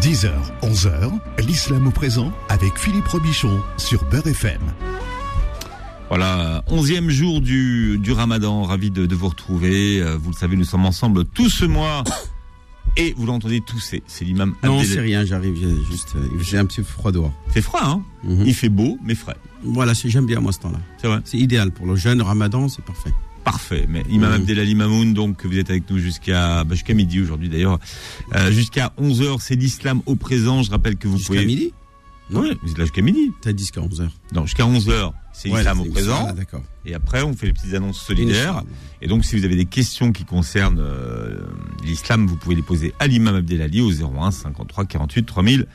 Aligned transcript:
10h, 0.00 0.30
11h, 0.62 1.10
l'islam 1.46 1.86
au 1.86 1.90
présent 1.90 2.32
avec 2.48 2.78
Philippe 2.78 3.06
Robichon 3.08 3.60
sur 3.76 4.02
Beurre 4.04 4.26
FM. 4.26 4.60
Voilà, 6.08 6.64
onzième 6.68 7.10
jour 7.10 7.40
du, 7.40 7.98
du 7.98 8.12
ramadan, 8.12 8.62
ravi 8.62 8.90
de, 8.90 9.06
de 9.06 9.14
vous 9.14 9.28
retrouver. 9.28 10.00
Euh, 10.00 10.16
Vous 10.16 10.30
le 10.30 10.36
savez, 10.36 10.56
nous 10.56 10.64
sommes 10.64 10.86
ensemble 10.86 11.24
tout 11.24 11.48
ce 11.50 11.64
mois. 11.64 12.02
Et 12.96 13.14
vous 13.16 13.24
l'entendez 13.26 13.60
tousser, 13.60 14.02
c'est 14.08 14.24
l'imam 14.24 14.54
Non, 14.64 14.82
c'est 14.82 14.98
rien, 15.00 15.24
j'arrive, 15.24 15.54
j'ai 15.54 15.84
juste, 15.90 16.14
euh, 16.16 16.26
j'ai 16.40 16.58
un 16.58 16.64
petit 16.66 16.82
froid 16.82 17.12
dehors. 17.12 17.32
C'est 17.54 17.62
froid, 17.62 17.80
hein? 17.84 18.02
Mhm. 18.24 18.42
Il 18.46 18.54
fait 18.54 18.68
beau, 18.68 18.98
mais 19.04 19.14
frais. 19.14 19.36
Voilà, 19.62 19.94
c'est 19.94 20.08
j'aime 20.08 20.26
bien 20.26 20.40
moi 20.40 20.50
ce 20.52 20.58
temps-là. 20.60 20.80
C'est 21.00 21.06
vrai. 21.06 21.20
C'est 21.24 21.38
idéal 21.38 21.70
pour 21.70 21.86
le 21.86 21.94
jeûne 21.94 22.20
Ramadan, 22.20 22.68
c'est 22.68 22.84
parfait. 22.84 23.12
Parfait. 23.50 23.86
Mais 23.88 24.04
Imam. 24.10 24.32
Abdelali 24.32 24.74
Mamoun, 24.74 25.12
donc 25.12 25.44
vous 25.44 25.58
êtes 25.58 25.70
avec 25.70 25.90
nous 25.90 25.98
jusqu'à 25.98 26.62
bah, 26.64 26.74
jusqu'à 26.74 26.94
midi 26.94 27.20
aujourd'hui 27.20 27.48
d'ailleurs. 27.48 27.78
Euh, 28.36 28.52
jusqu'à 28.52 28.92
11h, 29.00 29.38
c'est 29.40 29.56
l'islam 29.56 30.02
au 30.06 30.14
présent. 30.14 30.62
Je 30.62 30.70
rappelle 30.70 30.96
que 30.96 31.08
vous 31.08 31.18
Jusqu'à 31.18 31.34
pouvez... 31.34 31.46
midi 31.46 31.72
Non. 32.30 32.42
Oui, 32.42 32.56
vous 32.62 32.70
êtes 32.70 32.78
là 32.78 32.84
jusqu'à 32.84 33.02
midi. 33.02 33.32
T'as 33.42 33.52
dit 33.52 33.64
jusqu'à 33.64 33.80
11h. 33.80 34.08
Non, 34.34 34.46
jusqu'à 34.46 34.64
11h, 34.64 35.12
c'est 35.32 35.48
l'islam 35.48 35.80
au 35.80 35.84
présent. 35.86 36.32
D'accord. 36.32 36.62
Et 36.86 36.94
après, 36.94 37.22
on 37.22 37.34
fait 37.34 37.46
les 37.46 37.52
petites 37.52 37.74
annonces 37.74 38.00
solidaires. 38.00 38.62
Et 39.02 39.08
donc, 39.08 39.24
si 39.24 39.36
vous 39.36 39.44
avez 39.44 39.56
des 39.56 39.66
questions 39.66 40.12
qui 40.12 40.24
concernent 40.24 40.78
euh, 40.80 41.40
l'islam, 41.84 42.26
vous 42.26 42.36
pouvez 42.36 42.54
les 42.54 42.62
poser 42.62 42.94
à 43.00 43.06
l'imam 43.08 43.34
Abdelali 43.34 43.80
au 43.80 43.90
01 43.90 44.30
53 44.30 44.84
48 44.84 45.26
3000. 45.26 45.66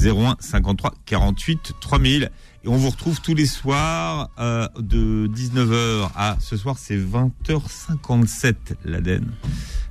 01 0.00 0.36
53 0.38 0.94
48 1.04 1.72
3000. 1.80 2.30
Et 2.64 2.68
on 2.68 2.76
vous 2.76 2.88
retrouve 2.88 3.20
tous 3.20 3.34
les 3.34 3.44
soirs 3.44 4.30
euh, 4.38 4.66
de 4.78 5.28
19h 5.28 6.08
à 6.16 6.38
ce 6.40 6.56
soir, 6.56 6.76
c'est 6.78 6.96
20h57 6.96 8.54
l'Aden. 8.86 9.26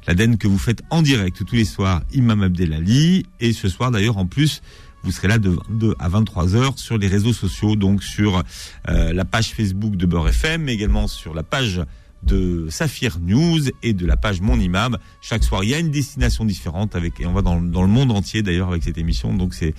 L'Aden 0.08 0.40
que 0.40 0.48
vous 0.48 0.58
faites 0.58 0.82
en 0.90 1.04
direct 1.04 1.46
tous 1.46 1.56
les 1.56 1.66
soirs, 1.66 2.02
Imam 2.14 2.42
Abdelali. 2.42 3.28
Et 3.40 3.54
ce 3.54 3.70
soir, 3.70 3.92
d'ailleurs, 3.92 4.18
en 4.18 4.26
plus, 4.26 4.64
vous 5.04 5.12
serez 5.12 5.28
là 5.28 5.38
de 5.38 5.50
22 5.70 5.94
à 6.00 6.10
23 6.10 6.56
heures 6.56 6.80
sur 6.80 6.98
les 6.98 7.08
réseaux 7.08 7.32
sociaux, 7.32 7.76
donc 7.76 8.02
sur 8.02 8.42
euh, 8.90 9.14
la 9.14 9.24
page 9.24 9.54
Facebook 9.54 9.96
de 9.96 10.08
Beurre 10.08 10.30
FM, 10.30 10.64
mais 10.64 10.74
également 10.74 11.08
sur 11.08 11.36
la 11.36 11.44
page 11.44 11.80
de 12.26 12.68
Saphir 12.70 13.20
News 13.22 13.60
et 13.82 13.94
de 13.94 14.06
la 14.06 14.18
page 14.18 14.42
Mon 14.42 14.60
Imam. 14.60 14.98
Chaque 15.22 15.44
soir, 15.44 15.64
il 15.64 15.70
y 15.70 15.74
a 15.74 15.80
une 15.80 15.92
destination 15.92 16.46
différente 16.46 16.96
avec 16.96 17.20
et 17.22 17.26
on 17.26 17.34
va 17.34 17.42
dans, 17.42 17.60
le- 17.60 17.68
dans 17.70 17.82
le 17.82 17.88
monde 17.88 18.12
entier 18.12 18.42
d'ailleurs 18.42 18.70
avec 18.70 18.84
cette 18.84 18.98
émission. 18.98 19.34
Donc 19.34 19.54
c'est 19.54 19.74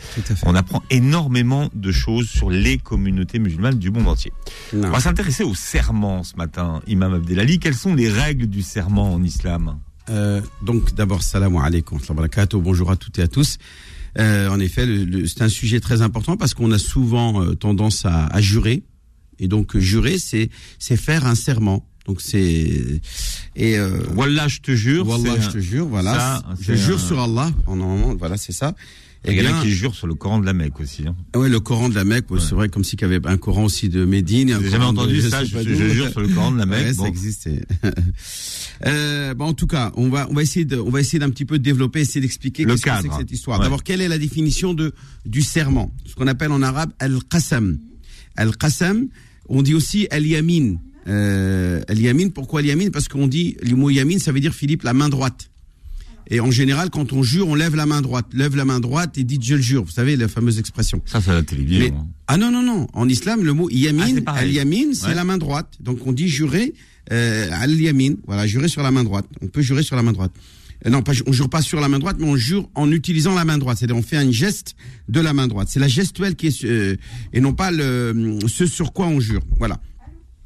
on 0.45 0.55
apprend 0.55 0.83
énormément 0.91 1.71
de 1.75 1.93
choses 1.93 2.29
sur 2.29 2.51
les 2.51 2.79
communautés 2.79 3.39
musulmanes 3.39 3.79
du 3.79 3.91
monde 3.91 4.09
entier. 4.09 4.33
Non. 4.73 4.89
On 4.89 4.91
va 4.91 5.01
s'intéresser 5.01 5.45
au 5.45 5.55
serment 5.55 6.23
ce 6.23 6.37
matin, 6.37 6.81
Imam 6.87 7.15
Abdelali. 7.15 7.59
Quelles 7.59 7.75
sont 7.75 7.95
les 7.95 8.09
règles 8.09 8.47
du 8.47 8.63
serment 8.63 9.13
en 9.15 9.23
islam? 9.23 9.79
Euh, 10.11 10.43
donc 10.63 10.95
d'abord, 10.95 11.23
salam 11.23 11.57
alaikum, 11.57 11.99
bonjour 12.55 12.91
à 12.91 12.97
toutes 12.97 13.19
et 13.19 13.23
à 13.23 13.29
tous. 13.29 13.57
Euh, 14.19 14.49
en 14.49 14.61
effet, 14.61 14.87
c'est 15.27 15.43
un 15.43 15.49
sujet 15.49 15.81
très 15.81 16.03
important 16.03 16.37
parce 16.37 16.55
qu'on 16.55 16.71
a 16.73 16.79
souvent 16.79 17.43
euh, 17.43 17.55
tendance 17.55 18.05
à, 18.05 18.27
à 18.27 18.41
jurer. 18.41 18.83
Et 19.41 19.49
donc 19.49 19.77
jurer, 19.77 20.19
c'est 20.19 20.51
c'est 20.79 20.97
faire 20.97 21.27
un 21.27 21.35
serment. 21.35 21.85
Donc 22.07 22.21
c'est 22.21 23.01
et 23.57 23.79
euh, 23.79 23.99
Wallah, 24.15 24.49
je 24.49 24.61
te 24.61 24.73
jure. 24.75 25.07
Wallah, 25.09 25.41
je 25.41 25.49
te 25.51 25.59
jure, 25.59 25.87
voilà. 25.87 26.13
ça, 26.15 26.43
je 26.61 26.75
jure 26.75 26.97
un- 26.97 26.99
sur 27.07 27.21
Allah. 27.21 27.51
En 27.67 27.77
normalement, 27.77 28.15
voilà, 28.15 28.37
c'est 28.37 28.53
ça. 28.53 28.75
Il 29.27 29.33
Eh 29.39 29.43
y 29.43 29.49
en 29.49 29.59
a 29.59 29.63
qui 29.63 29.71
jurent 29.71 29.95
sur 29.95 30.07
le 30.07 30.15
Coran 30.15 30.39
de 30.39 30.45
la 30.45 30.53
Mecque 30.53 30.81
aussi. 30.81 31.05
Hein. 31.09 31.17
ouais, 31.35 31.49
le 31.49 31.59
Coran 31.59 31.89
de 31.89 31.95
la 31.95 32.05
Mecque, 32.05 32.31
ouais, 32.31 32.41
c'est 32.41 32.55
vrai, 32.55 32.69
comme 32.69 32.85
si 32.85 32.97
qu'il 32.97 33.09
y 33.09 33.15
avait 33.15 33.27
un 33.27 33.39
Coran 33.39 33.65
aussi 33.65 33.89
de 33.89 34.05
Médine. 34.05 34.51
et 34.51 34.53
un 34.53 34.61
J'ai 34.61 34.69
jamais 34.69 34.85
de- 34.85 34.89
entendu 34.91 35.23
ça. 35.23 35.43
Je, 35.45 35.57
jure 35.93 36.11
sur 36.11 36.21
le 36.21 36.29
Coran 36.29 36.53
de 36.53 36.59
la 36.59 36.67
Mecque. 36.67 36.89
Ouais, 36.89 36.93
Bon. 36.93 37.05
ça 37.05 37.09
existait. 37.09 37.63
euh, 38.87 39.33
bon, 39.35 39.47
en 39.47 39.55
tout 39.55 39.67
cas, 39.67 39.93
on 39.97 40.09
va 40.11 40.27
on 40.31 40.35
va 40.35 40.43
essayer 40.43 40.65
de 40.67 40.77
on 40.77 40.91
va 40.91 41.01
essayer 41.01 41.19
d'un 41.19 41.31
petit 41.31 41.45
peu 41.47 41.59
développer, 41.59 42.01
essayer 42.01 42.21
d'expliquer 42.21 42.65
Le 42.65 42.77
cadre. 42.77 43.09
que 43.09 43.17
cette 43.17 43.31
histoire. 43.31 43.59
Ouais. 43.61 43.65
D'abord, 43.65 43.83
quelle 43.83 44.01
est 44.03 44.09
la 44.09 44.19
définition 44.19 44.75
de 44.75 44.93
du 45.25 45.41
serment? 45.41 45.91
Ce 46.07 46.15
qu'on 46.15 46.27
appelle 46.27 46.53
en 46.53 46.61
arabe 46.63 46.93
al-qasam. 46.99 47.79
Al-qasam, 48.37 49.09
on 49.49 49.63
dit 49.63 49.75
aussi 49.75 50.07
al-yamin. 50.11 50.75
Euh, 51.07 51.81
al-yamin, 51.89 52.29
pourquoi 52.31 52.61
al-yamin? 52.61 52.91
Parce 52.91 53.09
qu'on 53.09 53.27
dit 53.27 53.57
le 53.63 53.77
mot 53.77 53.91
yamin, 53.91 54.19
ça 54.19 54.33
veut 54.33 54.41
dire 54.41 54.55
Philippe 54.55 54.83
la 54.85 54.95
main 54.95 55.09
droite. 55.09 55.51
Et 56.31 56.41
en 56.41 56.51
général, 56.51 56.89
quand 56.89 57.13
on 57.13 57.23
jure, 57.23 57.47
on 57.49 57.55
lève 57.55 57.75
la 57.77 57.85
main 57.85 58.01
droite, 58.01 58.25
lève 58.33 58.57
la 58.57 58.65
main 58.65 58.81
droite 58.81 59.19
et 59.19 59.25
dit 59.25 59.39
je 59.43 59.57
le 59.57 59.61
jure. 59.61 59.85
Vous 59.85 59.91
savez 59.91 60.17
la 60.17 60.27
fameuse 60.29 60.59
expression. 60.59 61.03
Ça, 61.05 61.21
c'est 61.21 61.33
la 61.33 61.43
télévision. 61.43 61.81
Mais- 61.85 61.91
hein. 61.91 62.07
ah 62.29 62.39
non, 62.39 62.51
non, 62.51 62.63
non. 62.63 62.87
En 62.95 63.07
islam, 63.11 63.45
le 63.45 63.53
mot 63.53 63.69
Ah, 63.71 63.75
yamin, 63.77 64.07
c'est 64.15 64.21
pareil. 64.23 64.49
al-yamin, 64.49 64.95
c'est 64.95 65.09
Ouais. 65.09 65.15
la 65.15 65.25
main 65.25 65.37
droite. 65.37 65.75
Donc 65.81 66.07
on 66.07 66.13
dit 66.13 66.29
jurer 66.29 66.73
euh, 67.13 67.49
al-yamin. 67.53 68.15
Voilà, 68.27 68.47
jurer 68.47 68.69
sur 68.69 68.83
la 68.83 68.91
main 68.91 69.05
droite. 69.05 69.27
On 69.43 69.49
peut 69.49 69.61
jurer 69.61 69.83
sur 69.83 69.97
la 69.97 70.03
main 70.03 70.13
droite. 70.13 70.33
Euh, 70.87 70.91
non, 70.91 71.03
pas, 71.03 71.13
on 71.27 71.33
jure 71.33 71.51
pas 71.51 71.61
sur 71.61 71.79
la 71.81 71.89
main 71.89 71.99
droite, 71.99 72.17
mais 72.19 72.27
on 72.27 72.37
jure 72.37 72.71
en 72.75 72.91
utilisant 72.91 73.35
la 73.35 73.45
main 73.45 73.59
droite. 73.59 73.77
C'est-à-dire 73.79 73.97
on 73.97 74.03
fait 74.03 74.17
un 74.17 74.31
geste 74.31 74.77
de 75.11 75.21
la 75.21 75.35
main 75.35 75.47
droite. 75.47 75.69
C'est 75.71 75.81
la 75.81 75.89
gestuelle 75.89 76.37
qui 76.37 76.47
est 76.47 76.65
euh, 76.65 76.97
et 77.35 77.41
non 77.43 77.53
pas 77.53 77.71
le 77.71 78.39
ce 78.49 78.65
sur 78.65 78.95
quoi 78.95 79.07
on 79.09 79.21
jure. 79.21 79.43
Voilà. 79.59 79.79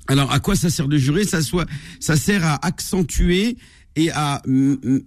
Alors, 0.09 0.33
à 0.33 0.41
quoi 0.41 0.57
ça 0.57 0.71
sert 0.71 0.89
de 0.89 0.97
jurer? 0.99 1.25
Ça, 1.25 1.43
soit, 1.43 1.67
ça 2.01 2.17
sert 2.17 2.45
à 2.45 2.65
accentuer 2.67 3.57
et 3.97 4.11
à 4.11 4.43
mm, 4.47 4.73
mm, 4.83 5.01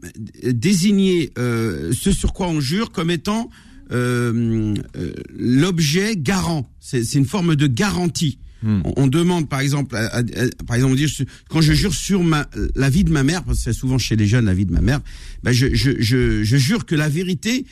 désigner 0.53 1.31
euh, 1.37 1.91
ce 1.93 2.11
sur 2.11 2.33
quoi 2.33 2.47
on 2.47 2.59
jure 2.59 2.91
comme 2.91 3.09
étant 3.11 3.49
euh, 3.91 4.73
euh, 4.95 5.11
l'objet 5.37 6.15
garant. 6.15 6.69
C'est 6.79 7.01
une 7.15 7.25
forme 7.25 7.55
de 7.55 7.67
garantie. 7.67 8.37
Hmm. 8.63 8.81
On, 8.85 8.93
on 9.03 9.07
demande, 9.07 9.49
par 9.49 9.59
exemple, 9.59 9.95
à- 9.95 10.05
à- 10.17 10.19
à- 10.19 10.63
par 10.67 10.75
exemple, 10.75 10.93
on 10.93 10.95
dit, 10.95 11.07
je- 11.07 11.23
quand 11.49 11.61
je 11.61 11.73
jure 11.73 11.95
sur 11.95 12.23
ma, 12.23 12.47
la 12.75 12.89
vie 12.91 13.03
de 13.03 13.11
ma 13.11 13.23
mère, 13.23 13.43
parce 13.43 13.57
que 13.57 13.63
c'est 13.63 13.73
souvent 13.73 13.97
chez 13.97 14.15
les 14.15 14.27
jeunes 14.27 14.45
la 14.45 14.53
vie 14.53 14.67
de 14.67 14.71
ma 14.71 14.81
mère, 14.81 14.99
ben 15.41 15.51
je, 15.51 15.73
je, 15.73 15.91
je, 15.99 16.43
je 16.43 16.57
jure 16.57 16.85
que 16.85 16.93
la 16.93 17.09
vérité 17.09 17.65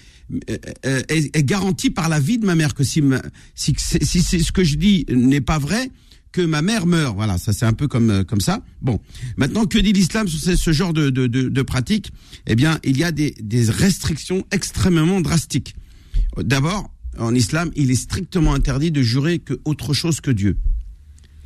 euh, 0.50 0.58
euh, 0.88 1.02
est, 1.10 1.36
est 1.38 1.44
garantie 1.44 1.92
par 1.92 2.10
la 2.10 2.20
vie 2.20 2.40
de 2.40 2.46
ma 2.48 2.56
mère. 2.56 2.74
Que 2.74 2.84
si, 2.84 3.04
ma- 3.04 3.22
si, 3.54 3.76
si, 3.78 4.22
si 4.24 4.44
ce 4.44 4.52
que 4.52 4.64
je 4.64 4.78
dis 4.78 5.06
n'est 5.12 5.42
pas 5.42 5.60
vrai, 5.60 5.92
que 6.32 6.42
ma 6.42 6.62
mère 6.62 6.86
meure. 6.86 7.16
Voilà, 7.16 7.38
ça 7.38 7.54
c'est 7.54 7.66
un 7.66 7.74
peu 7.74 7.88
comme 7.88 8.10
euh, 8.10 8.24
comme 8.24 8.42
ça. 8.42 8.64
Bon, 8.82 9.00
maintenant 9.38 9.66
que 9.66 9.80
dit 9.80 9.94
l'islam 9.94 10.28
sur 10.28 10.58
ce, 10.58 10.72
genre 10.72 10.94
de, 10.94 11.10
de, 11.10 11.28
de, 11.28 11.50
de 11.50 11.62
pratique? 11.62 12.12
Eh 12.48 12.56
bien, 12.56 12.80
il 12.84 12.98
y 12.98 13.04
a 13.04 13.12
des, 13.12 13.36
des 13.42 13.70
restrictions 13.70 14.46
extrêmement 14.52 15.22
drastiques. 15.22 15.76
D'abord, 16.38 16.90
en 17.18 17.34
islam, 17.36 17.72
il 17.76 17.92
est 17.92 17.96
strictement 17.96 18.54
interdit 18.54 18.92
de 18.92 19.02
jurer 19.02 19.40
que 19.40 19.60
autre 19.66 19.94
chose 19.94 20.22
que 20.22 20.32
Dieu. 20.32 20.58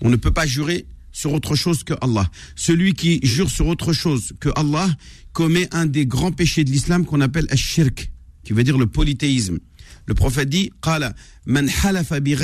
On 0.02 0.10
ne 0.10 0.16
peut 0.18 0.32
pas 0.32 0.46
jurer 0.46 0.86
sur 1.12 1.32
autre 1.34 1.56
chose 1.56 1.84
que 1.84 1.94
Allah. 2.02 2.30
Celui 2.56 2.94
qui 2.94 3.20
jure 3.24 3.50
sur 3.50 3.68
autre 3.68 3.94
chose 3.94 4.34
que 4.40 4.50
Allah 4.56 4.90
commet 5.32 5.68
un 5.74 5.86
des 5.86 6.06
grands 6.06 6.32
péchés 6.32 6.64
de 6.64 6.72
l'islam 6.72 7.06
qu'on 7.06 7.22
appelle 7.22 7.48
ash-shirk, 7.50 8.12
qui 8.44 8.54
veut 8.54 8.64
dire 8.64 8.78
le 8.78 8.88
polythéisme. 8.88 9.60
Le 10.06 10.14
prophète 10.14 10.50
dit 10.50 10.72
"Qala 10.82 11.16
man 11.46 11.70
halafa 11.84 12.20
bi 12.20 12.36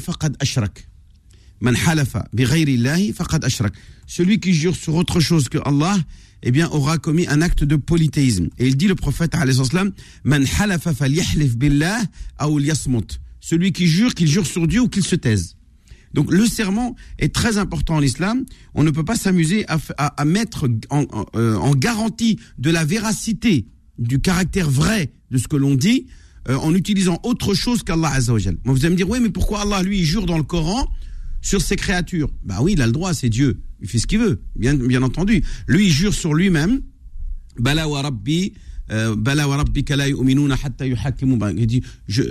faqad. 0.00 0.36
Celui 4.06 4.40
qui 4.40 4.54
jure 4.54 4.74
sur 4.76 4.94
autre 4.94 5.20
chose 5.20 5.48
que 5.48 5.58
Allah, 5.64 5.96
eh 6.42 6.50
bien, 6.50 6.68
aura 6.70 6.98
commis 6.98 7.26
un 7.28 7.42
acte 7.42 7.64
de 7.64 7.76
polythéisme. 7.76 8.48
Et 8.58 8.66
il 8.68 8.76
dit 8.76 8.88
le 8.88 8.94
prophète. 8.94 9.34
Celui 13.40 13.72
qui 13.72 13.86
jure, 13.86 14.14
qu'il 14.14 14.26
jure 14.28 14.46
sur 14.46 14.66
Dieu 14.66 14.80
ou 14.80 14.88
qu'il 14.88 15.04
se 15.04 15.16
taise. 15.16 15.56
Donc 16.12 16.32
le 16.32 16.44
serment 16.46 16.96
est 17.18 17.32
très 17.34 17.56
important 17.56 17.94
en 17.96 18.02
islam. 18.02 18.44
On 18.74 18.82
ne 18.82 18.90
peut 18.90 19.04
pas 19.04 19.14
s'amuser 19.16 19.64
à, 19.68 19.78
à- 19.96 20.20
à 20.20 20.24
mettre 20.24 20.68
en, 20.90 21.04
euh, 21.36 21.54
en 21.56 21.74
garantie 21.74 22.38
de 22.58 22.70
la 22.70 22.84
véracité, 22.84 23.66
du 23.98 24.18
caractère 24.20 24.68
vrai 24.70 25.12
de 25.30 25.38
ce 25.38 25.46
que 25.46 25.56
l'on 25.56 25.76
dit, 25.76 26.06
euh, 26.48 26.56
en 26.56 26.74
utilisant 26.74 27.20
autre 27.22 27.54
chose 27.54 27.82
qu'Allah 27.84 28.08
Azzawajal. 28.12 28.56
Vous 28.64 28.78
allez 28.84 28.90
me 28.90 28.96
dire, 28.96 29.08
oui, 29.08 29.20
mais 29.20 29.28
pourquoi 29.30 29.60
Allah, 29.60 29.82
lui, 29.82 30.00
il 30.00 30.04
jure 30.04 30.26
dans 30.26 30.36
le 30.38 30.42
Coran 30.42 30.88
sur 31.40 31.60
ses 31.60 31.76
créatures 31.76 32.30
Bah 32.44 32.58
oui, 32.60 32.72
il 32.72 32.82
a 32.82 32.86
le 32.86 32.92
droit, 32.92 33.14
c'est 33.14 33.28
Dieu. 33.28 33.60
Il 33.80 33.88
fait 33.88 33.98
ce 33.98 34.06
qu'il 34.06 34.18
veut, 34.18 34.42
bien, 34.56 34.74
bien 34.74 35.02
entendu. 35.02 35.42
Lui, 35.66 35.86
il 35.86 35.90
jure 35.92 36.14
sur 36.14 36.34
lui-même. 36.34 36.82
Bala 37.58 37.88
wa 37.88 38.02
rabbi, 38.02 38.52
euh. 38.90 39.14
Bah, 39.16 39.34
Il 41.56 41.66
dit, 41.66 41.82
je, 42.08 42.22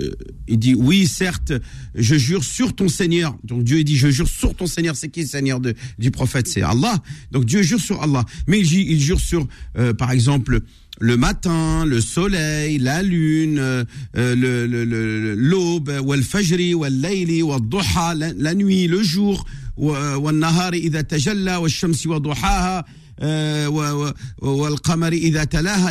il 0.48 0.58
dit, 0.58 0.74
oui, 0.74 1.06
certes, 1.06 1.52
je 1.94 2.14
jure 2.16 2.44
sur 2.44 2.74
ton 2.74 2.88
Seigneur. 2.88 3.36
Donc 3.44 3.64
Dieu 3.64 3.82
dit, 3.84 3.96
je 3.96 4.08
jure 4.08 4.28
sur 4.28 4.54
ton 4.54 4.66
Seigneur. 4.66 4.96
C'est 4.96 5.08
qui 5.08 5.20
le 5.22 5.26
Seigneur 5.26 5.60
de, 5.60 5.74
du 5.98 6.10
prophète? 6.10 6.46
C'est 6.48 6.62
Allah. 6.62 6.98
Donc 7.32 7.44
Dieu 7.44 7.62
jure 7.62 7.80
sur 7.80 8.02
Allah. 8.02 8.24
Mais 8.46 8.60
il, 8.60 8.72
il 8.72 9.00
jure 9.00 9.20
sur, 9.20 9.46
euh, 9.78 9.92
par 9.94 10.10
exemple, 10.10 10.60
le 11.00 11.16
matin, 11.16 11.86
le 11.86 12.00
soleil, 12.00 12.78
la 12.78 13.02
lune, 13.02 13.58
euh, 13.58 13.84
euh, 14.16 14.34
le- 14.36 15.34
l'aube, 15.34 15.90
wal 16.04 16.22
fajri, 16.22 16.74
wal 16.74 16.92
layli, 16.92 17.42
wal 17.42 17.60
duha, 17.62 18.14
la, 18.14 18.54
nuit, 18.54 18.86
le 18.86 19.02
jour, 19.02 19.46
wa- 19.78 20.18
wal 20.18 20.34
nahari 20.36 20.80
idha 20.80 21.02
tajalla, 21.02 21.58
wal 21.60 21.70
shamsi 21.70 22.06
wa 22.08 22.20
duhaha, 22.20 22.84
euh, 23.22 23.68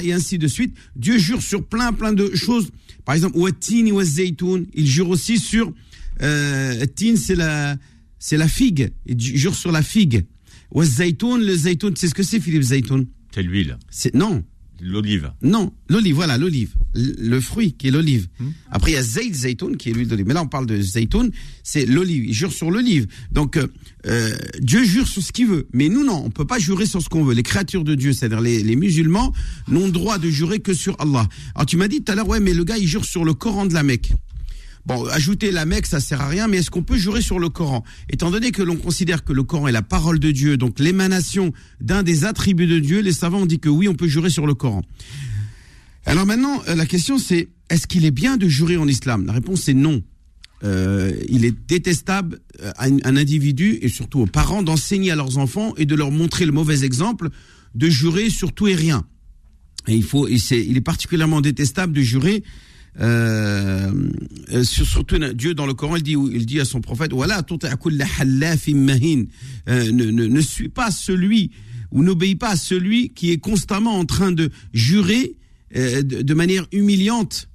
et 0.04 0.14
ainsi 0.14 0.38
de 0.38 0.48
suite. 0.48 0.76
Dieu 0.96 1.18
jure 1.18 1.42
sur 1.42 1.66
plein, 1.66 1.94
plein 1.94 2.14
de 2.14 2.34
choses. 2.36 2.70
Par 3.06 3.16
exemple, 3.16 3.38
il 4.74 4.88
jure 4.88 5.10
aussi 5.10 5.38
sur, 5.38 5.74
euh, 6.22 6.86
c'est 7.18 7.36
la, 7.36 7.78
c'est 8.20 8.38
la 8.38 8.48
figue. 8.48 8.92
Il 9.06 9.20
jure 9.20 9.56
sur 9.56 9.72
la 9.72 9.82
figue. 9.82 10.26
Le 10.72 11.56
zaytoun, 11.56 11.94
tu 11.94 12.00
sais 12.00 12.08
ce 12.08 12.14
que 12.14 12.24
c'est, 12.24 12.40
Philippe 12.40 12.62
Zaytoun? 12.64 13.08
C'est 13.34 13.42
l'huile. 13.42 13.78
C'est, 13.90 14.14
non. 14.14 14.44
L'olive. 14.82 15.32
Non, 15.42 15.74
l'olive, 15.90 16.16
voilà, 16.16 16.38
l'olive. 16.38 16.74
Le 16.96 17.40
fruit 17.40 17.74
qui 17.74 17.88
est 17.88 17.92
l'olive. 17.92 18.28
Hmm. 18.40 18.50
Après, 18.72 18.92
il 18.92 18.94
y 18.96 18.98
a 18.98 19.04
zayt 19.04 19.34
zaytoun 19.34 19.78
qui 19.78 19.90
est 19.90 19.94
l'huile 19.94 20.08
d'olive. 20.08 20.26
Mais 20.28 20.34
là, 20.34 20.42
on 20.42 20.48
parle 20.48 20.66
de 20.66 20.82
zaytoun, 20.82 21.32
c'est 21.64 21.86
l'olive. 21.86 22.26
Il 22.26 22.34
jure 22.34 22.52
sur 22.52 22.72
l'olive. 22.72 23.08
Donc, 23.32 23.58
euh, 23.58 23.68
euh, 24.08 24.36
Dieu 24.60 24.84
jure 24.84 25.08
sur 25.08 25.22
ce 25.22 25.32
qu'il 25.32 25.48
veut. 25.48 25.68
Mais 25.74 25.90
nous, 25.90 26.04
non, 26.04 26.24
on 26.26 26.30
peut 26.30 26.46
pas 26.46 26.60
jurer 26.60 26.86
sur 26.86 27.02
ce 27.02 27.10
qu'on 27.10 27.24
veut. 27.24 27.34
Les 27.34 27.44
créatures 27.44 27.84
de 27.84 27.96
Dieu, 27.96 28.14
c'est-à-dire 28.14 28.42
les, 28.42 28.64
les 28.64 28.76
musulmans, 28.76 29.34
n'ont 29.68 29.90
droit 29.90 30.18
de 30.18 30.30
jurer 30.30 30.60
que 30.60 30.74
sur 30.74 30.96
Allah. 31.00 31.28
Alors, 31.56 31.66
tu 31.66 31.78
m'as 31.78 31.88
dit 31.88 32.02
tout 32.02 32.12
à 32.12 32.16
l'heure, 32.16 32.28
ouais, 32.28 32.40
mais 32.40 32.54
le 32.54 32.64
gars, 32.64 32.78
il 32.78 32.88
jure 32.88 33.06
sur 33.06 33.26
le 33.26 33.34
Coran 33.34 33.66
de 33.66 33.74
la 33.74 33.84
Mecque. 33.84 34.12
Bon, 34.90 35.06
ajouter 35.06 35.52
la 35.52 35.68
Mecque, 35.68 35.86
ça 35.86 36.00
sert 36.00 36.20
à 36.20 36.28
rien, 36.28 36.48
mais 36.48 36.58
est-ce 36.58 36.72
qu'on 36.72 36.82
peut 36.82 36.98
jurer 36.98 37.22
sur 37.22 37.38
le 37.38 37.48
Coran? 37.50 37.84
Étant 38.10 38.32
donné 38.32 38.50
que 38.50 38.64
l'on 38.64 38.76
considère 38.76 39.24
que 39.24 39.34
le 39.34 39.44
Coran 39.44 39.68
est 39.68 39.72
la 39.72 39.84
parole 39.84 40.18
de 40.18 40.32
Dieu, 40.32 40.58
donc 40.58 40.80
l'émanation 40.80 41.54
d'un 41.80 42.02
des 42.02 42.26
attributs 42.26 42.66
de 42.66 42.80
Dieu, 42.80 43.02
les 43.02 43.14
savants 43.14 43.42
ont 43.42 43.46
dit 43.46 43.60
que 43.60 43.70
oui, 43.70 43.88
on 43.88 43.94
peut 43.94 44.08
jurer 44.08 44.32
sur 44.32 44.48
le 44.48 44.56
Coran. 44.56 44.82
Alors 46.08 46.26
maintenant, 46.26 46.64
euh, 46.68 46.74
la 46.74 46.88
question 46.88 47.20
c'est, 47.20 47.50
est-ce 47.70 47.86
qu'il 47.86 48.04
est 48.04 48.10
bien 48.10 48.36
de 48.36 48.48
jurer 48.48 48.78
en 48.78 48.88
islam? 48.88 49.28
La 49.28 49.34
réponse 49.34 49.70
est 49.70 49.76
non. 49.76 50.02
Euh, 50.64 51.14
il 51.30 51.46
est 51.46 51.56
détestable 51.68 52.40
euh, 52.64 52.72
à 52.78 52.86
un, 52.86 53.16
individu 53.16 53.78
et 53.84 53.90
surtout 53.90 54.22
aux 54.22 54.26
parents 54.26 54.64
d'enseigner 54.64 55.12
à 55.12 55.16
leurs 55.16 55.38
enfants 55.38 55.76
et 55.78 55.86
de 55.86 55.94
leur 55.94 56.10
montrer 56.10 56.48
le 56.48 56.52
mauvais 56.52 56.84
exemple 56.84 57.30
de 57.76 57.90
jurer 57.90 58.32
sur 58.32 58.54
tout 58.54 58.68
et 58.68 58.74
rien. 58.74 59.06
Et 59.88 59.94
il 59.94 60.04
faut, 60.04 60.28
il 60.28 60.78
est 60.78 60.82
particulièrement 60.82 61.42
détestable 61.42 61.94
de 61.94 62.02
jurer 62.02 62.44
euh, 63.00 63.92
euh, 64.52 64.64
sur, 64.64 64.86
surtout 64.86 65.18
Dieu 65.34 65.54
dans 65.54 65.66
le 65.66 65.74
Coran, 65.74 65.96
il 65.96 66.04
dit, 66.04 66.16
il 66.32 66.46
dit 66.46 66.60
à 66.60 66.66
son 66.66 66.82
prophète, 66.82 67.14
voilà, 67.14 67.42
euh, 67.42 67.44
ne, 69.68 70.04
ne, 70.06 70.26
ne 70.26 70.42
suis 70.42 70.70
pas 70.70 70.92
celui 70.92 71.52
ou 71.92 72.04
n'obéis 72.04 72.36
pas 72.36 72.50
à 72.50 72.56
celui 72.56 73.10
qui 73.10 73.32
est 73.32 73.38
constamment 73.38 73.98
en 73.98 74.06
train 74.06 74.32
de 74.32 74.52
jurer 74.74 75.36
de, 75.74 76.34
manière 76.34 76.68
humiliante 76.72 77.48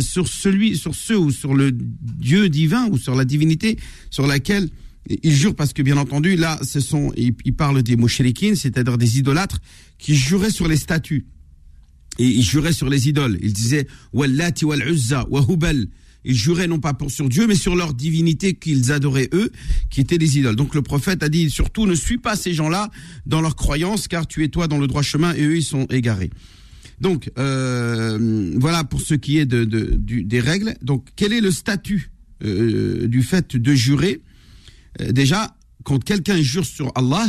sur 0.00 0.28
celui, 0.28 0.76
sur 0.76 0.94
ceux 0.94 1.18
ou 1.18 1.30
sur 1.30 1.54
le 1.54 1.70
Dieu 1.72 2.48
divin 2.48 2.88
ou 2.90 2.98
sur 2.98 3.14
la 3.14 3.24
divinité 3.24 3.78
sur 4.10 4.26
laquelle 4.26 4.68
il 5.22 5.32
jure 5.32 5.54
parce 5.54 5.72
que 5.72 5.82
bien 5.82 5.96
entendu 5.98 6.36
là, 6.36 6.58
ce 6.62 6.80
sont, 6.80 7.12
il, 7.16 7.34
il 7.44 7.54
parle 7.54 7.82
des 7.82 7.96
mouchriquines, 7.96 8.56
c'est-à-dire 8.56 8.98
des 8.98 9.18
idolâtres 9.18 9.60
qui 9.98 10.14
juraient 10.14 10.50
sur 10.50 10.68
les 10.68 10.76
statues 10.76 11.26
et 12.18 12.26
ils 12.26 12.42
juraient 12.44 12.72
sur 12.72 12.88
les 12.88 13.08
idoles. 13.08 13.38
Ils 13.42 13.52
disaient 13.52 13.86
Wallati 14.12 14.64
wal 14.64 14.88
Uzza 14.88 15.26
wa 15.30 15.44
Hubal. 15.48 15.86
Ils 16.28 16.34
juraient 16.34 16.66
non 16.66 16.80
pas 16.80 16.92
pour, 16.92 17.10
sur 17.10 17.28
Dieu, 17.28 17.46
mais 17.46 17.54
sur 17.54 17.76
leur 17.76 17.94
divinité 17.94 18.54
qu'ils 18.54 18.90
adoraient 18.90 19.28
eux, 19.32 19.52
qui 19.90 20.00
étaient 20.00 20.18
des 20.18 20.38
idoles. 20.38 20.56
Donc 20.56 20.74
le 20.74 20.82
prophète 20.82 21.22
a 21.22 21.28
dit 21.28 21.50
surtout 21.50 21.86
ne 21.86 21.94
suis 21.94 22.18
pas 22.18 22.34
ces 22.34 22.52
gens-là 22.52 22.90
dans 23.26 23.40
leur 23.40 23.54
croyance, 23.54 24.08
car 24.08 24.26
tu 24.26 24.42
es 24.42 24.48
toi 24.48 24.66
dans 24.66 24.78
le 24.78 24.88
droit 24.88 25.02
chemin 25.02 25.34
et 25.34 25.44
eux 25.44 25.56
ils 25.56 25.62
sont 25.62 25.86
égarés. 25.86 26.30
Donc 27.00 27.30
euh, 27.38 28.52
voilà 28.56 28.82
pour 28.82 29.02
ce 29.02 29.14
qui 29.14 29.38
est 29.38 29.46
de, 29.46 29.64
de, 29.64 29.94
du, 29.94 30.24
des 30.24 30.40
règles. 30.40 30.74
Donc 30.82 31.06
quel 31.14 31.32
est 31.32 31.40
le 31.40 31.52
statut 31.52 32.10
euh, 32.44 33.06
du 33.06 33.22
fait 33.22 33.56
de 33.56 33.74
jurer? 33.74 34.20
Euh, 35.00 35.12
Déjà, 35.12 35.56
quand 35.84 36.02
quelqu'un 36.02 36.40
jure 36.42 36.66
sur 36.66 36.90
Allah, 36.96 37.28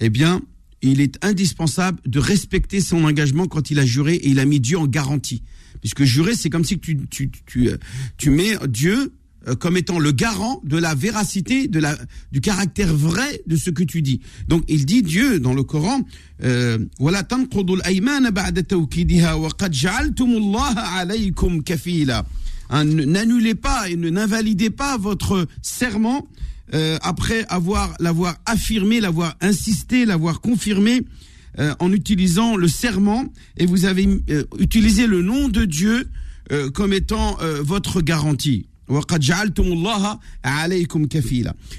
eh 0.00 0.10
bien 0.10 0.42
il 0.82 1.00
est 1.00 1.22
indispensable 1.24 2.00
de 2.06 2.18
respecter 2.18 2.80
son 2.80 3.04
engagement 3.04 3.46
quand 3.46 3.70
il 3.70 3.78
a 3.78 3.86
juré 3.86 4.14
et 4.14 4.28
il 4.28 4.38
a 4.38 4.44
mis 4.44 4.60
Dieu 4.60 4.78
en 4.78 4.86
garantie. 4.86 5.42
Puisque 5.80 6.04
jurer, 6.04 6.34
c'est 6.34 6.50
comme 6.50 6.64
si 6.64 6.78
tu, 6.78 6.98
tu, 7.08 7.30
tu, 7.46 7.70
tu 8.16 8.30
mets 8.30 8.56
Dieu 8.68 9.12
euh, 9.46 9.54
comme 9.54 9.76
étant 9.76 9.98
le 9.98 10.10
garant 10.12 10.60
de 10.64 10.76
la 10.76 10.94
véracité, 10.94 11.68
de 11.68 11.78
la, 11.78 11.96
du 12.32 12.40
caractère 12.40 12.94
vrai 12.94 13.42
de 13.46 13.56
ce 13.56 13.70
que 13.70 13.84
tu 13.84 14.02
dis. 14.02 14.20
Donc 14.48 14.64
il 14.68 14.84
dit 14.84 15.02
Dieu 15.02 15.38
dans 15.38 15.54
le 15.54 15.62
Coran, 15.62 16.00
euh, 16.42 16.78
N'annulez 22.70 23.54
pas 23.54 23.88
et 23.88 23.96
ne 23.96 24.10
n'invalidez 24.10 24.70
pas 24.70 24.98
votre 24.98 25.46
serment 25.62 26.26
euh, 26.74 26.98
après 27.02 27.44
avoir 27.48 27.94
l'avoir 28.00 28.36
affirmé, 28.46 29.00
l'avoir 29.00 29.34
insisté, 29.40 30.04
l'avoir 30.04 30.40
confirmé 30.40 31.02
euh, 31.58 31.74
en 31.80 31.92
utilisant 31.92 32.56
le 32.56 32.68
serment 32.68 33.24
et 33.56 33.66
vous 33.66 33.84
avez 33.84 34.06
euh, 34.30 34.44
utilisé 34.58 35.06
le 35.06 35.22
nom 35.22 35.48
de 35.48 35.64
Dieu 35.64 36.08
euh, 36.52 36.70
comme 36.70 36.92
étant 36.92 37.36
euh, 37.42 37.62
votre 37.62 38.00
garantie. 38.00 38.68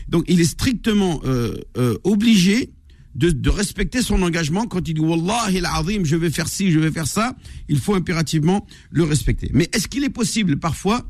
Donc 0.09 0.25
il 0.27 0.39
est 0.39 0.43
strictement 0.43 1.21
euh, 1.25 1.55
obligé 2.03 2.69
de, 3.15 3.31
de, 3.31 3.49
respecter 3.49 4.03
son 4.03 4.21
engagement 4.21 4.67
quand 4.67 4.87
il 4.87 4.93
dit 4.93 5.01
Wallahi 5.01 5.57
al-azim, 5.57 6.03
je 6.03 6.15
vais 6.15 6.29
faire 6.29 6.47
ci, 6.47 6.71
je 6.71 6.79
vais 6.79 6.91
faire 6.91 7.07
ça, 7.07 7.35
il 7.67 7.79
faut 7.79 7.95
impérativement 7.95 8.67
le 8.91 9.03
respecter. 9.03 9.49
Mais 9.53 9.67
est-ce 9.73 9.87
qu'il 9.87 10.03
est 10.03 10.09
possible 10.11 10.59
parfois 10.59 11.03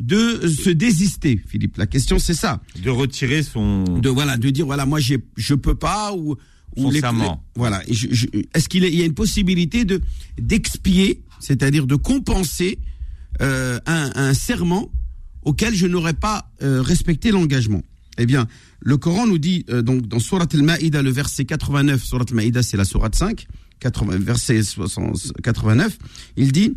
de 0.00 0.46
se 0.46 0.70
désister, 0.70 1.40
Philippe 1.46 1.76
La 1.78 1.86
question 1.86 2.18
c'est 2.18 2.34
ça. 2.34 2.60
De 2.82 2.90
retirer 2.90 3.42
son. 3.42 3.84
De 3.84 4.08
voilà, 4.08 4.36
de 4.36 4.50
dire 4.50 4.66
voilà, 4.66 4.86
moi 4.86 5.00
j'ai, 5.00 5.18
je 5.36 5.54
peux 5.54 5.74
pas 5.74 6.12
ou. 6.14 6.36
Son 6.76 6.90
les, 6.90 7.00
serment. 7.00 7.42
les, 7.56 7.60
voilà. 7.60 7.82
Est-ce 7.86 8.68
qu'il 8.68 8.84
est, 8.84 8.92
il 8.92 8.98
y 8.98 9.02
a 9.02 9.06
une 9.06 9.14
possibilité 9.14 9.86
de 9.86 10.02
d'expier, 10.38 11.22
c'est-à-dire 11.40 11.86
de 11.86 11.94
compenser 11.94 12.78
euh, 13.40 13.78
un, 13.86 14.12
un 14.14 14.34
serment 14.34 14.90
auquel 15.42 15.74
je 15.74 15.86
n'aurais 15.86 16.12
pas 16.12 16.50
euh, 16.62 16.82
respecté 16.82 17.30
l'engagement? 17.30 17.82
Eh 18.18 18.26
bien, 18.26 18.46
le 18.80 18.96
Coran 18.98 19.26
nous 19.26 19.38
dit 19.38 19.64
euh, 19.70 19.80
donc 19.82 20.06
dans 20.06 20.18
Surat 20.18 20.46
al-Ma'idah, 20.52 21.02
le 21.02 21.10
verset 21.10 21.44
89, 21.44 22.02
Surat 22.02 22.24
al-Ma'idah 22.28 22.62
c'est 22.62 22.76
la 22.76 22.84
Surat 22.84 23.10
5, 23.12 23.46
80, 23.80 24.18
verset 24.18 24.62
60, 24.62 25.32
89, 25.42 25.98
il 26.36 26.52
dit. 26.52 26.74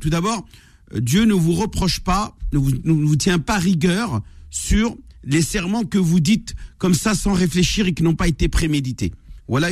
Tout 0.00 0.10
d'abord, 0.10 0.46
Dieu 0.94 1.24
ne 1.24 1.34
vous 1.34 1.52
reproche 1.54 2.00
pas, 2.00 2.36
ne 2.52 2.58
vous, 2.58 2.72
ne 2.84 2.92
vous 2.92 3.16
tient 3.16 3.38
pas 3.38 3.58
rigueur 3.58 4.22
sur 4.50 4.96
les 5.24 5.42
serments 5.42 5.84
que 5.84 5.98
vous 5.98 6.20
dites 6.20 6.54
comme 6.78 6.94
ça 6.94 7.14
sans 7.14 7.32
réfléchir 7.32 7.86
et 7.86 7.92
qui 7.92 8.02
n'ont 8.02 8.14
pas 8.14 8.28
été 8.28 8.48
prémédités. 8.48 9.12
Voilà 9.48 9.68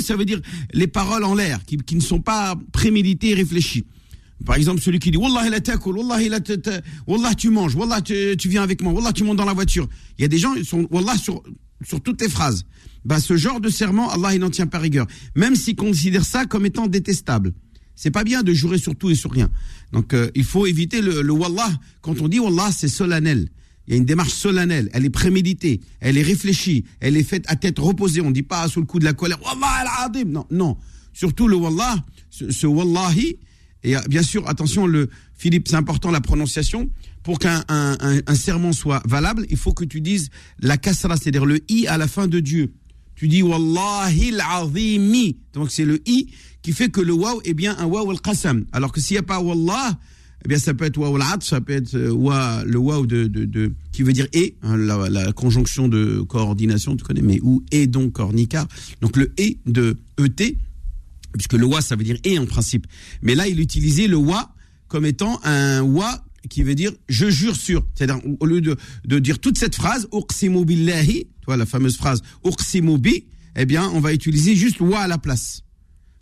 ça 0.00 0.16
veut 0.16 0.24
dire 0.24 0.40
les 0.72 0.86
paroles 0.86 1.24
en 1.24 1.34
l'air, 1.34 1.64
qui, 1.64 1.76
qui, 1.76 1.94
ne 1.96 2.00
sont 2.00 2.20
pas 2.20 2.56
préméditées 2.72 3.30
et 3.30 3.34
réfléchies. 3.34 3.84
Par 4.44 4.56
exemple, 4.56 4.80
celui 4.80 4.98
qui 4.98 5.10
dit 5.10 5.18
Wallah 5.18 5.48
la 5.48 5.60
takul, 5.60 5.98
Wallah, 5.98 6.28
la 6.28 6.40
Wallah 7.06 7.34
tu 7.34 7.50
manges, 7.50 7.74
Wallah 7.74 8.00
tu, 8.00 8.36
tu, 8.38 8.48
viens 8.48 8.62
avec 8.62 8.82
moi, 8.82 8.92
Wallah 8.92 9.12
tu 9.12 9.24
montes 9.24 9.36
dans 9.36 9.44
la 9.44 9.54
voiture. 9.54 9.88
Il 10.18 10.22
y 10.22 10.24
a 10.24 10.28
des 10.28 10.38
gens, 10.38 10.54
ils 10.54 10.64
sont 10.64 10.86
Wallah 10.90 11.16
sur 11.84 12.00
toutes 12.00 12.20
les 12.20 12.28
phrases. 12.28 12.64
Bah, 13.04 13.20
ce 13.20 13.36
genre 13.36 13.60
de 13.60 13.68
serment, 13.68 14.10
Allah 14.10 14.34
il 14.34 14.40
n'en 14.40 14.50
tient 14.50 14.66
pas 14.66 14.78
rigueur. 14.78 15.06
Même 15.34 15.54
s'il 15.54 15.76
considère 15.76 16.24
ça 16.24 16.46
comme 16.46 16.66
étant 16.66 16.86
détestable. 16.86 17.52
C'est 17.94 18.10
pas 18.10 18.24
bien 18.24 18.42
de 18.42 18.52
jurer 18.52 18.78
sur 18.78 18.94
tout 18.94 19.10
et 19.10 19.14
sur 19.14 19.30
rien. 19.30 19.48
Donc 19.92 20.12
euh, 20.12 20.30
il 20.34 20.44
faut 20.44 20.66
éviter 20.66 21.00
le, 21.00 21.22
le 21.22 21.32
Wallah. 21.32 21.70
Quand 22.02 22.20
on 22.20 22.28
dit 22.28 22.40
Wallah, 22.40 22.70
c'est 22.72 22.88
solennel. 22.88 23.48
Il 23.86 23.92
y 23.92 23.94
a 23.94 23.96
une 23.98 24.04
démarche 24.04 24.32
solennelle, 24.32 24.90
elle 24.92 25.04
est 25.04 25.10
préméditée, 25.10 25.80
elle 26.00 26.18
est 26.18 26.22
réfléchie, 26.22 26.84
elle 26.98 27.16
est 27.16 27.22
faite 27.22 27.44
à 27.46 27.54
tête 27.54 27.78
reposée. 27.78 28.20
On 28.20 28.30
ne 28.30 28.34
dit 28.34 28.42
pas 28.42 28.66
sous 28.68 28.80
le 28.80 28.86
coup 28.86 28.98
de 28.98 29.04
la 29.04 29.12
colère, 29.12 29.38
Wallah 29.42 29.86
al-Adim. 30.02 30.30
Non, 30.30 30.44
non. 30.50 30.76
Surtout 31.12 31.46
le 31.46 31.56
Wallah, 31.56 32.04
ce, 32.28 32.50
ce 32.50 32.66
Wallahi. 32.66 33.38
Et 33.84 33.94
bien 34.08 34.22
sûr, 34.22 34.48
attention, 34.48 34.86
le 34.86 35.08
Philippe, 35.34 35.68
c'est 35.68 35.76
important 35.76 36.10
la 36.10 36.20
prononciation. 36.20 36.90
Pour 37.26 37.40
qu'un 37.40 37.64
un, 37.66 37.96
un, 37.98 38.20
un, 38.24 38.34
serment 38.36 38.70
soit 38.72 39.02
valable, 39.04 39.46
il 39.50 39.56
faut 39.56 39.72
que 39.72 39.84
tu 39.84 40.00
dises 40.00 40.30
la 40.60 40.76
kasra, 40.76 41.16
c'est-à-dire 41.16 41.44
le 41.44 41.58
i 41.68 41.88
à 41.88 41.98
la 41.98 42.06
fin 42.06 42.28
de 42.28 42.38
Dieu. 42.38 42.72
Tu 43.16 43.26
dis 43.26 43.42
Wallahi 43.42 44.32
al-Azimi. 44.32 45.36
Donc 45.52 45.72
c'est 45.72 45.84
le 45.84 46.00
i 46.08 46.28
qui 46.62 46.70
fait 46.70 46.88
que 46.88 47.00
le 47.00 47.12
waw 47.12 47.40
est 47.44 47.52
bien 47.52 47.76
un 47.80 47.86
waw 47.86 48.08
al-Qasam. 48.12 48.66
Alors 48.70 48.92
que 48.92 49.00
s'il 49.00 49.16
n'y 49.16 49.18
a 49.18 49.22
pas 49.24 49.40
Wallah, 49.40 49.98
eh 50.44 50.48
bien 50.48 50.60
ça 50.60 50.72
peut 50.72 50.84
être 50.84 50.98
waw 50.98 51.16
al 51.16 51.42
ça 51.42 51.60
peut 51.60 51.72
être 51.72 51.96
euh, 51.96 52.12
wa, 52.12 52.62
le 52.64 52.78
waw 52.78 53.04
de, 53.06 53.24
de, 53.26 53.72
qui 53.90 54.04
veut 54.04 54.12
dire 54.12 54.28
et, 54.32 54.54
hein, 54.62 54.76
la, 54.76 55.08
la, 55.08 55.32
conjonction 55.32 55.88
de 55.88 56.20
coordination, 56.20 56.96
tu 56.96 57.02
connais, 57.02 57.22
mais 57.22 57.40
ou 57.42 57.64
et 57.72 57.88
donc 57.88 58.12
cornica. 58.12 58.68
Donc 59.00 59.16
le 59.16 59.32
et 59.36 59.58
de 59.66 59.98
et, 60.18 60.58
puisque 61.32 61.54
le 61.54 61.66
wa 61.66 61.80
ça 61.80 61.96
veut 61.96 62.04
dire 62.04 62.18
et 62.22 62.38
en 62.38 62.46
principe. 62.46 62.86
Mais 63.20 63.34
là 63.34 63.48
il 63.48 63.58
utilisait 63.58 64.06
le 64.06 64.16
wa 64.16 64.52
comme 64.86 65.06
étant 65.06 65.40
un 65.42 65.82
wa 65.82 66.22
qui 66.48 66.62
veut 66.62 66.74
dire 66.74 66.92
je 67.08 67.30
jure 67.30 67.56
sur. 67.56 67.86
C'est-à-dire 67.94 68.20
au 68.40 68.46
lieu 68.46 68.60
de, 68.60 68.76
de 69.04 69.18
dire 69.18 69.38
toute 69.38 69.58
cette 69.58 69.74
phrase, 69.74 70.08
uqsimu 70.12 70.64
billahi, 70.64 71.24
tu 71.24 71.46
vois 71.46 71.56
la 71.56 71.66
fameuse 71.66 71.96
phrase 71.96 72.22
uqsimu 72.44 72.98
bi, 72.98 73.26
eh 73.56 73.66
bien 73.66 73.88
on 73.94 74.00
va 74.00 74.12
utiliser 74.12 74.54
juste 74.54 74.80
wa 74.80 75.00
à 75.00 75.08
la 75.08 75.18
place. 75.18 75.62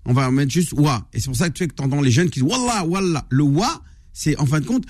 On 0.06 0.12
va 0.12 0.30
mettre 0.30 0.52
juste 0.52 0.72
wa. 0.72 1.08
Et 1.12 1.20
c'est 1.20 1.26
pour 1.26 1.36
ça 1.36 1.48
que 1.48 1.64
tu 1.64 1.82
entends 1.82 2.00
les 2.00 2.10
jeunes 2.10 2.30
qui 2.30 2.40
disent 2.40 2.48
wallah, 2.48 2.84
wallah. 2.84 3.26
Le 3.30 3.42
wa, 3.42 3.82
c'est 4.12 4.38
en 4.38 4.46
fin 4.46 4.60
de 4.60 4.66
compte 4.66 4.84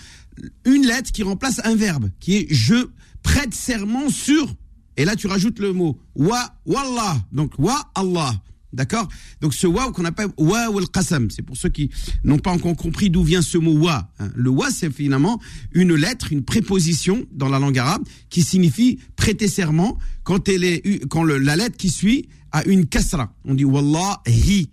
une 0.65 0.87
lettre 0.87 1.13
qui 1.13 1.23
remplace 1.23 1.61
un 1.65 1.77
verbe, 1.77 2.11
qui 2.21 2.37
est 2.37 2.47
je 2.51 2.87
prête 3.23 3.55
serment 3.55 4.09
sur. 4.11 4.55
Et 4.97 5.05
là, 5.05 5.17
tu 5.17 5.27
rajoutes 5.27 5.59
le 5.59 5.73
mot 5.73 5.99
wa, 6.15 6.55
wallah. 6.67 7.17
Donc 7.33 7.55
wa, 7.59 7.91
Allah. 7.95 8.35
D'accord? 8.75 9.09
Donc 9.41 9.55
ce 9.55 9.67
wa 9.67 9.91
qu'on 9.93 10.05
appelle 10.05 10.29
wa 10.37 10.69
ou 10.71 10.79
al-qasam, 10.79 11.31
c'est 11.31 11.43
pour 11.43 11.57
ceux 11.57 11.69
qui 11.69 11.91
n'ont 12.25 12.39
pas 12.41 12.51
encore 12.51 12.77
compris 12.77 13.09
d'où 13.09 13.23
vient 13.23 13.41
ce 13.41 13.57
mot 13.57 13.73
wa. 13.79 14.11
hein. 14.19 14.31
Le 14.35 14.51
wa, 14.51 14.69
c'est 14.71 14.91
finalement 14.93 15.41
une 15.73 15.95
lettre, 15.95 16.33
une 16.33 16.43
préposition 16.43 17.25
dans 17.33 17.49
la 17.49 17.59
langue 17.61 17.79
arabe 17.79 18.03
qui 18.31 18.43
signifie 18.43 18.99
prêter 19.17 19.47
serment 19.49 19.97
quand 20.25 20.49
elle 20.49 20.65
est 20.65 21.07
quand 21.09 21.23
la 21.25 21.57
lettre 21.57 21.77
qui 21.77 21.89
suit 21.89 22.29
a 22.51 22.65
une 22.65 22.87
kasra. 22.87 23.33
On 23.45 23.55
dit 23.55 23.65
wallahi. 23.65 24.71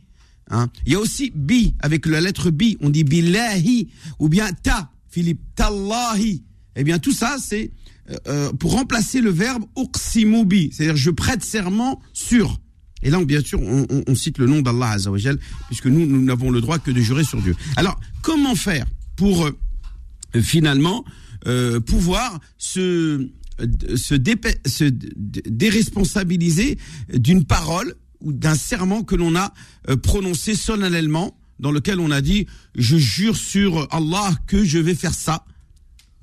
Hein. 0.50 0.68
Il 0.86 0.94
y 0.94 0.96
a 0.96 1.00
aussi 1.00 1.32
bi 1.36 1.76
avec 1.80 2.06
la 2.08 2.22
lettre 2.22 2.50
bi, 2.52 2.78
on 2.82 2.90
dit 2.90 3.04
billahi 3.04 3.88
ou 4.20 4.30
bien 4.30 4.52
ta, 4.52 4.92
Philippe, 5.10 5.42
tallahi. 5.56 6.44
Eh 6.76 6.84
bien 6.84 7.00
tout 7.00 7.14
ça 7.14 7.38
c'est 7.40 7.72
euh, 8.10 8.18
euh, 8.28 8.54
pour 8.54 8.72
remplacer 8.72 9.22
le 9.22 9.30
verbe 9.30 9.64
uqsimu 9.78 10.44
bi, 10.46 10.70
c'est-à-dire 10.74 10.98
je 10.98 11.12
prête 11.12 11.44
serment 11.44 12.02
sur. 12.14 12.60
Et 13.04 13.10
là, 13.10 13.24
bien 13.26 13.42
sûr, 13.42 13.60
on, 13.62 14.16
cite 14.16 14.38
le 14.38 14.46
nom 14.46 14.62
d'Allah 14.62 14.92
Azzawajal, 14.92 15.40
puisque 15.68 15.88
nous, 15.88 16.06
nous 16.06 16.22
n'avons 16.24 16.52
le 16.52 16.62
droit 16.62 16.80
que 16.80 16.92
de 16.92 17.02
jurer 17.02 17.24
sur 17.24 17.42
Dieu. 17.42 17.56
Alors, 17.76 18.00
comment 18.22 18.56
faire 18.56 18.86
pour 19.16 19.46
euh, 19.46 20.42
finalement 20.42 21.04
euh, 21.48 21.80
pouvoir 21.80 22.40
se, 22.58 23.28
se, 23.96 23.96
se 23.96 24.14
dé- 24.14 25.12
déresponsabiliser 25.46 26.78
d'une 27.14 27.44
parole 27.46 27.96
ou 28.20 28.32
d'un 28.34 28.56
serment 28.56 29.04
que 29.04 29.16
l'on 29.16 29.36
a 29.36 29.54
euh, 29.90 29.98
prononcé 29.98 30.56
solennellement, 30.56 31.38
dans 31.60 31.72
lequel 31.72 32.00
on 32.00 32.12
a 32.12 32.22
dit 32.22 32.48
«je 32.76 32.98
jure 32.98 33.36
sur 33.36 33.88
Allah 33.92 34.32
que 34.48 34.64
je 34.64 34.78
vais 34.80 34.96
faire 34.96 35.14
ça». 35.14 35.46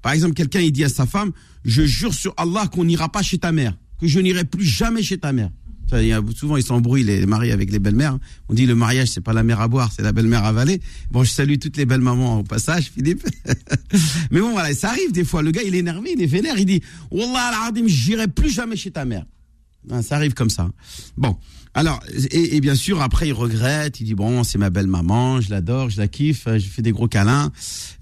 Par 0.02 0.12
exemple, 0.12 0.34
quelqu'un 0.34 0.60
il 0.60 0.70
dit 0.70 0.84
à 0.84 0.88
sa 0.88 1.06
femme 1.06 1.32
Je 1.64 1.82
jure 1.82 2.14
sur 2.14 2.32
Allah 2.36 2.68
qu'on 2.68 2.84
n'ira 2.84 3.10
pas 3.10 3.22
chez 3.22 3.38
ta 3.38 3.50
mère, 3.50 3.76
que 4.00 4.06
je 4.06 4.20
n'irai 4.20 4.44
plus 4.44 4.64
jamais 4.64 5.02
chez 5.02 5.18
ta 5.18 5.32
mère. 5.32 5.50
Souvent, 6.34 6.56
ils 6.56 6.62
s'embrouillent, 6.62 7.04
les 7.04 7.26
maris 7.26 7.52
avec 7.52 7.70
les 7.70 7.78
belles-mères. 7.78 8.18
On 8.48 8.54
dit 8.54 8.66
le 8.66 8.74
mariage, 8.74 9.08
c'est 9.08 9.20
pas 9.20 9.32
la 9.32 9.42
mère 9.42 9.60
à 9.60 9.68
boire, 9.68 9.90
c'est 9.94 10.02
la 10.02 10.12
belle-mère 10.12 10.44
à 10.44 10.48
avaler. 10.48 10.80
Bon, 11.10 11.24
je 11.24 11.30
salue 11.30 11.56
toutes 11.60 11.76
les 11.76 11.86
belles 11.86 12.00
mamans 12.00 12.40
au 12.40 12.42
passage, 12.42 12.90
Philippe. 12.94 13.26
Mais 14.30 14.40
bon, 14.40 14.52
voilà, 14.52 14.74
ça 14.74 14.90
arrive 14.90 15.12
des 15.12 15.24
fois. 15.24 15.42
Le 15.42 15.50
gars, 15.50 15.62
il 15.64 15.74
est 15.74 15.78
énervé, 15.78 16.12
il 16.16 16.22
est 16.22 16.26
vénère, 16.26 16.58
il 16.58 16.66
dit 16.66 16.82
Wallah 17.10 17.70
j'irai 17.86 18.28
plus 18.28 18.50
jamais 18.50 18.76
chez 18.76 18.90
ta 18.90 19.04
mère. 19.04 19.24
Hein, 19.90 20.02
ça 20.02 20.16
arrive 20.16 20.34
comme 20.34 20.50
ça. 20.50 20.68
Bon, 21.16 21.36
alors, 21.74 22.00
et, 22.30 22.60
bien 22.60 22.74
sûr, 22.74 23.00
après, 23.00 23.28
il 23.28 23.32
regrette, 23.32 24.00
il 24.00 24.04
dit, 24.04 24.14
bon, 24.14 24.42
c'est 24.44 24.58
ma 24.58 24.70
belle 24.70 24.86
maman, 24.86 25.40
je 25.40 25.50
l'adore, 25.50 25.90
je 25.90 25.98
la 25.98 26.08
kiffe, 26.08 26.46
je 26.46 26.66
fais 26.66 26.82
des 26.82 26.92
gros 26.92 27.08
câlins, 27.08 27.52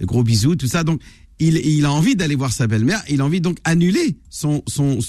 gros 0.01 0.23
bisous, 0.23 0.57
tout 0.57 0.67
ça. 0.67 0.83
Donc, 0.83 1.01
il, 1.39 1.85
a 1.85 1.93
envie 1.93 2.17
d'aller 2.17 2.35
voir 2.35 2.53
sa 2.53 2.67
belle-mère, 2.67 3.03
il 3.09 3.21
a 3.21 3.25
envie 3.25 3.41
donc 3.41 3.59
annuler 3.65 4.17
son, 4.31 4.63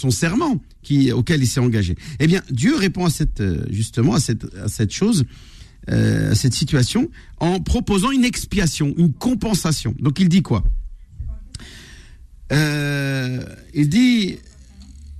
serment 0.10 0.62
auquel 1.14 1.42
il 1.42 1.48
s'est 1.48 1.60
engagé. 1.60 1.96
Eh 2.20 2.28
bien, 2.28 2.42
Dieu 2.52 2.76
répond 2.76 3.06
à 3.06 3.10
cette, 3.10 3.42
euh, 3.42 3.66
justement 3.70 4.14
à 4.16 4.20
cette, 4.20 4.92
chose, 4.92 5.26
euh, 5.90 6.32
à 6.32 6.36
cette 6.36 6.54
situation, 6.54 7.10
en 7.40 7.60
proposant 7.60 8.12
une 8.12 8.26
expiation, 8.26 8.94
une 8.98 9.14
compensation. 9.14 9.96
Donc 10.00 10.20
il 10.20 10.30
dit 10.30 10.42
quoi? 10.42 10.64
Euh, 12.52 13.44
il 13.74 13.90
dit«» 13.90 14.38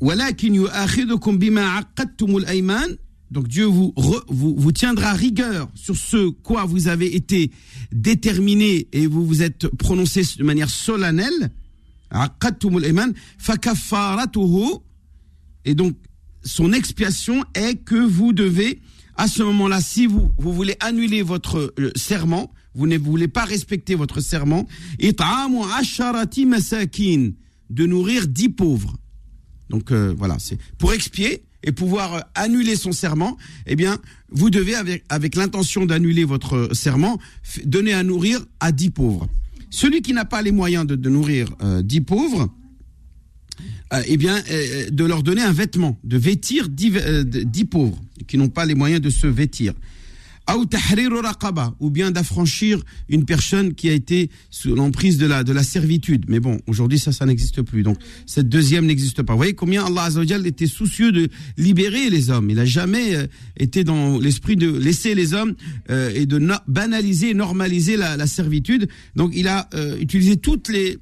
Donc 3.32 3.48
Dieu 3.48 3.66
vous, 3.66 3.94
vous, 4.28 4.72
tiendra 4.72 5.14
rigueur 5.14 5.70
sur 5.76 5.98
ce 5.98 6.30
quoi 6.30 6.66
vous 6.66 6.88
avez 6.88 7.16
été 7.16 7.52
déterminé 7.92 8.88
et 8.94 9.08
vous 9.08 9.26
vous 9.26 9.42
êtes 9.42 9.68
prononcé 9.68 10.22
de 10.38 10.44
manière 10.44 10.70
solennelle. 10.70 11.52
Et 15.66 15.76
donc, 15.76 15.98
son 16.44 16.72
expiation 16.72 17.44
est 17.54 17.76
que 17.76 17.96
vous 17.96 18.32
devez, 18.32 18.82
à 19.16 19.28
ce 19.28 19.44
moment-là, 19.44 19.82
si 19.82 20.06
vous, 20.06 20.32
vous 20.38 20.54
voulez 20.54 20.78
annuler 20.80 21.22
votre 21.22 21.74
euh, 21.78 21.92
serment, 21.96 22.54
vous 22.74 22.88
ne 22.88 22.98
voulez 22.98 23.28
pas 23.28 23.44
respecter 23.44 23.96
votre 23.96 24.22
serment, 24.22 24.66
de 27.70 27.86
nourrir 27.86 28.28
dix 28.28 28.50
pauvres. 28.50 28.96
Donc 29.70 29.92
euh, 29.92 30.14
voilà, 30.18 30.38
c'est 30.40 30.58
pour 30.78 30.94
expier, 30.94 31.44
et 31.64 31.72
pouvoir 31.72 32.14
euh, 32.14 32.20
annuler 32.36 32.76
son 32.76 32.92
serment. 32.92 33.38
Eh 33.66 33.76
bien, 33.76 34.00
vous 34.30 34.50
devez 34.50 34.76
avec 35.10 35.36
l'intention 35.36 35.86
d'annuler 35.86 36.24
votre 36.24 36.56
euh, 36.56 36.74
serment, 36.74 37.20
donner 37.66 37.94
à 37.94 38.04
nourrir 38.04 38.46
à 38.60 38.72
dix 38.72 38.90
pauvres. 38.90 39.28
Celui 39.70 40.02
qui 40.02 40.14
n'a 40.14 40.26
pas 40.26 40.42
les 40.42 40.52
moyens 40.52 40.86
de, 40.86 41.10
nourrir 41.10 41.50
euh, 41.62 41.82
dix 41.82 42.02
pauvres, 42.02 42.50
eh 44.06 44.18
bien, 44.18 44.42
de 44.92 45.04
leur 45.06 45.24
donner 45.24 45.42
un 45.42 45.52
vêtement, 45.52 45.98
de 46.04 46.18
vêtir 46.18 46.68
dix, 46.68 46.92
dix 47.24 47.66
pauvres 47.66 47.98
qui 48.28 48.38
n'ont 48.38 48.50
pas 48.50 48.66
les 48.66 48.76
moyens 48.76 49.02
de 49.02 49.10
se 49.10 49.28
vêtir. 49.28 49.74
Ou 51.80 51.90
bien 51.90 52.12
d'affranchir 52.12 52.82
une 53.10 53.26
personne 53.26 53.74
qui 53.74 53.90
a 53.90 53.94
été 53.94 54.30
sous 54.50 54.76
l'emprise 54.76 55.18
de 55.18 55.26
la, 55.26 55.44
de 55.44 55.52
la 55.54 55.64
servitude. 55.64 56.26
Mais 56.28 56.40
bon, 56.40 56.60
aujourd'hui, 56.68 57.00
ça, 57.00 57.12
ça 57.12 57.26
n'existe 57.26 57.62
plus. 57.62 57.84
Donc, 57.84 57.98
cette 58.26 58.50
deuxième 58.50 58.86
n'existe 58.86 59.22
pas. 59.24 59.34
Vous 59.34 59.38
voyez 59.38 59.54
combien 59.54 59.86
Allah 59.86 60.04
Azzawajal 60.04 60.48
était 60.48 60.68
soucieux 60.68 61.12
de 61.12 61.30
libérer 61.58 62.10
les 62.10 62.30
hommes. 62.30 62.50
Il 62.50 62.56
n'a 62.56 62.66
jamais 62.66 63.16
euh, 63.16 63.28
été 63.58 63.84
dans 63.84 64.20
l'esprit 64.20 64.56
de 64.56 64.70
laisser 64.70 65.16
les 65.16 65.34
hommes 65.34 65.56
euh, 65.90 66.12
et 66.14 66.26
de 66.26 66.42
banaliser, 66.68 67.34
normaliser 67.34 67.98
la, 67.98 68.18
la 68.18 68.28
servitude. 68.28 68.88
Donc, 69.16 69.34
il 69.36 69.48
a 69.48 69.70
euh, 69.74 69.98
utilisé 70.00 70.38
toutes 70.38 70.70
les, 70.70 70.98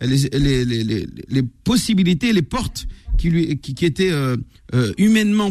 les, 0.00 0.64
les, 0.64 1.06
les 1.28 1.42
possibilités, 1.64 2.32
les 2.32 2.42
portes 2.42 2.86
qui 3.18 3.84
était 3.84 4.10
euh, 4.10 4.36
euh, 4.74 4.92
humainement 4.98 5.50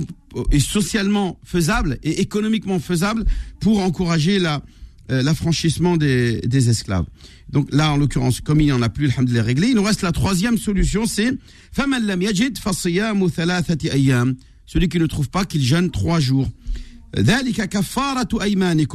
et 0.51 0.59
socialement 0.59 1.39
faisable 1.43 1.97
et 2.03 2.21
économiquement 2.21 2.79
faisable 2.79 3.25
pour 3.59 3.79
encourager 3.79 4.39
la 4.39 4.61
euh, 5.09 5.23
l'affranchissement 5.23 5.95
des, 5.95 6.69
esclaves. 6.69 7.05
Donc 7.49 7.69
là, 7.71 7.93
en 7.93 7.97
l'occurrence, 7.97 8.41
comme 8.41 8.59
il 8.59 8.65
n'y 8.65 8.73
en 8.73 8.81
a 8.81 8.89
plus, 8.89 9.09
alhamdoulilah, 9.09 9.43
réglé, 9.43 9.67
il 9.69 9.75
nous 9.75 9.83
reste 9.83 10.01
la 10.01 10.11
troisième 10.11 10.57
solution, 10.57 11.05
c'est 11.05 11.31
«yajid 12.19 12.57
fasiyamu 12.57 13.31
thalathati 13.31 13.89
ayyam» 13.89 14.35
Celui 14.65 14.89
qui 14.89 14.99
ne 14.99 15.05
trouve 15.05 15.29
pas, 15.29 15.45
qu'il 15.45 15.63
jeûne 15.63 15.91
trois 15.91 16.19
jours. 16.19 16.49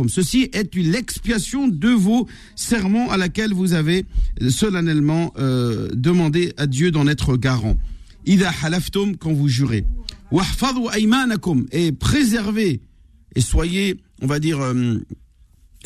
Ceci 0.08 0.50
est 0.52 0.74
l'expiation 0.74 1.68
de 1.68 1.88
vos 1.88 2.28
serments 2.56 3.10
à 3.10 3.16
laquelle 3.16 3.54
vous 3.54 3.72
avez 3.72 4.04
euh, 4.42 4.50
solennellement 4.50 5.32
demandé 5.94 6.52
à 6.58 6.66
Dieu 6.66 6.90
d'en 6.90 7.06
être 7.06 7.38
garant. 7.38 7.78
Ida 8.26 8.50
halaftum, 8.62 9.16
quand 9.16 9.32
vous 9.32 9.48
jurez. 9.48 9.84
Aymanakum, 10.94 11.66
et 11.72 11.92
préservez, 11.92 12.80
et 13.34 13.40
soyez, 13.40 13.96
on 14.20 14.26
va 14.26 14.38
dire, 14.38 14.60
euh, 14.60 14.98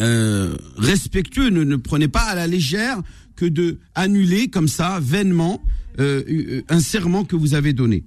euh, 0.00 0.57
respectueux, 0.76 1.50
ne, 1.50 1.64
ne 1.64 1.76
prenez 1.76 2.09
pas 2.09 2.23
à 2.23 2.35
la 2.35 2.47
légère 2.47 3.02
que 3.35 3.47
de 3.47 3.78
annuler 3.95 4.49
comme 4.49 4.69
ça, 4.69 4.99
vainement, 5.00 5.62
euh, 5.99 6.62
un 6.69 6.81
serment 6.81 7.25
que 7.25 7.37
vous 7.37 7.55
avez 7.55 7.73
donné. 7.73 8.05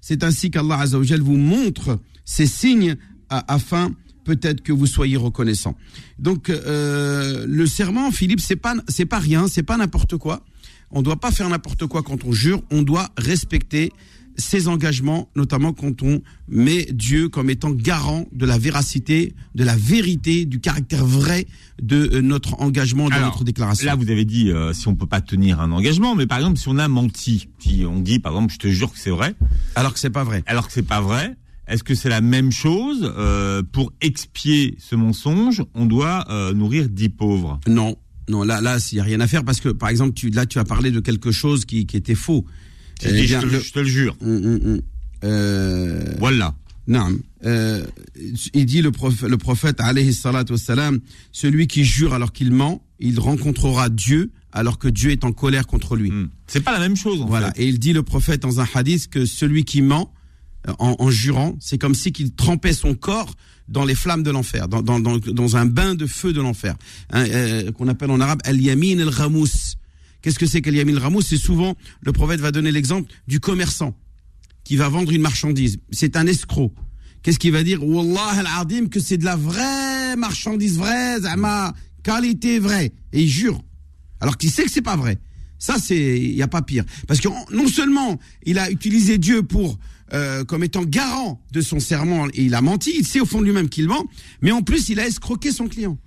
C'est 0.00 0.24
ainsi 0.24 0.50
qu'Allah 0.50 0.84
vous 1.20 1.36
montre 1.36 2.00
ces 2.24 2.46
signes 2.46 2.96
afin 3.28 3.92
peut-être 4.24 4.62
que 4.62 4.72
vous 4.72 4.86
soyez 4.86 5.16
reconnaissant. 5.16 5.76
Donc 6.18 6.50
euh, 6.50 7.44
le 7.48 7.66
serment 7.66 8.10
Philippe 8.10 8.40
c'est 8.40 8.56
pas 8.56 8.74
c'est 8.88 9.06
pas 9.06 9.18
rien, 9.18 9.48
c'est 9.48 9.62
pas 9.62 9.76
n'importe 9.76 10.16
quoi. 10.16 10.44
On 10.90 11.02
doit 11.02 11.16
pas 11.20 11.30
faire 11.30 11.48
n'importe 11.48 11.86
quoi 11.86 12.02
quand 12.02 12.24
on 12.24 12.32
jure, 12.32 12.62
on 12.70 12.82
doit 12.82 13.08
respecter 13.18 13.92
ses 14.36 14.66
engagements, 14.68 15.28
notamment 15.36 15.72
quand 15.72 16.02
on 16.02 16.20
met 16.48 16.88
Dieu 16.92 17.28
comme 17.28 17.50
étant 17.50 17.70
garant 17.70 18.26
de 18.32 18.46
la 18.46 18.58
véracité, 18.58 19.32
de 19.54 19.64
la 19.64 19.76
vérité, 19.76 20.44
du 20.44 20.60
caractère 20.60 21.04
vrai 21.04 21.46
de 21.80 22.10
euh, 22.14 22.20
notre 22.20 22.60
engagement, 22.60 23.08
de 23.08 23.14
Alors, 23.14 23.30
notre 23.30 23.44
déclaration. 23.44 23.86
Là, 23.86 23.94
vous 23.94 24.10
avez 24.10 24.24
dit 24.24 24.50
euh, 24.50 24.72
si 24.72 24.88
on 24.88 24.96
peut 24.96 25.06
pas 25.06 25.20
tenir 25.20 25.60
un 25.60 25.70
engagement, 25.72 26.14
mais 26.16 26.26
par 26.26 26.38
exemple, 26.38 26.58
si 26.58 26.68
on 26.68 26.78
a 26.78 26.88
menti, 26.88 27.48
si 27.60 27.84
on 27.88 28.00
dit, 28.00 28.18
par 28.18 28.32
exemple, 28.32 28.52
je 28.52 28.58
te 28.58 28.68
jure 28.68 28.92
que 28.92 28.98
c'est 28.98 29.10
vrai, 29.10 29.34
Alors 29.76 29.92
que 29.92 30.00
c'est 30.00 30.10
pas 30.10 30.24
vrai. 30.24 30.42
alors 30.46 30.66
que 30.66 30.72
c'est 30.72 30.82
pas 30.82 31.00
vrai, 31.00 31.36
est-ce 31.68 31.82
que 31.84 31.94
c'est 31.94 32.08
la 32.08 32.20
même 32.20 32.50
chose 32.52 33.12
euh, 33.16 33.62
pour 33.62 33.92
expier 34.00 34.76
ce 34.78 34.94
mensonge 34.96 35.62
On 35.74 35.86
doit 35.86 36.26
euh, 36.30 36.52
nourrir 36.52 36.88
dix 36.88 37.08
pauvres? 37.08 37.58
Non, 37.68 37.96
non, 38.28 38.42
là, 38.42 38.60
là, 38.60 38.78
il 38.90 38.94
n'y 38.94 39.00
a 39.00 39.04
rien 39.04 39.20
à 39.20 39.26
faire 39.26 39.44
parce 39.44 39.60
que, 39.60 39.68
par 39.70 39.88
exemple, 39.88 40.14
tu, 40.14 40.30
là, 40.30 40.46
tu 40.46 40.58
as 40.58 40.64
parlé 40.64 40.90
de 40.90 41.00
quelque 41.00 41.30
chose 41.32 41.64
qui, 41.64 41.86
qui 41.86 41.96
était 41.96 42.14
faux. 42.14 42.44
Je, 43.02 43.08
Eh 43.08 43.12
bien, 43.22 43.40
je, 43.40 43.46
te, 43.46 43.52
le- 43.52 43.60
je 43.60 43.72
te 43.72 43.78
le 43.80 43.86
jure. 43.86 44.16
Hum, 44.22 44.36
hum, 44.44 44.60
hum. 44.64 44.80
Euh, 45.24 46.04
Voilà. 46.18 46.54
non, 46.86 47.08
euh, 47.46 47.84
il 48.52 48.66
dit 48.66 48.82
le 48.82 48.90
prophète, 48.92 49.28
le 49.28 49.38
prophète, 49.38 49.80
alayhi 49.80 50.14
wassalam, 50.24 51.00
celui 51.32 51.66
qui 51.66 51.84
jure 51.84 52.12
alors 52.14 52.32
qu'il 52.32 52.50
ment, 52.52 52.82
il 53.00 53.18
rencontrera 53.18 53.88
Dieu 53.88 54.30
alors 54.52 54.78
que 54.78 54.86
Dieu 54.88 55.10
est 55.10 55.24
en 55.24 55.32
colère 55.32 55.66
contre 55.66 55.96
lui. 55.96 56.12
C'est 56.46 56.60
pas 56.62 56.72
la 56.72 56.78
même 56.78 56.94
chose. 56.96 57.20
En 57.22 57.26
Voilà. 57.26 57.50
fait. 57.52 57.62
Et 57.62 57.68
il 57.68 57.78
dit 57.78 57.92
le 57.92 58.02
prophète 58.02 58.40
dans 58.42 58.60
un 58.60 58.66
hadith 58.74 59.08
que 59.08 59.24
celui 59.26 59.64
qui 59.64 59.82
ment 59.82 60.12
en, 60.78 60.96
en 60.98 61.10
jurant, 61.10 61.56
c'est 61.60 61.78
comme 61.78 61.94
si 61.94 62.12
qu'il 62.12 62.34
trempait 62.34 62.72
son 62.72 62.94
corps 62.94 63.34
dans 63.68 63.84
les 63.84 63.94
flammes 63.94 64.22
de 64.22 64.30
l'enfer, 64.30 64.68
dans, 64.68 64.82
dans, 64.82 65.00
dans, 65.00 65.18
dans 65.18 65.56
un 65.56 65.66
bain 65.66 65.94
de 65.94 66.06
feu 66.06 66.32
de 66.32 66.40
l'enfer, 66.40 66.74
hein, 67.10 67.24
euh, 67.28 67.72
qu'on 67.72 67.88
appelle 67.88 68.10
en 68.10 68.20
arabe 68.20 68.40
al-yamin 68.44 68.98
al-ghamous, 69.00 69.76
Qu'est-ce 70.24 70.38
que 70.38 70.46
c'est 70.46 70.62
qu'Eliamil 70.62 70.96
Ramos 70.96 71.20
C'est 71.20 71.36
souvent, 71.36 71.76
le 72.00 72.10
prophète 72.12 72.40
va 72.40 72.50
donner 72.50 72.72
l'exemple 72.72 73.12
du 73.28 73.40
commerçant 73.40 73.94
qui 74.64 74.76
va 74.76 74.88
vendre 74.88 75.12
une 75.12 75.20
marchandise. 75.20 75.76
C'est 75.90 76.16
un 76.16 76.26
escroc. 76.26 76.72
Qu'est-ce 77.22 77.38
qu'il 77.38 77.52
va 77.52 77.62
dire? 77.62 77.84
Wallah 77.84 78.30
al-Adim 78.38 78.86
que 78.86 79.00
c'est 79.00 79.18
de 79.18 79.26
la 79.26 79.36
vraie 79.36 80.16
marchandise 80.16 80.78
vraie, 80.78 81.20
ma 81.36 81.74
qualité 82.02 82.58
vraie. 82.58 82.94
Et 83.12 83.20
il 83.24 83.28
jure. 83.28 83.62
Alors 84.18 84.38
qu'il 84.38 84.50
sait 84.50 84.64
que 84.64 84.70
c'est 84.70 84.80
pas 84.80 84.96
vrai. 84.96 85.18
Ça, 85.58 85.76
c'est, 85.78 86.18
il 86.18 86.34
n'y 86.34 86.42
a 86.42 86.48
pas 86.48 86.62
pire. 86.62 86.84
Parce 87.06 87.20
que 87.20 87.28
non 87.54 87.68
seulement 87.68 88.18
il 88.46 88.58
a 88.58 88.70
utilisé 88.70 89.18
Dieu 89.18 89.42
pour, 89.42 89.78
euh, 90.12 90.44
comme 90.44 90.62
étant 90.62 90.84
garant 90.84 91.42
de 91.52 91.60
son 91.60 91.80
serment, 91.80 92.26
et 92.28 92.44
il 92.44 92.54
a 92.54 92.60
menti, 92.60 92.92
il 92.98 93.06
sait 93.06 93.20
au 93.20 93.26
fond 93.26 93.40
de 93.40 93.46
lui-même 93.46 93.68
qu'il 93.68 93.88
ment, 93.88 94.04
mais 94.42 94.50
en 94.50 94.62
plus, 94.62 94.88
il 94.88 95.00
a 95.00 95.06
escroqué 95.06 95.50
son 95.50 95.66
client. 95.66 95.98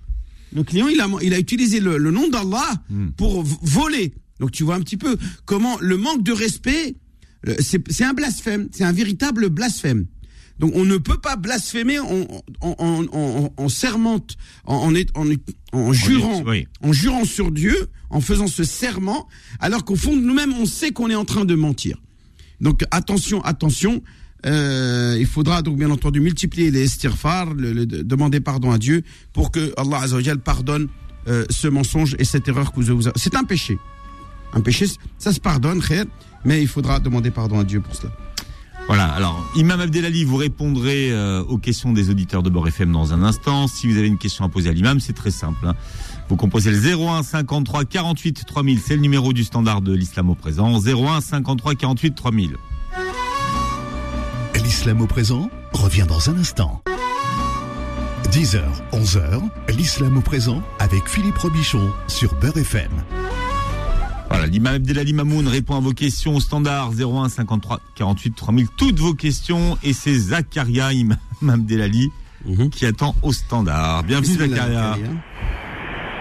Le 0.54 0.62
client, 0.62 0.88
il 0.88 1.00
a, 1.00 1.08
il 1.22 1.34
a 1.34 1.38
utilisé 1.38 1.80
le, 1.80 1.98
nom 2.10 2.28
d'Allah 2.28 2.82
hmm. 2.90 3.08
pour 3.16 3.42
voler. 3.42 4.14
Donc 4.40 4.52
tu 4.52 4.62
vois 4.62 4.76
un 4.76 4.80
petit 4.80 4.96
peu 4.96 5.16
comment 5.44 5.76
le 5.80 5.96
manque 5.96 6.22
de 6.22 6.32
respect, 6.32 6.94
c'est 7.60 8.04
un 8.04 8.14
blasphème, 8.14 8.68
c'est 8.72 8.84
un 8.84 8.92
véritable 8.92 9.48
blasphème. 9.48 10.06
Donc 10.58 10.72
on 10.74 10.84
ne 10.84 10.96
peut 10.96 11.18
pas 11.18 11.36
blasphémer 11.36 11.98
en, 11.98 12.26
en, 12.60 13.04
en, 13.12 13.52
en 13.56 13.68
sermente, 13.68 14.36
en, 14.64 14.92
en, 14.94 15.26
en, 15.72 15.92
jurant, 15.92 16.44
en 16.82 16.92
jurant 16.92 17.24
sur 17.24 17.52
Dieu, 17.52 17.88
en 18.10 18.20
faisant 18.20 18.48
ce 18.48 18.64
serment, 18.64 19.28
alors 19.60 19.84
qu'au 19.84 19.96
fond 19.96 20.16
de 20.16 20.20
nous-mêmes, 20.22 20.52
on 20.54 20.66
sait 20.66 20.90
qu'on 20.90 21.10
est 21.10 21.14
en 21.14 21.24
train 21.24 21.44
de 21.44 21.54
mentir. 21.54 22.00
Donc 22.60 22.84
attention, 22.90 23.42
attention. 23.44 24.02
Euh, 24.46 25.16
il 25.18 25.26
faudra 25.26 25.62
donc 25.62 25.78
bien 25.78 25.90
entendu 25.90 26.20
multiplier 26.20 26.70
les 26.70 26.84
estirfar, 26.84 27.54
le, 27.54 27.86
demander 27.86 28.40
pardon 28.40 28.70
à 28.70 28.78
Dieu 28.78 29.02
pour 29.32 29.50
que 29.50 29.72
Allah 29.76 29.98
Azzawajal 29.98 30.38
pardonne 30.38 30.88
euh, 31.26 31.44
ce 31.50 31.66
mensonge 31.66 32.14
et 32.18 32.24
cette 32.24 32.46
erreur 32.46 32.72
que 32.72 32.80
vous 32.80 32.90
avez. 32.90 33.10
C'est 33.16 33.34
un 33.34 33.44
péché. 33.44 33.78
Un 34.52 34.60
péché, 34.60 34.86
ça 35.18 35.32
se 35.32 35.40
pardonne, 35.40 35.82
mais 36.44 36.62
il 36.62 36.68
faudra 36.68 37.00
demander 37.00 37.30
pardon 37.30 37.58
à 37.58 37.64
Dieu 37.64 37.80
pour 37.80 37.94
cela. 37.94 38.12
Voilà, 38.86 39.04
alors 39.04 39.46
Imam 39.54 39.78
Abdelali, 39.80 40.24
vous 40.24 40.36
répondrez 40.36 41.12
euh, 41.12 41.42
aux 41.42 41.58
questions 41.58 41.92
des 41.92 42.08
auditeurs 42.08 42.42
de 42.42 42.48
Bord 42.48 42.66
FM 42.66 42.90
dans 42.90 43.12
un 43.12 43.22
instant. 43.22 43.66
Si 43.68 43.86
vous 43.86 43.98
avez 43.98 44.06
une 44.06 44.16
question 44.16 44.46
à 44.46 44.48
poser 44.48 44.70
à 44.70 44.72
l'imam, 44.72 44.98
c'est 44.98 45.12
très 45.12 45.30
simple. 45.30 45.58
Hein. 45.66 45.74
Vous 46.28 46.36
composez 46.36 46.70
le 46.70 46.78
01 46.78 47.22
53 47.22 47.86
48 47.86 48.44
3000, 48.46 48.80
c'est 48.80 48.94
le 48.96 49.00
numéro 49.00 49.32
du 49.32 49.44
standard 49.44 49.80
de 49.80 49.94
l'islam 49.94 50.28
au 50.28 50.34
présent. 50.34 50.78
01 50.78 51.20
53 51.22 51.74
48 51.74 52.14
3000. 52.14 52.56
L'islam 54.62 55.00
au 55.00 55.06
présent 55.06 55.50
revient 55.72 56.04
dans 56.06 56.28
un 56.28 56.36
instant. 56.38 56.82
10h, 58.30 58.60
11h, 58.92 59.40
l'islam 59.74 60.18
au 60.18 60.20
présent 60.20 60.62
avec 60.78 61.08
Philippe 61.08 61.38
Robichon 61.38 61.90
sur 62.06 62.34
Beurre 62.34 62.58
FM. 62.58 62.90
Voilà, 64.28 64.46
l'imam 64.46 64.74
Abdelali 64.74 65.14
Mamoun 65.14 65.48
répond 65.48 65.76
à 65.76 65.80
vos 65.80 65.92
questions 65.92 66.36
au 66.36 66.40
standard 66.40 66.90
01 66.90 67.30
53 67.30 67.80
48 67.94 68.34
3000. 68.36 68.68
Toutes 68.76 68.98
vos 68.98 69.14
questions 69.14 69.78
et 69.82 69.94
c'est 69.94 70.18
Zakaria 70.18 70.92
Imam 70.92 71.16
Abdelali 71.48 72.10
mhm. 72.44 72.68
qui 72.68 72.84
attend 72.84 73.16
au 73.22 73.32
standard. 73.32 74.02
Bienvenue 74.04 74.36
Zakaria. 74.36 74.98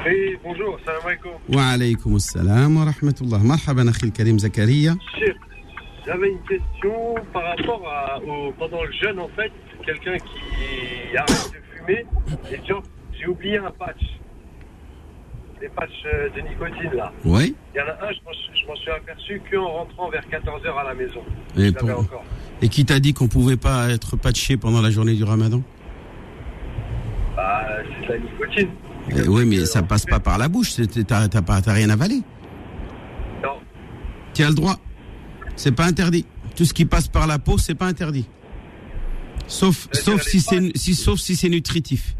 Oui, 0.08 0.38
bonjour, 0.42 0.80
salam 0.86 1.02
alaikum. 1.06 1.32
Wa 1.50 1.64
alaikum 1.68 2.20
salam 2.20 2.78
wa 2.78 2.86
rahmatullah. 2.86 3.40
Marhaban 3.40 3.88
akhil 3.90 4.12
karim 4.14 4.40
Zakaria. 4.40 4.96
J'avais 6.06 6.30
une 6.30 6.44
question 6.44 7.16
par 7.34 7.44
rapport 7.44 7.86
à, 7.86 8.18
au, 8.24 8.54
pendant 8.54 8.84
le 8.86 8.92
jeûne 8.94 9.20
en 9.20 9.28
fait, 9.36 9.52
quelqu'un 9.86 10.18
qui 10.18 11.18
arrête 11.18 11.52
de 11.52 11.78
fumer 11.78 12.06
et 12.50 12.62
j'ai 13.20 13.28
oublié 13.28 13.58
un 13.58 13.72
patch 13.72 14.02
les 15.62 15.68
patchs 15.70 15.92
euh, 16.06 16.30
de 16.30 16.42
nicotine 16.48 16.92
là. 16.96 17.12
Oui. 17.26 17.56
Il 17.74 17.80
y 17.80 17.82
en 17.82 17.88
a 17.88 18.08
un, 18.08 18.12
je 18.14 18.68
m'en 18.68 18.76
suis 18.76 18.92
aperçu 18.92 19.42
qu'en 19.52 19.68
rentrant 19.68 20.10
vers 20.10 20.24
14h 20.32 20.80
à 20.80 20.84
la 20.84 20.94
maison. 20.94 21.22
Et, 21.58 21.74
Et 22.62 22.70
qui 22.70 22.86
t'a 22.86 23.00
dit 23.00 23.14
qu'on 23.14 23.28
pouvait 23.28 23.58
pas 23.58 23.90
être 23.90 24.16
patché 24.16 24.56
pendant 24.56 24.82
la 24.82 24.92
journée 24.92 25.16
du 25.16 25.24
ramadan? 25.24 25.62
Bah, 27.36 27.68
c'est 28.00 28.08
la 28.08 28.20
nicotine. 28.20 28.70
Oui, 29.28 29.46
mais 29.46 29.66
ça 29.66 29.84
passe 29.84 30.06
pas 30.06 30.20
par 30.20 30.38
la 30.38 30.50
bouche, 30.50 30.74
t'as 31.08 31.28
pas 31.42 31.62
rien 31.66 31.90
avalé. 31.90 32.22
Non. 33.44 33.58
Tu 34.34 34.44
as 34.44 34.50
le 34.50 34.56
droit. 34.56 34.80
C'est 35.56 35.72
pas 35.72 35.86
interdit. 35.86 36.26
Tout 36.56 36.66
ce 36.66 36.74
qui 36.74 36.86
passe 36.86 37.08
par 37.08 37.28
la 37.28 37.40
peau, 37.40 37.58
c'est 37.58 37.76
pas 37.76 37.88
interdit. 37.88 38.26
Sauf, 39.48 39.88
sauf 39.94 40.24
si 40.24 40.42
c'est, 40.42 40.76
si, 40.76 40.94
sauf 40.94 41.20
si 41.20 41.36
c'est 41.36 41.50
nutritif. 41.50 42.16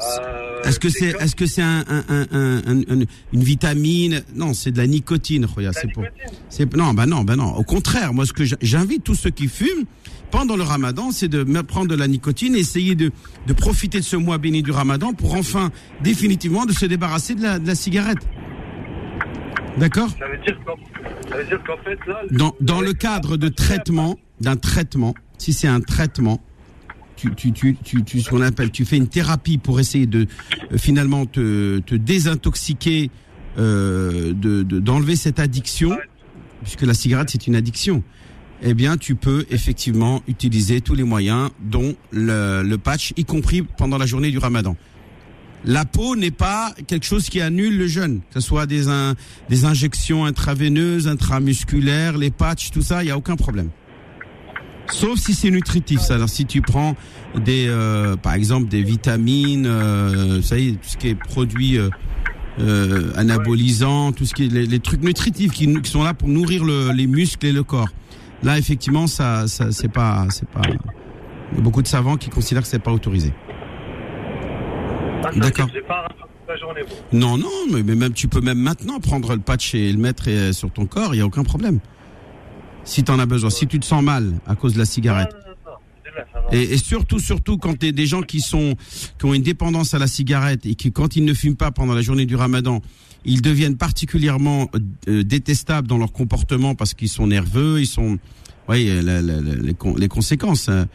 Euh, 0.00 0.62
est-ce 0.62 0.78
que 0.78 0.88
c'est 0.88 1.10
est-ce 1.20 1.34
que 1.34 1.46
c'est 1.46 1.62
un, 1.62 1.84
une 3.32 3.42
vitamine? 3.42 4.22
Non, 4.34 4.54
c'est 4.54 4.70
de 4.70 4.78
la 4.78 4.86
nicotine, 4.86 5.46
C'est 5.72 5.92
pour 5.92 6.04
c'est 6.48 6.76
non, 6.76 6.94
bah 6.94 7.06
non, 7.06 7.24
bah 7.24 7.36
non. 7.36 7.54
Au 7.54 7.64
contraire, 7.64 8.14
moi 8.14 8.24
ce 8.26 8.32
que 8.32 8.44
j'invite 8.60 9.04
tous 9.04 9.14
ceux 9.14 9.30
qui 9.30 9.48
fument 9.48 9.86
pendant 10.30 10.56
le 10.56 10.62
Ramadan, 10.62 11.10
c'est 11.10 11.28
de 11.28 11.44
prendre 11.62 11.88
de 11.88 11.94
la 11.94 12.08
nicotine 12.08 12.54
et 12.54 12.60
essayer 12.60 12.94
de 12.94 13.10
de 13.46 13.52
profiter 13.52 13.98
de 13.98 14.04
ce 14.04 14.16
mois 14.16 14.38
béni 14.38 14.62
du 14.62 14.70
Ramadan 14.70 15.12
pour 15.12 15.34
enfin 15.34 15.70
définitivement 16.02 16.66
de 16.66 16.72
se 16.72 16.86
débarrasser 16.86 17.34
de 17.34 17.42
la, 17.42 17.58
de 17.58 17.66
la 17.66 17.74
cigarette. 17.74 18.26
D'accord 19.78 20.10
Ça 20.18 20.26
veut 20.28 20.38
dire 21.44 21.62
qu'en 21.64 21.76
fait 21.84 21.98
là 22.06 22.22
dans 22.30 22.54
dans 22.60 22.80
le 22.80 22.92
cadre 22.92 23.36
de 23.36 23.48
traitement 23.48 24.18
d'un 24.40 24.56
traitement, 24.56 25.14
si 25.38 25.52
c'est 25.52 25.68
un 25.68 25.80
traitement 25.80 26.40
tu, 27.18 27.34
tu, 27.34 27.52
tu, 27.52 27.76
tu, 27.82 28.04
tu 28.04 28.20
ce 28.20 28.30
qu'on 28.30 28.42
appelle, 28.42 28.70
tu 28.70 28.84
fais 28.84 28.96
une 28.96 29.08
thérapie 29.08 29.58
pour 29.58 29.80
essayer 29.80 30.06
de 30.06 30.26
euh, 30.72 30.78
finalement 30.78 31.26
te, 31.26 31.80
te 31.80 31.94
désintoxiquer, 31.96 33.10
euh, 33.58 34.32
de 34.34 34.62
d'enlever 34.62 35.16
cette 35.16 35.40
addiction, 35.40 35.98
puisque 36.62 36.82
la 36.82 36.94
cigarette 36.94 37.30
c'est 37.30 37.46
une 37.46 37.56
addiction. 37.56 38.04
Eh 38.62 38.74
bien, 38.74 38.96
tu 38.96 39.14
peux 39.14 39.46
effectivement 39.50 40.22
utiliser 40.26 40.80
tous 40.80 40.94
les 40.94 41.04
moyens, 41.04 41.50
dont 41.60 41.94
le, 42.10 42.62
le 42.62 42.78
patch, 42.78 43.12
y 43.16 43.24
compris 43.24 43.62
pendant 43.62 43.98
la 43.98 44.06
journée 44.06 44.30
du 44.30 44.38
Ramadan. 44.38 44.76
La 45.64 45.84
peau 45.84 46.16
n'est 46.16 46.30
pas 46.30 46.72
quelque 46.86 47.06
chose 47.06 47.28
qui 47.28 47.40
annule 47.40 47.76
le 47.76 47.86
jeûne, 47.86 48.20
que 48.32 48.40
ce 48.40 48.46
soit 48.46 48.66
des, 48.66 48.84
des 49.48 49.64
injections 49.64 50.24
intraveineuses, 50.24 51.08
intramusculaires, 51.08 52.16
les 52.16 52.30
patchs, 52.30 52.70
tout 52.70 52.82
ça, 52.82 53.02
il 53.02 53.06
n'y 53.06 53.12
a 53.12 53.16
aucun 53.16 53.36
problème. 53.36 53.70
Sauf 54.90 55.18
si 55.18 55.34
c'est 55.34 55.50
nutritif. 55.50 56.00
Ça. 56.00 56.14
Alors 56.14 56.28
si 56.28 56.46
tu 56.46 56.62
prends 56.62 56.96
des, 57.36 57.66
euh, 57.68 58.16
par 58.16 58.34
exemple, 58.34 58.68
des 58.68 58.82
vitamines, 58.82 59.66
euh, 59.66 60.40
ça 60.42 60.58
y 60.58 60.68
est, 60.68 60.72
tout 60.72 60.88
ce 60.88 60.96
qui 60.96 61.08
est 61.08 61.14
produit 61.14 61.76
euh, 61.76 61.90
euh 62.60 63.12
anabolisant, 63.14 64.12
tout 64.12 64.24
ce 64.24 64.34
qui 64.34 64.46
est 64.46 64.48
les, 64.48 64.80
trucs 64.80 65.02
nutritifs 65.02 65.52
qui, 65.52 65.72
qui, 65.80 65.90
sont 65.90 66.02
là 66.02 66.14
pour 66.14 66.28
nourrir 66.28 66.64
le, 66.64 66.92
les 66.92 67.06
muscles 67.06 67.46
et 67.46 67.52
le 67.52 67.62
corps. 67.62 67.90
Là, 68.42 68.58
effectivement, 68.58 69.06
ça, 69.06 69.48
ça 69.48 69.72
c'est 69.72 69.88
pas, 69.88 70.26
c'est 70.30 70.48
pas. 70.48 70.62
Il 71.52 71.58
y 71.58 71.60
a 71.60 71.62
beaucoup 71.62 71.82
de 71.82 71.88
savants 71.88 72.16
qui 72.16 72.30
considèrent 72.30 72.62
que 72.62 72.68
c'est 72.68 72.78
pas 72.78 72.92
autorisé. 72.92 73.32
Ah, 75.24 75.30
D'accord. 75.34 75.68
Non, 77.12 77.36
non, 77.36 77.48
mais, 77.72 77.82
mais, 77.82 77.94
même 77.94 78.12
tu 78.12 78.28
peux 78.28 78.40
même 78.40 78.58
maintenant 78.58 79.00
prendre 79.00 79.34
le 79.34 79.40
patch 79.40 79.74
et 79.74 79.92
le 79.92 79.98
mettre 79.98 80.24
sur 80.52 80.70
ton 80.70 80.86
corps, 80.86 81.14
il 81.14 81.18
y 81.18 81.20
a 81.20 81.26
aucun 81.26 81.42
problème 81.44 81.80
si 82.88 83.04
tu 83.04 83.12
en 83.12 83.18
as 83.18 83.26
besoin, 83.26 83.50
si 83.50 83.66
tu 83.66 83.78
te 83.78 83.84
sens 83.84 84.02
mal 84.02 84.32
à 84.46 84.54
cause 84.54 84.74
de 84.74 84.78
la 84.78 84.86
cigarette. 84.86 85.34
Et, 86.50 86.78
surtout, 86.78 87.18
surtout 87.18 87.58
quand 87.58 87.78
tu 87.78 87.92
des 87.92 88.06
gens 88.06 88.22
qui 88.22 88.40
sont 88.40 88.74
qui 89.18 89.26
ont 89.26 89.34
une 89.34 89.42
dépendance 89.42 89.92
à 89.92 89.98
la 89.98 90.06
cigarette 90.06 90.64
et 90.64 90.74
qui, 90.74 90.90
quand 90.90 91.14
ils 91.14 91.24
ne 91.24 91.34
fument 91.34 91.56
pas 91.56 91.70
pendant 91.70 91.94
la 91.94 92.00
journée 92.00 92.24
du 92.24 92.36
Ramadan, 92.36 92.80
ils 93.24 93.42
deviennent 93.42 93.76
particulièrement 93.76 94.70
euh, 95.08 95.22
détestables 95.22 95.86
dans 95.86 95.98
leur 95.98 96.12
comportement 96.12 96.74
parce 96.74 96.94
qu'ils 96.94 97.08
sont 97.08 97.26
nerveux, 97.26 97.80
ils 97.80 97.86
sont, 97.86 98.18
oui, 98.68 98.90
les, 99.02 100.08
conséquences, 100.08 100.68
hein, 100.68 100.86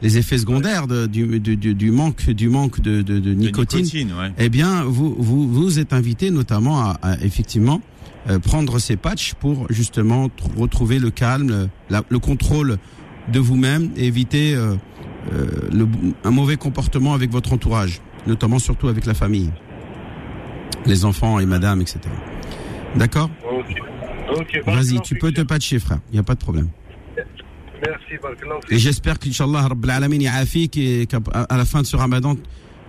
les 0.00 0.18
effets 0.18 0.38
secondaires 0.38 0.86
du, 0.86 1.40
du, 1.40 1.90
manque 1.90 2.30
du 2.30 2.48
manque 2.48 2.80
de, 2.80 3.32
nicotine. 3.34 4.12
Eh 4.38 4.48
bien, 4.48 4.84
vous, 4.84 5.14
vous 5.18 5.48
vous 5.48 5.78
êtes 5.78 5.92
invité 5.92 6.30
notamment 6.30 6.80
à 6.80 7.16
effectivement 7.22 7.80
euh, 8.30 8.38
prendre 8.38 8.78
ces 8.78 8.96
patchs 8.96 9.34
pour 9.34 9.66
justement 9.68 10.30
retrouver 10.56 11.00
le 11.00 11.10
calme, 11.10 11.68
le 11.90 12.18
contrôle 12.20 12.78
de 13.32 13.40
vous-même 13.40 13.90
et 13.96 14.06
éviter 14.06 14.54
euh, 14.54 14.76
euh, 15.32 15.46
le, 15.72 15.88
un 16.22 16.30
mauvais 16.30 16.56
comportement 16.56 17.14
avec 17.14 17.32
votre 17.32 17.52
entourage, 17.52 18.00
notamment 18.28 18.60
surtout 18.60 18.86
avec 18.86 19.06
la 19.06 19.14
famille, 19.14 19.50
les 20.86 21.04
enfants 21.04 21.38
et 21.38 21.46
madame, 21.46 21.80
etc. 21.80 22.00
D'accord 22.96 23.30
Vas-y, 24.66 25.00
tu 25.00 25.16
peux 25.16 25.32
te 25.32 25.42
patcher, 25.42 25.78
frère. 25.78 25.98
Il 26.10 26.14
n'y 26.14 26.18
a 26.18 26.22
pas 26.22 26.34
de 26.34 26.40
problème. 26.40 26.68
Merci, 27.84 28.14
Et 28.70 28.78
j'espère 28.78 29.18
qu'Inch'Allah, 29.18 29.68
qu'à 30.68 31.56
la 31.56 31.64
fin 31.64 31.82
de 31.82 31.86
ce 31.86 31.96
ramadan, 31.96 32.36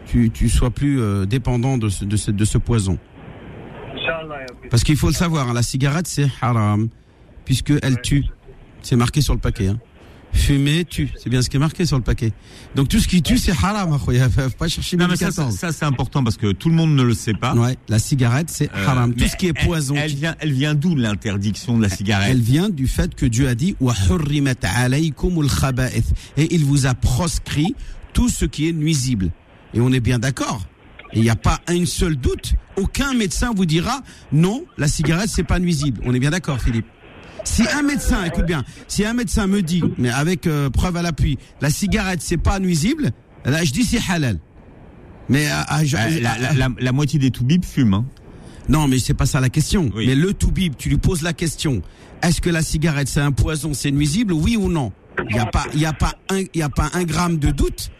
tu, 0.06 0.30
tu 0.30 0.50
sois 0.50 0.70
plus 0.70 1.02
dépendant 1.26 1.78
de 1.78 1.90
ce, 1.90 2.06
de 2.06 2.16
ce, 2.16 2.32
de 2.32 2.46
ce 2.46 2.58
poison. 2.60 3.00
Parce 4.70 4.84
qu'il 4.84 4.98
faut 4.98 5.08
le 5.08 5.14
savoir, 5.14 5.50
hein, 5.50 5.54
la 5.54 5.64
cigarette 5.64 6.08
c'est 6.08 6.28
haram, 6.42 6.90
puisque 7.46 7.74
elle 7.82 8.02
tue. 8.02 8.26
C'est 8.82 8.96
marqué 8.96 9.22
sur 9.22 9.34
le 9.34 9.40
paquet. 9.40 9.68
Hein. 9.68 9.80
Fumer 10.34 10.84
tue. 10.84 11.10
C'est 11.18 11.30
bien 11.30 11.42
ce 11.42 11.50
qui 11.50 11.58
est 11.58 11.60
marqué 11.60 11.86
sur 11.86 11.96
le 11.96 12.04
paquet. 12.04 12.32
Donc 12.76 12.90
tout 12.90 13.00
ce 13.00 13.08
qui 13.08 13.22
tue, 13.22 13.38
c'est 13.38 13.52
haram. 13.52 13.98
Il 14.12 14.20
faut 14.20 14.50
pas 14.58 14.68
chercher 14.68 14.98
Non, 14.98 15.08
mais 15.08 15.16
ça, 15.16 15.28
1414. 15.28 15.54
ça, 15.56 15.68
ça, 15.72 15.78
c'est 15.80 15.86
important 15.86 16.24
parce 16.24 16.38
que 16.38 16.52
tout 16.52 16.70
le 16.70 16.76
monde 16.76 16.96
ne 16.96 17.04
le 17.04 17.14
sait 17.14 17.34
pas. 17.34 17.54
Ouais, 17.56 17.78
la 17.88 18.00
cigarette, 18.00 18.50
c'est 18.50 18.70
Euh, 18.76 18.88
haram. 18.88 19.14
Tout 19.14 19.28
ce 19.28 19.36
qui 19.38 19.48
est 19.48 19.54
elle- 19.56 19.66
poison. 19.66 19.96
Elle, 19.96 20.14
vient, 20.16 20.36
elle 20.40 20.52
vient 20.52 20.74
d'où 20.76 20.96
l'interdiction 20.96 21.78
de 21.78 21.84
la 21.84 21.90
cigarette? 21.90 22.30
Elle 22.32 22.42
vient 22.42 22.70
du 22.70 22.88
fait 22.88 23.14
que 23.16 23.26
Dieu 23.26 23.48
a 23.48 23.56
dit 23.56 23.76
et 26.38 26.56
il 26.56 26.66
vous 26.66 26.86
a 26.86 26.94
proscrit 26.96 27.76
tout 28.14 28.30
ce 28.30 28.46
qui 28.46 28.68
est 28.70 28.74
nuisible. 28.74 29.32
Et 29.74 29.80
on 29.82 29.92
est 29.92 30.00
bien 30.00 30.20
d'accord. 30.20 30.62
Il 31.14 31.22
n'y 31.22 31.30
a 31.30 31.36
pas 31.36 31.60
un 31.68 31.86
seul 31.86 32.16
doute. 32.16 32.54
Aucun 32.76 33.14
médecin 33.14 33.52
vous 33.56 33.66
dira 33.68 34.02
non, 34.32 34.66
la 34.78 34.88
cigarette 34.88 35.30
c'est 35.30 35.44
pas 35.44 35.60
nuisible. 35.60 36.02
On 36.06 36.14
est 36.14 36.20
bien 36.20 36.32
d'accord, 36.32 36.60
Philippe. 36.60 36.88
Si 37.44 37.64
un 37.68 37.82
médecin, 37.84 38.24
écoute 38.26 38.46
bien, 38.46 38.64
si 38.88 39.06
un 39.06 39.14
médecin 39.14 39.48
me 39.48 39.62
dit, 39.62 39.84
mais 39.98 40.10
avec 40.10 40.48
euh, 40.48 40.70
preuve 40.70 40.96
à 40.98 41.02
l'appui, 41.02 41.38
la 41.62 41.70
cigarette 41.70 42.22
c'est 42.22 42.38
pas 42.38 42.60
nuisible, 42.60 43.12
là 43.46 43.64
je 43.64 43.72
dis 43.72 43.84
c'est 43.84 44.00
halal. 44.10 44.40
Mais 45.30 45.48
à- 45.48 45.62
à- 45.62 45.84
je- 45.86 45.96
Euh, 45.98 46.20
la, 46.22 46.38
la, 46.38 46.54
la, 46.54 46.70
la 46.78 46.92
moitié 46.92 47.20
des 47.20 47.32
toubibs 47.32 47.64
fument. 47.66 47.94
hein. 47.96 48.06
non, 48.70 48.88
mais 48.88 48.98
c'est 49.00 49.14
pas 49.14 49.26
ça 49.26 49.40
la 49.40 49.50
question. 49.50 49.90
Oui. 49.96 50.08
Mais 50.08 50.16
le 50.16 50.34
toubib, 50.34 50.76
tu 50.78 50.90
lui 50.90 50.98
poses 50.98 51.22
la 51.22 51.34
question. 51.34 51.82
Est-ce 52.22 52.40
que 52.42 52.50
la 52.50 52.62
cigarette 52.62 53.08
c'est 53.10 53.20
un 53.22 53.32
poison, 53.34 53.74
c'est 53.74 53.92
nuisible, 53.92 54.34
oui 54.34 54.56
ou 54.58 54.70
non? 54.70 54.92
Il 55.30 55.36
y 55.36 55.40
a 55.40 55.46
pas, 55.46 55.66
il 55.74 55.80
y 55.82 55.86
a 55.86 55.94
pas 55.94 56.14
un, 56.30 56.40
il 56.40 56.48
y 56.56 56.62
a 56.62 56.70
pas 56.70 56.90
un 56.94 57.04
gramme 57.04 57.38
de 57.38 57.52
doute. 57.52 57.92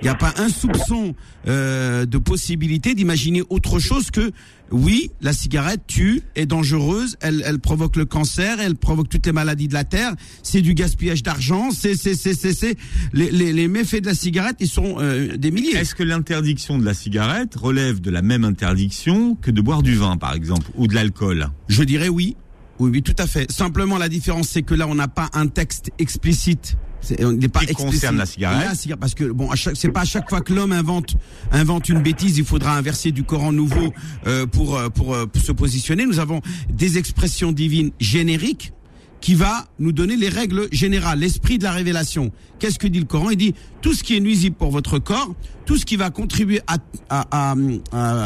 Il 0.00 0.04
n'y 0.04 0.10
a 0.10 0.14
pas 0.14 0.32
un 0.36 0.48
soupçon 0.48 1.14
euh, 1.46 2.06
de 2.06 2.18
possibilité 2.18 2.94
d'imaginer 2.94 3.42
autre 3.48 3.78
chose 3.78 4.10
que 4.10 4.30
oui, 4.70 5.10
la 5.20 5.32
cigarette 5.32 5.80
tue, 5.86 6.22
est 6.36 6.46
dangereuse, 6.46 7.16
elle, 7.20 7.42
elle 7.44 7.58
provoque 7.58 7.96
le 7.96 8.04
cancer, 8.04 8.60
elle 8.60 8.76
provoque 8.76 9.08
toutes 9.08 9.26
les 9.26 9.32
maladies 9.32 9.66
de 9.66 9.72
la 9.72 9.84
terre, 9.84 10.14
c'est 10.42 10.60
du 10.60 10.74
gaspillage 10.74 11.22
d'argent, 11.22 11.70
c'est 11.70 11.96
c'est 11.96 12.14
c'est 12.14 12.34
c'est 12.34 12.52
c'est 12.52 12.76
les, 13.12 13.30
les, 13.30 13.52
les 13.52 13.66
méfaits 13.66 14.02
de 14.02 14.06
la 14.06 14.14
cigarette, 14.14 14.56
ils 14.60 14.68
sont 14.68 14.96
euh, 14.98 15.36
des 15.36 15.50
milliers. 15.50 15.76
Est-ce 15.76 15.94
que 15.94 16.02
l'interdiction 16.02 16.78
de 16.78 16.84
la 16.84 16.94
cigarette 16.94 17.54
relève 17.56 18.00
de 18.00 18.10
la 18.10 18.22
même 18.22 18.44
interdiction 18.44 19.36
que 19.36 19.50
de 19.50 19.60
boire 19.60 19.82
du 19.82 19.94
vin, 19.94 20.16
par 20.16 20.34
exemple, 20.34 20.70
ou 20.76 20.86
de 20.86 20.94
l'alcool? 20.94 21.48
Je 21.68 21.82
dirais 21.82 22.08
oui. 22.08 22.36
Oui, 22.78 22.90
oui, 22.92 23.02
tout 23.02 23.16
à 23.18 23.26
fait. 23.26 23.50
Simplement, 23.50 23.98
la 23.98 24.08
différence, 24.08 24.48
c'est 24.48 24.62
que 24.62 24.74
là, 24.74 24.86
on 24.86 24.94
n'a 24.94 25.08
pas 25.08 25.28
un 25.32 25.48
texte 25.48 25.90
explicite. 25.98 26.76
C'est- 27.00 27.24
On 27.24 27.32
n'est 27.32 27.48
pas 27.48 27.60
Qui 27.60 27.74
concerne 27.74 28.16
la 28.16 28.24
cigarette. 28.26 28.96
Parce 29.00 29.14
que 29.14 29.24
bon, 29.24 29.48
c'est 29.74 29.90
pas 29.90 30.00
à 30.00 30.04
chaque 30.04 30.28
fois 30.28 30.40
que 30.40 30.52
l'homme 30.52 30.72
invente 30.72 31.14
invente 31.52 31.88
une 31.88 32.02
bêtise, 32.02 32.38
il 32.38 32.44
faudra 32.44 32.76
un 32.76 32.82
verset 32.82 33.12
du 33.12 33.22
Coran 33.22 33.52
nouveau 33.52 33.92
euh, 34.26 34.46
pour, 34.46 34.76
euh, 34.76 34.88
pour 34.88 35.14
euh, 35.14 35.26
pour 35.26 35.40
se 35.42 35.52
positionner. 35.52 36.06
Nous 36.06 36.18
avons 36.18 36.40
des 36.70 36.98
expressions 36.98 37.52
divines 37.52 37.90
génériques 38.00 38.72
qui 39.20 39.34
va 39.34 39.66
nous 39.80 39.90
donner 39.90 40.16
les 40.16 40.28
règles 40.28 40.68
générales, 40.70 41.18
l'esprit 41.18 41.58
de 41.58 41.64
la 41.64 41.72
révélation. 41.72 42.30
Qu'est-ce 42.60 42.78
que 42.78 42.86
dit 42.86 43.00
le 43.00 43.04
Coran? 43.04 43.30
Il 43.30 43.36
dit 43.36 43.54
tout 43.82 43.92
ce 43.92 44.04
qui 44.04 44.16
est 44.16 44.20
nuisible 44.20 44.54
pour 44.54 44.70
votre 44.70 44.98
corps, 45.00 45.34
tout 45.66 45.76
ce 45.76 45.84
qui 45.84 45.96
va 45.96 46.10
contribuer 46.10 46.60
à, 46.68 46.76
à, 47.10 47.26
à- 47.52 47.54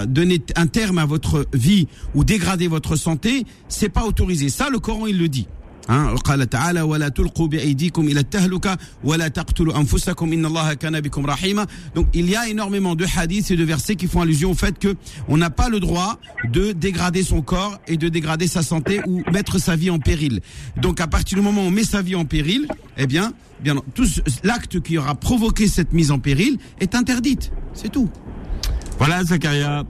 à 0.00 0.06
donner 0.06 0.42
un 0.56 0.66
terme 0.66 0.98
à 0.98 1.06
votre 1.06 1.46
vie 1.54 1.88
ou 2.14 2.24
dégrader 2.24 2.68
votre 2.68 2.96
santé, 2.96 3.44
c'est 3.68 3.88
pas 3.88 4.04
autorisé. 4.04 4.50
Ça, 4.50 4.68
le 4.70 4.78
Coran, 4.80 5.06
il 5.06 5.18
le 5.18 5.28
dit. 5.28 5.46
Hein, 5.89 6.15
قال 6.15 6.49
تعالى 6.49 6.81
ولا 6.81 7.07
تلقوا 7.09 7.47
بأيديكم 7.47 8.07
إلى 8.07 8.19
التهلكة 8.19 8.77
ولا 9.03 9.27
تقتلوا 9.27 9.77
أنفسكم 9.77 10.33
إن 10.33 10.45
الله 10.45 10.73
كان 10.73 10.99
بكم 11.01 11.25
رحيما. 11.25 11.67
Donc 11.95 12.07
il 12.13 12.29
y 12.29 12.35
a 12.35 12.49
énormément 12.49 12.93
de 12.93 13.05
hadiths 13.05 13.51
et 13.51 13.55
de 13.55 13.63
versets 13.63 13.95
qui 13.95 14.07
font 14.07 14.19
allusion 14.21 14.51
au 14.51 14.53
fait 14.53 14.77
que 14.77 14.95
on 15.29 15.37
n'a 15.37 15.49
pas 15.49 15.69
le 15.69 15.79
droit 15.79 16.19
de 16.51 16.73
dégrader 16.73 17.23
son 17.23 17.41
corps 17.41 17.79
et 17.87 17.95
de 17.95 18.09
dégrader 18.09 18.47
sa 18.47 18.63
santé 18.63 18.99
ou 19.07 19.23
mettre 19.31 19.59
sa 19.59 19.77
vie 19.77 19.89
en 19.89 19.99
péril. 19.99 20.41
Donc 20.75 20.99
à 20.99 21.07
partir 21.07 21.37
du 21.37 21.41
moment 21.41 21.61
où 21.63 21.67
on 21.67 21.71
met 21.71 21.85
sa 21.85 22.01
vie 22.01 22.15
en 22.15 22.25
péril, 22.25 22.67
eh 22.97 23.07
bien, 23.07 23.31
bien 23.63 23.75
tout 23.95 24.05
ce- 24.05 24.19
l'acte 24.43 24.81
qui 24.81 24.97
aura 24.97 25.15
provoqué 25.15 25.69
cette 25.69 25.93
mise 25.93 26.11
en 26.11 26.19
péril 26.19 26.57
est 26.81 26.95
interdite. 26.95 27.53
C'est 27.73 27.93
tout. 27.93 28.09
Voilà, 28.99 29.23
Zakaria. 29.23 29.85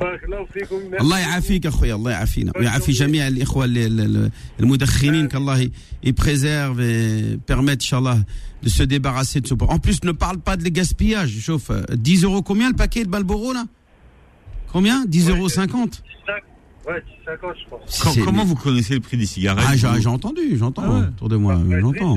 بارك 0.00 0.24
الله 0.24 0.44
فيكم 0.44 0.76
merci. 0.90 1.00
الله 1.00 1.18
يعافيك 1.18 1.66
اخويا 1.66 1.94
الله 1.94 2.10
يعافينا 2.10 2.52
ويعافي 2.58 2.92
جميع 2.92 3.28
الاخوه 3.28 3.64
ال- 3.64 3.78
ال- 3.78 4.00
ال- 4.00 4.30
المدخنين 4.60 5.28
qu'Allah 5.28 5.58
y- 5.62 5.70
y 6.08 6.12
préserve 6.12 6.80
et 6.80 7.38
permette 7.46 7.82
inchallah 7.82 8.18
de 8.62 8.68
se 8.68 8.82
débarrasser 8.82 9.40
de 9.40 9.46
ce 9.46 9.54
En 9.60 9.78
plus 9.78 10.02
ne 10.04 10.12
parle 10.12 10.38
pas 10.38 10.56
de 10.56 10.64
les 10.64 10.70
gaspillages, 10.72 11.30
chauffe 11.40 11.70
10 11.92 12.24
euros 12.24 12.42
combien 12.42 12.68
le 12.70 12.76
paquet 12.76 13.04
de 13.04 13.08
Balboro 13.08 13.52
là 13.52 13.64
Combien 14.72 15.04
10 15.06 15.28
euros 15.30 15.48
50 15.48 16.02
Cinq- 16.26 16.42
Ouais, 16.90 17.02
50, 17.24 17.54
je 17.64 17.70
pense. 17.70 17.98
Com- 18.02 18.12
C'est- 18.12 18.20
comment 18.20 18.44
vous 18.44 18.56
connaissez 18.56 18.94
le 18.94 19.00
prix 19.00 19.16
des 19.16 19.26
cigarettes 19.26 19.64
Ah 19.68 19.76
j'ai 19.76 19.86
vous 19.86 20.00
j'ai 20.00 20.08
entendu, 20.08 20.56
j'entends 20.58 20.82
Ah 20.86 20.90
ouais. 20.92 21.06
autour 21.14 21.28
de 21.30 21.36
moi, 21.36 21.56
Ouais, 21.56 21.80
j'entends. 21.80 22.16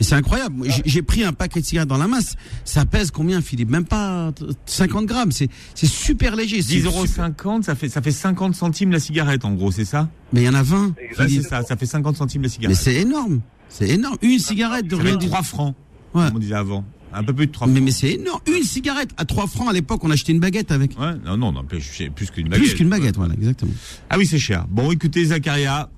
c'est 0.00 0.14
incroyable. 0.14 0.66
J'ai- 0.84 1.02
pris 1.02 1.24
un 1.24 1.32
paquet 1.32 1.60
de 1.60 1.64
cigarettes 1.66 1.88
dans 1.88 1.96
la 1.98 2.06
masse. 2.08 2.36
Ça 2.64 2.84
pèse 2.84 3.10
combien, 3.10 3.40
Philippe? 3.40 3.70
Même 3.70 3.84
pas 3.84 4.32
50 4.66 5.06
grammes. 5.06 5.32
C'est 5.32 5.48
super 5.86 6.36
léger. 6.36 6.62
c'est 6.62 6.74
10,50 6.74 6.84
euros, 6.86 7.06
super- 7.06 7.64
ça 7.64 7.74
fait, 7.74 7.88
ça 7.88 8.00
fait 8.02 8.12
50 8.12 8.54
centimes 8.54 8.90
la 8.92 9.00
cigarette, 9.00 9.44
en 9.44 9.52
gros, 9.52 9.70
c'est 9.70 9.84
ça? 9.84 10.08
Mais 10.32 10.42
il 10.42 10.44
y 10.44 10.48
en 10.48 10.54
a 10.54 10.62
20. 10.62 10.88
Ouais, 10.88 10.94
Philippe. 11.26 11.42
c'est 11.42 11.48
ça, 11.48 11.62
ça 11.62 11.76
fait 11.76 11.86
50 11.86 12.16
centimes 12.16 12.42
la 12.42 12.48
Mais 12.48 12.54
cigarette. 12.54 12.76
c'est 12.76 12.94
énorme. 12.94 13.40
C'est 13.68 13.88
énorme. 13.88 14.16
Une 14.22 14.38
cigarette 14.38 14.86
de 14.88 14.96
rien 14.96 15.12
fait 15.12 15.16
du 15.18 15.26
3 15.26 15.42
francs, 15.42 15.74
Ouais. 16.14 16.26
comme 16.26 16.36
on 16.36 16.38
disait 16.38 16.54
avant. 16.54 16.84
Un 17.12 17.24
peu 17.24 17.32
plus 17.32 17.46
de 17.48 17.52
3 17.52 17.66
Mais, 17.66 17.74
francs. 17.74 17.84
mais 17.86 17.90
c'est 17.90 18.12
énorme. 18.12 18.40
Une 18.46 18.62
cigarette 18.62 19.10
à 19.16 19.24
3 19.24 19.46
francs 19.48 19.68
à 19.68 19.72
l'époque, 19.72 20.04
on 20.04 20.10
achetait 20.10 20.30
une 20.32 20.38
baguette 20.40 20.70
avec. 20.70 20.98
Ouais, 20.98 21.14
non, 21.24 21.36
non, 21.36 21.50
non, 21.52 21.64
plus, 21.64 21.80
plus 22.14 22.30
qu'une 22.30 22.48
baguette. 22.48 22.66
Plus 22.68 22.74
qu'une 22.76 22.88
baguette, 22.88 23.16
voilà, 23.16 23.34
exactement. 23.34 23.72
Ah 24.08 24.16
oui, 24.18 24.26
c'est 24.26 24.38
cher. 24.38 24.66
Bon, 24.68 24.92
écoutez, 24.92 25.24
Zakaria, 25.26 25.88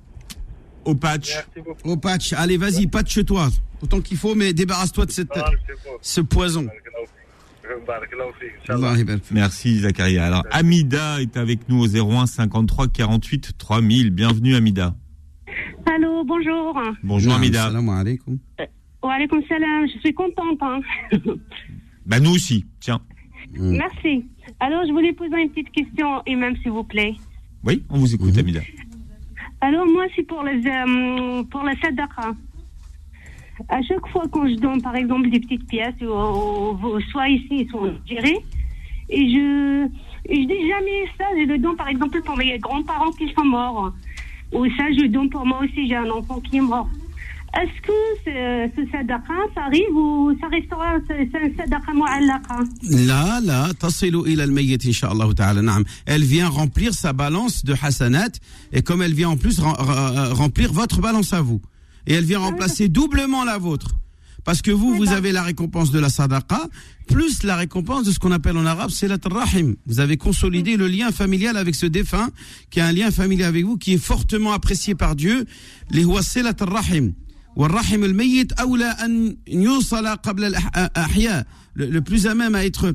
au 0.85 0.95
patch. 0.95 1.37
Au 1.85 1.97
patch. 1.97 2.33
Allez, 2.33 2.57
vas-y, 2.57 2.87
patch-toi. 2.87 3.49
Autant 3.83 4.01
qu'il 4.01 4.17
faut, 4.17 4.35
mais 4.35 4.53
débarrasse-toi 4.53 5.07
de 5.07 5.11
cette, 5.11 5.33
ce 6.01 6.21
poison. 6.21 6.67
Merci 9.31 9.81
Zacharia. 9.81 10.27
Alors 10.27 10.45
Amida 10.51 11.21
est 11.21 11.37
avec 11.37 11.69
nous 11.69 11.81
au 11.81 11.87
01 11.87 12.27
53 12.27 12.89
48 12.89 13.59
3000. 13.59 14.11
Bienvenue 14.11 14.55
Amida. 14.55 14.95
Allô, 15.87 16.25
bonjour. 16.25 16.81
Bonjour 17.03 17.35
Amida. 17.35 17.65
Salam 17.65 17.89
alaikum. 17.89 18.39
Euh, 18.61 18.67
Wa 19.03 19.15
alaikum 19.15 19.43
salam, 19.49 19.87
je 19.93 19.99
suis 19.99 20.15
contente. 20.15 20.59
Hein. 20.61 20.81
bah 22.07 22.21
nous 22.21 22.35
aussi, 22.35 22.67
tiens. 22.81 23.01
Hmm. 23.57 23.77
Merci. 23.77 24.25
Alors 24.61 24.85
je 24.87 24.93
voulais 24.93 25.13
poser 25.13 25.37
une 25.41 25.51
petite 25.51 25.73
question, 25.73 26.23
et 26.27 26.37
même 26.37 26.57
s'il 26.59 26.71
vous 26.71 26.85
plaît. 26.85 27.15
Oui, 27.65 27.83
on 27.91 27.99
vous 27.99 28.15
écoute. 28.15 28.33
Mhm. 28.33 28.39
Amida. 28.39 28.61
Alors, 29.63 29.87
moi, 29.87 30.07
c'est 30.17 30.25
pour, 30.25 30.43
les, 30.43 30.61
euh, 30.67 31.45
pour 31.45 31.63
la 31.63 31.77
sadaqa. 31.81 32.35
À 33.69 33.81
chaque 33.83 34.09
fois 34.09 34.25
quand 34.33 34.49
je 34.49 34.57
donne, 34.57 34.83
par 34.83 34.97
exemple, 34.97 35.31
des 35.31 35.39
petites 35.39 35.69
pièces, 35.69 35.95
ou, 36.01 36.07
ou- 36.07 37.01
soit 37.13 37.29
ici, 37.29 37.69
soit 37.71 37.81
en 37.83 37.85
Algérie, 37.95 38.39
et 39.09 39.31
je, 39.33 39.87
et 40.25 40.43
je 40.43 40.47
dis 40.49 40.69
jamais 40.69 41.07
ça, 41.17 41.27
je 41.39 41.57
donne, 41.59 41.77
par 41.77 41.87
exemple, 41.89 42.21
pour 42.23 42.37
mes 42.37 42.59
grands-parents 42.59 43.13
qui 43.13 43.33
sont 43.35 43.45
morts. 43.45 43.93
Ou 44.53 44.67
ça, 44.77 44.91
je 44.91 45.07
donne 45.07 45.31
pour 45.31 45.47
moi 45.47 45.61
aussi, 45.63 45.87
j'ai 45.89 45.95
un 45.97 46.11
enfant 46.11 46.41
qui 46.41 46.57
est 46.57 46.61
mort. 46.61 46.89
Est-ce 47.55 47.83
que 47.83 47.93
ce, 48.25 48.73
ce 48.77 48.91
sadaqa, 48.91 49.35
ça 49.55 49.65
arrive 49.65 49.95
ou 49.95 50.35
ça 50.41 50.49
restera 50.49 50.95
un 50.95 51.57
sadaqa 51.57 51.93
mu'allaqa? 51.93 52.61
Là, 53.07 53.41
là, 53.43 53.75
tasilu 53.79 54.27
ila 54.27 54.45
al-mayyit, 54.45 54.79
insha'Allah 54.87 55.29
ta'ala, 55.37 55.61
na'am. 55.61 55.85
Elle 56.07 56.25
vient 56.25 56.49
remplir 56.49 56.95
sa 56.95 57.13
balance 57.13 57.63
de 57.65 57.75
hasanat 57.81 58.31
et 58.73 58.83
comme 58.83 59.03
elle 59.03 59.13
vient 59.13 59.29
en 59.31 59.37
plus 59.37 59.61
euh, 59.61 60.33
remplir 60.33 60.73
votre 60.73 61.01
balance 61.03 61.35
à 61.35 61.43
vous. 61.43 61.61
Et 62.07 62.15
elle 62.15 62.25
vient 62.25 62.41
ah. 62.41 62.47
remplacer 62.47 62.89
doublement 62.89 63.45
la 63.45 63.59
vôtre. 63.59 63.97
Parce 64.45 64.61
que 64.61 64.71
vous, 64.71 64.95
vous 64.97 65.13
avez 65.13 65.31
la 65.31 65.43
récompense 65.43 65.93
de 65.93 66.01
la 66.01 66.09
sadaqa, 66.09 66.69
plus 67.07 67.45
la 67.45 67.57
récompense 67.57 68.07
de 68.07 68.11
ce 68.11 68.19
qu'on 68.19 68.33
appelle 68.33 68.57
en 68.57 68.67
arabe, 68.67 68.91
c'est 68.91 69.07
la 69.07 69.19
rahim. 69.25 69.77
Vous 69.87 70.01
avez 70.01 70.17
consolidé 70.17 70.77
le 70.77 70.89
lien 70.89 71.13
familial 71.13 71.57
avec 71.57 71.75
ce 71.75 71.87
défunt, 71.87 72.31
qui 72.71 72.81
a 72.81 72.87
un 72.87 72.93
lien 72.93 73.11
familial 73.11 73.49
avec 73.49 73.65
vous, 73.65 73.77
qui 73.77 73.93
est 73.93 73.99
fortement 73.99 74.53
apprécié 74.53 74.95
par 74.95 75.15
Dieu, 75.15 75.45
les 75.91 76.03
huwa 76.03 76.23
rahim. 76.61 77.13
والرحم 77.56 78.04
الميت 78.04 78.54
أولى 78.60 78.86
أن 78.86 79.38
يوصل 79.48 80.08
قبل 80.08 80.44
الأحياء 80.44 81.46
le, 81.76 81.86
le 81.86 82.02
plus 82.02 82.26
à 82.28 82.36
même 82.36 82.56
à 82.56 82.66
être 82.66 82.94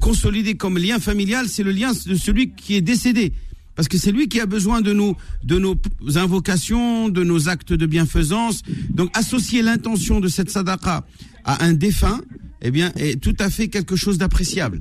consolidé 0.00 0.54
comme 0.54 0.78
lien 0.78 0.98
familial, 0.98 1.48
c'est 1.48 1.62
le 1.62 1.70
lien 1.72 1.92
de 1.92 2.14
celui 2.14 2.52
qui 2.54 2.76
est 2.76 2.80
décédé. 2.82 3.32
Parce 3.74 3.88
que 3.88 3.96
c'est 3.98 4.12
lui 4.12 4.28
qui 4.28 4.38
a 4.40 4.46
besoin 4.46 4.80
de 4.82 4.92
nos, 4.92 5.16
de 5.44 5.58
nos 5.58 5.74
invocations, 6.16 7.08
de 7.08 7.24
nos 7.24 7.48
actes 7.48 7.72
de 7.72 7.86
bienfaisance. 7.86 8.62
Donc, 8.90 9.10
associer 9.16 9.62
l'intention 9.62 10.20
de 10.20 10.28
cette 10.28 10.50
sadaqa 10.50 11.04
à 11.44 11.64
un 11.64 11.72
défunt, 11.72 12.20
eh 12.62 12.70
bien, 12.70 12.92
est 12.96 13.20
tout 13.20 13.36
à 13.38 13.48
fait 13.50 13.68
quelque 13.68 13.96
chose 13.96 14.18
d'appréciable. 14.18 14.80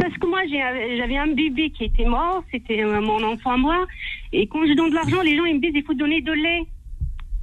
Parce 0.00 0.16
que 0.18 0.26
moi, 0.26 0.40
j'ai- 0.48 0.96
j'avais 0.98 1.16
un 1.18 1.32
bébé 1.34 1.70
qui 1.76 1.84
était 1.84 2.04
mort, 2.08 2.44
c'était 2.52 2.82
euh, 2.82 3.00
mon 3.00 3.22
enfant 3.24 3.52
à 3.52 3.56
moi. 3.56 3.86
Et 4.32 4.46
quand 4.46 4.64
je 4.66 4.74
donne 4.74 4.90
de 4.90 4.94
l'argent, 4.94 5.22
les 5.22 5.36
gens 5.36 5.44
ils 5.44 5.56
me 5.56 5.60
disent 5.60 5.72
il 5.74 5.82
faut 5.84 5.94
donner 5.94 6.20
de 6.22 6.32
lait 6.32 6.62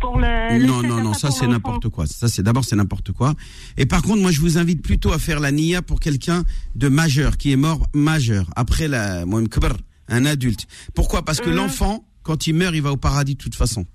pour 0.02 0.20
le. 0.20 0.60
le 0.60 0.66
non, 0.66 0.82
non, 0.82 0.90
sadaqa 0.90 1.04
non, 1.04 1.14
ça 1.14 1.28
pour 1.28 1.38
c'est 1.38 1.46
l'enfant. 1.46 1.52
n'importe 1.54 1.90
quoi. 1.90 2.06
Ça 2.08 2.28
c'est 2.28 2.44
d'abord 2.44 2.66
c'est 2.66 2.76
n'importe 2.76 3.12
quoi. 3.12 3.34
Et 3.78 3.86
par 3.86 4.02
contre, 4.04 4.22
moi 4.22 4.32
je 4.32 4.42
vous 4.42 4.58
invite 4.58 4.82
plutôt 4.82 5.12
à 5.14 5.20
faire 5.20 5.40
la 5.40 5.52
niya 5.52 5.82
pour 5.82 6.00
quelqu'un 6.00 6.44
de 6.76 6.88
majeur 6.88 7.38
qui 7.38 7.52
est 7.52 7.56
mort 7.56 7.88
majeur 7.94 8.50
après 8.56 8.88
la 8.88 9.26
moi, 9.26 9.42
kbar, 9.44 9.76
un 10.08 10.26
adulte. 10.26 10.68
Pourquoi 10.94 11.24
Parce 11.26 11.40
que 11.40 11.50
Mhm. 11.50 11.56
l'enfant 11.56 12.06
quand 12.24 12.46
il 12.48 12.54
meurt, 12.56 12.76
il 12.76 12.82
va 12.82 12.92
au 12.92 12.98
paradis 12.98 13.36
de 13.36 13.40
toute 13.42 13.56
façon. 13.56 13.86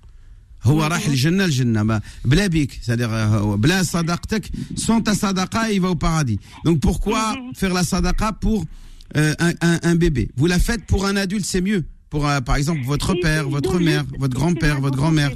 هو 0.65 0.83
راح 0.83 1.05
الجنة 1.07 1.45
الجنة 1.45 1.83
ما 1.83 2.01
بلا 2.25 2.47
بيك 2.47 2.79
c'est-à-dire 2.83 3.09
euh, 3.11 3.35
هو 3.35 3.57
بلا 3.57 3.83
صدقتك 3.83 4.49
sans 4.77 5.01
ta 5.01 5.13
sadaqa 5.13 5.71
il 5.71 5.81
va 5.81 5.89
au 5.89 5.95
paradis 5.95 6.39
donc 6.63 6.79
pourquoi 6.79 7.35
faire 7.53 7.73
la 7.73 7.83
sadaqa 7.83 8.31
pour 8.31 8.63
euh, 9.17 9.33
un, 9.39 9.51
un, 9.61 9.79
un 9.83 9.95
bébé 9.95 10.29
vous 10.37 10.45
la 10.47 10.59
faites 10.59 10.85
pour 10.85 11.05
un 11.05 11.17
adulte 11.17 11.45
c'est 11.45 11.59
mieux 11.59 11.83
pour 12.09 12.25
euh, 12.29 12.39
par 12.39 12.55
exemple 12.55 12.81
votre 12.85 13.13
Oui, 13.13 13.19
père 13.21 13.45
oui, 13.45 13.51
votre 13.51 13.73
donc, 13.73 13.81
mère 13.81 14.03
juste, 14.05 14.19
votre 14.21 14.33
c'est 14.33 14.39
grand-père 14.39 14.75
ma 14.75 14.79
votre 14.79 14.95
grand-mère 14.95 15.31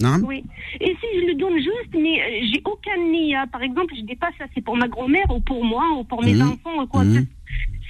non 0.00 0.18
Oui. 0.26 0.42
Et 0.80 0.86
si 1.00 1.06
je 1.20 1.26
le 1.26 1.34
donne 1.34 1.56
juste, 1.58 1.92
mais 1.94 2.20
euh, 2.20 2.46
j'ai 2.52 2.62
aucun 2.64 2.96
nia, 3.10 3.46
par 3.48 3.62
exemple, 3.62 3.92
je 3.96 4.02
dis 4.02 4.16
pas 4.16 4.30
ça, 4.38 4.44
c'est 4.54 4.62
pour 4.64 4.76
ma 4.76 4.88
grand-mère 4.88 5.26
ou 5.34 5.40
pour 5.40 5.64
moi 5.64 5.84
ou 5.98 6.04
pour 6.04 6.22
mes 6.22 6.34
Mhm. 6.34 6.42
enfants 6.52 6.82
ou 6.82 6.86
quoi. 6.86 7.04
Mhm. 7.04 7.26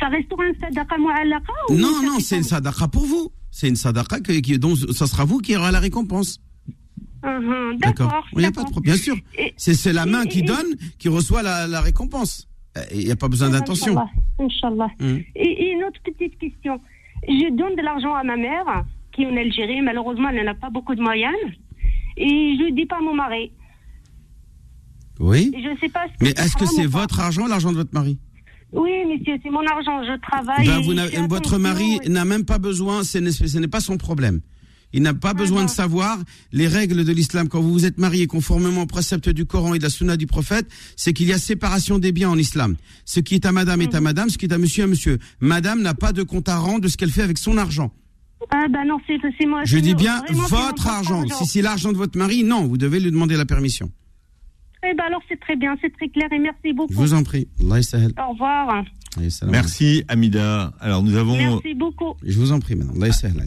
Ça 0.01 0.09
restera 0.09 0.43
un 0.45 0.55
sadaqa 0.61 0.99
mu'allaqa 0.99 1.53
ou 1.71 1.75
non 1.75 2.03
non 2.03 2.19
c'est 2.19 2.37
une 2.37 2.43
sadaqa 2.43 2.89
pour 2.89 3.05
vous 3.05 3.31
c'est 3.53 3.69
une 3.69 3.77
sadaqa 3.77 4.19
que, 4.21 4.33
qui, 4.41 4.59
dont 4.59 4.75
ça 4.75 5.07
sera 5.07 5.25
vous 5.25 5.39
qui 5.39 5.55
aura 5.57 5.71
la 5.71 5.79
récompense 5.79 6.41
Mhm, 7.25 7.77
d'accord 7.79 8.09
D'accord. 8.09 8.27
il 8.33 8.39
n'y 8.41 8.47
a 8.47 8.51
pas 8.51 8.65
de 8.65 8.71
problème 8.71 8.95
bien 8.95 9.01
sûr 9.03 9.15
c'est 9.57 9.75
c'est 9.75 9.93
la 9.93 10.07
main 10.07 10.23
et- 10.25 10.29
qui 10.29 10.41
et- 10.41 10.43
donne 10.43 10.75
qui 10.99 11.09
reçoit 11.09 11.43
la, 11.43 11.69
la 11.69 11.81
récompense 11.81 12.49
Euh, 12.77 12.81
il 12.93 13.05
n'y 13.05 13.13
a 13.13 13.17
pas 13.17 13.29
besoin 13.29 13.51
d'intention 13.51 13.95
Inch'Allah. 14.41 14.89
Mhm. 14.99 15.23
Et, 15.37 15.49
et 15.63 15.73
une 15.73 15.85
autre 15.85 16.01
petite 16.03 16.37
question. 16.39 16.81
Je 17.29 17.49
donne 17.55 17.77
de 17.77 17.83
l'argent 17.83 18.15
à 18.15 18.25
ma 18.25 18.37
mère, 18.37 18.67
qui 19.13 19.23
est 19.23 19.27
en 19.27 19.37
Algérie. 19.37 19.83
Malheureusement, 19.83 20.31
elle 20.31 20.43
n'a 20.47 20.55
pas 20.55 20.71
beaucoup 20.71 20.95
de 20.95 21.03
moyens. 21.03 21.37
Et 22.17 22.57
je 22.59 22.71
ne 22.71 22.77
dis 22.77 22.87
pas 22.87 22.97
à 22.99 23.01
mon 23.01 23.15
mari. 23.15 23.53
oui 25.21 25.51
Et 25.55 25.63
je 25.63 25.69
ne 25.69 25.77
sais 25.79 25.89
pas. 25.89 26.05
mais 26.21 26.31
est-ce 26.31 26.57
que 26.57 26.67
c'est 26.67 26.87
votre 26.87 27.21
argent 27.21 27.47
l'argent 27.47 27.73
de 27.73 27.77
votre 27.79 27.95
mari? 27.95 28.19
Oui, 28.73 28.91
monsieur, 29.07 29.35
c'est 29.43 29.51
mon 29.51 29.65
argent. 29.67 30.03
Je 30.05 30.19
travaille. 30.21 30.67
Ben, 30.67 30.81
vous 30.81 30.93
je 30.97 31.29
votre 31.29 31.59
mari 31.59 31.99
n'a 32.09 32.25
même 32.25 32.45
pas 32.45 32.59
besoin, 32.59 33.05
ce 33.05 33.19
n'est 33.59 33.69
pas 33.69 33.81
son 33.81 33.99
problème. 33.99 34.41
Il 34.95 35.03
n'a 35.03 35.15
pas 35.15 35.33
besoin 35.33 35.65
de 35.65 35.71
savoir 35.71 36.19
les 36.53 36.67
règles 36.69 37.05
de 37.05 37.13
l'islam. 37.13 37.49
Quand 37.49 37.61
vous 37.63 37.73
vous 37.73 37.87
êtes 37.87 37.97
marié 37.99 38.27
conformément 38.27 38.83
aux 38.83 38.87
préceptes 38.87 39.31
du 39.31 39.47
Coran 39.47 39.73
et 39.75 39.79
de 39.79 39.83
la 39.83 39.89
sunna 39.91 40.19
du 40.19 40.27
prophète, 40.27 40.67
c'est 40.97 41.15
qu'il 41.15 41.27
y 41.29 41.33
a 41.33 41.39
séparation 41.39 41.99
des 41.99 42.13
biens 42.13 42.29
en 42.31 42.37
islam. 42.39 42.77
Ce 43.07 43.21
qui 43.21 43.35
est 43.37 43.47
à 43.47 43.53
madame 43.53 43.81
est 43.81 43.95
à 43.95 44.01
Mhm. 44.01 44.05
madame, 44.05 44.29
ce 44.31 44.37
qui 44.37 44.45
est 44.47 44.53
à 44.53 44.59
monsieur 44.59 44.83
est 44.83 44.85
à 44.85 44.89
monsieur. 44.89 45.19
Madame 45.41 45.81
n'a 45.81 45.95
pas 45.95 46.13
de 46.13 46.23
compte 46.23 46.49
à 46.49 46.59
rendre 46.59 46.81
de 46.83 46.89
ce 46.89 46.97
qu'elle 46.99 47.11
fait 47.11 47.23
avec 47.23 47.39
son 47.39 47.57
argent. 47.57 47.91
Ah, 48.51 48.67
ben 48.69 48.85
non, 48.85 48.99
c'est 49.07 49.17
c'est 49.39 49.47
moi. 49.47 49.63
Je 49.65 49.79
dis 49.79 49.95
bien 49.95 50.23
votre 50.49 50.87
argent. 50.87 51.23
argent. 51.23 51.37
Si 51.37 51.47
c'est 51.47 51.63
l'argent 51.63 51.93
de 51.93 51.97
votre 51.97 52.19
mari, 52.19 52.45
non, 52.45 52.67
vous 52.67 52.77
devez 52.77 53.01
lui 53.01 53.11
demander 53.11 53.37
la 53.37 53.47
permission. 53.47 53.91
Eh 54.85 54.95
ben 54.95 55.05
alors, 55.07 55.23
c'est 55.29 55.39
très 55.39 55.57
bien, 55.57 55.77
c'est 55.81 55.93
très 55.93 56.09
clair 56.09 56.27
et 56.33 56.39
merci 56.39 56.73
beaucoup. 56.73 56.93
Je 56.93 56.99
vous 56.99 57.15
en 57.15 57.23
prie. 57.23 57.49
Allah. 57.61 57.81
Au 58.19 58.33
revoir. 58.33 58.85
Merci 59.49 60.05
Amida. 60.09 60.73
Alors 60.81 61.03
nous 61.03 61.17
avons 61.17 61.37
Merci 61.37 61.75
beaucoup. 61.75 62.15
Je 62.25 62.39
vous 62.39 62.53
en 62.53 62.61
prie, 62.61 62.75
madame. 62.75 63.01
Allah. 63.01 63.45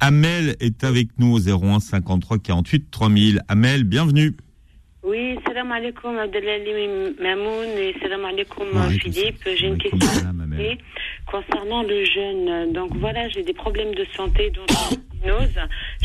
Amel 0.00 0.56
est 0.60 0.84
avec 0.84 1.08
nous 1.18 1.32
au 1.32 1.40
01 1.40 1.80
53 1.80 2.38
48 2.38 2.90
3000. 2.90 3.42
Amel, 3.48 3.84
bienvenue. 3.84 4.34
Oui, 5.08 5.38
salam 5.46 5.72
alaikum 5.72 6.18
Abdelali 6.18 7.14
Mamoun 7.18 7.66
et 7.78 7.94
salam 8.02 8.26
alaikum 8.26 8.66
Philippe. 9.00 9.48
J'ai 9.56 9.68
une 9.68 9.78
question 9.78 10.06
concernant 11.26 11.82
le 11.82 12.04
jeûne. 12.04 12.72
Donc 12.74 12.90
voilà, 12.96 13.26
j'ai 13.30 13.42
des 13.42 13.54
problèmes 13.54 13.94
de 13.94 14.04
santé 14.14 14.50
dont 14.50 14.66
je 15.24 15.30
ne 15.30 15.34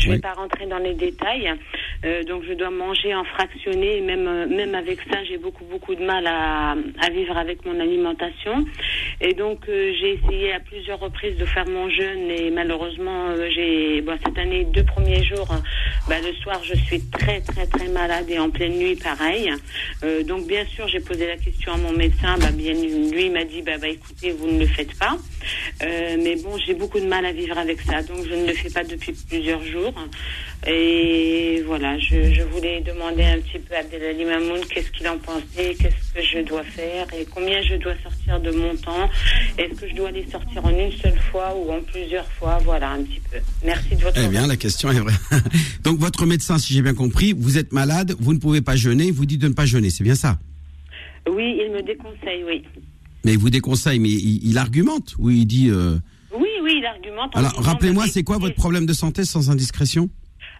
Oui. 0.08 0.14
vais 0.14 0.18
pas 0.20 0.32
rentrer 0.32 0.66
dans 0.66 0.78
les 0.78 0.94
détails. 0.94 1.52
Euh, 2.04 2.22
donc 2.24 2.42
je 2.48 2.52
dois 2.54 2.70
manger 2.70 3.14
en 3.14 3.24
fractionné. 3.24 4.00
Même 4.00 4.26
euh, 4.26 4.46
même 4.46 4.74
avec 4.74 4.98
ça, 5.10 5.24
j'ai 5.24 5.38
beaucoup 5.38 5.64
beaucoup 5.64 5.94
de 5.94 6.04
mal 6.04 6.26
à, 6.26 6.72
à 7.00 7.10
vivre 7.10 7.36
avec 7.36 7.64
mon 7.64 7.78
alimentation. 7.80 8.64
Et 9.20 9.32
donc 9.34 9.68
euh, 9.68 9.92
j'ai 10.00 10.14
essayé 10.14 10.52
à 10.52 10.60
plusieurs 10.60 11.00
reprises 11.00 11.36
de 11.36 11.44
faire 11.44 11.66
mon 11.68 11.88
jeûne 11.88 12.30
et 12.30 12.50
malheureusement 12.50 13.28
euh, 13.28 13.48
j'ai 13.54 14.00
bon, 14.02 14.18
cette 14.24 14.38
année 14.38 14.64
deux 14.64 14.84
premiers 14.84 15.22
jours. 15.24 15.48
bah, 16.08 16.16
le 16.22 16.32
soir, 16.34 16.60
je 16.64 16.74
suis 16.74 17.00
très 17.10 17.40
très 17.40 17.66
très 17.66 17.88
malade 17.88 18.26
et 18.28 18.38
en 18.38 18.50
pleine 18.50 18.74
nuit 18.78 18.96
pareil. 18.96 19.50
Euh, 20.02 20.22
donc 20.24 20.46
bien 20.46 20.64
sûr, 20.66 20.86
j'ai 20.88 21.00
posé 21.00 21.26
la 21.26 21.36
question 21.36 21.72
à 21.72 21.76
mon 21.76 21.92
médecin. 21.92 22.36
Bah, 22.38 22.50
bien 22.52 22.74
lui 22.74 23.30
m'a 23.30 23.44
dit 23.44 23.62
bah, 23.62 23.78
bah 23.80 23.88
écoutez, 23.88 24.30
vous 24.32 24.50
ne 24.50 24.58
le 24.58 24.66
faites 24.66 24.96
pas. 24.98 25.16
Mais 25.80 26.36
bon, 26.36 26.56
j'ai 26.58 26.74
beaucoup 26.74 27.00
de 27.00 27.06
mal 27.06 27.24
à 27.26 27.32
vivre 27.32 27.58
avec 27.58 27.80
ça, 27.82 28.02
donc 28.02 28.18
je 28.28 28.34
ne 28.34 28.46
le 28.46 28.52
fais 28.52 28.70
pas 28.70 28.84
depuis 28.84 29.12
plusieurs 29.28 29.62
jours. 29.62 29.94
Et 30.66 31.62
voilà, 31.66 31.98
je, 31.98 32.32
je 32.32 32.42
voulais 32.42 32.80
demander 32.80 33.22
un 33.24 33.38
petit 33.40 33.58
peu 33.58 33.74
à 33.74 33.80
Abdelali 33.80 34.24
Mamoun 34.24 34.60
qu'est-ce 34.72 34.90
qu'il 34.92 35.06
en 35.08 35.18
pensait, 35.18 35.74
qu'est-ce 35.78 36.12
que 36.14 36.22
je 36.22 36.42
dois 36.46 36.62
faire 36.64 37.06
et 37.12 37.26
combien 37.34 37.60
je 37.62 37.74
dois 37.76 37.92
sortir 38.02 38.40
de 38.40 38.50
mon 38.50 38.74
temps. 38.76 39.08
Est-ce 39.58 39.78
que 39.80 39.88
je 39.88 39.94
dois 39.94 40.10
les 40.10 40.26
sortir 40.30 40.64
en 40.64 40.70
une 40.70 40.92
seule 40.92 41.18
fois 41.30 41.54
ou 41.54 41.70
en 41.70 41.80
plusieurs 41.82 42.26
fois? 42.32 42.58
Voilà, 42.64 42.92
un 42.92 43.02
petit 43.02 43.20
peu. 43.30 43.36
Merci 43.64 43.90
de 43.96 44.02
votre 44.02 44.18
Eh 44.18 44.28
bien, 44.28 44.46
la 44.46 44.56
question 44.56 44.90
est 44.90 45.00
vraie. 45.00 45.12
Donc, 45.82 45.98
votre 45.98 46.24
médecin, 46.24 46.56
si 46.58 46.72
j'ai 46.72 46.82
bien 46.82 46.94
compris, 46.94 47.34
vous 47.36 47.58
êtes 47.58 47.72
malade, 47.72 48.14
vous 48.18 48.32
ne 48.32 48.38
pouvez 48.38 48.62
pas 48.62 48.76
jeûner, 48.76 49.04
il 49.06 49.12
vous 49.12 49.26
dit 49.26 49.36
de 49.38 49.48
ne 49.48 49.52
pas 49.54 49.66
jeûner, 49.66 49.90
c'est 49.90 50.04
bien 50.04 50.14
ça? 50.14 50.38
Oui, 51.30 51.58
il 51.62 51.72
me 51.72 51.82
déconseille, 51.82 52.42
oui. 52.46 52.62
Mais 53.24 53.32
il 53.32 53.38
vous 53.38 53.50
déconseille, 53.50 53.98
mais 53.98 54.10
il, 54.10 54.46
il 54.48 54.56
argumente 54.58 55.14
ou 55.18 55.28
il 55.30 55.46
dit. 55.46 55.68
euh, 55.70 55.96
Oui, 56.34 56.48
oui, 56.62 56.76
il 56.78 56.86
argumente. 56.86 57.34
en 57.34 57.38
Alors, 57.38 57.52
rappelez-moi, 57.58 58.04
bah, 58.04 58.10
c'est 58.12 58.22
quoi 58.22 58.38
votre 58.38 58.54
problème 58.54 58.86
de 58.86 58.92
santé 58.94 59.24
sans 59.24 59.50
indiscrétion? 59.50 60.08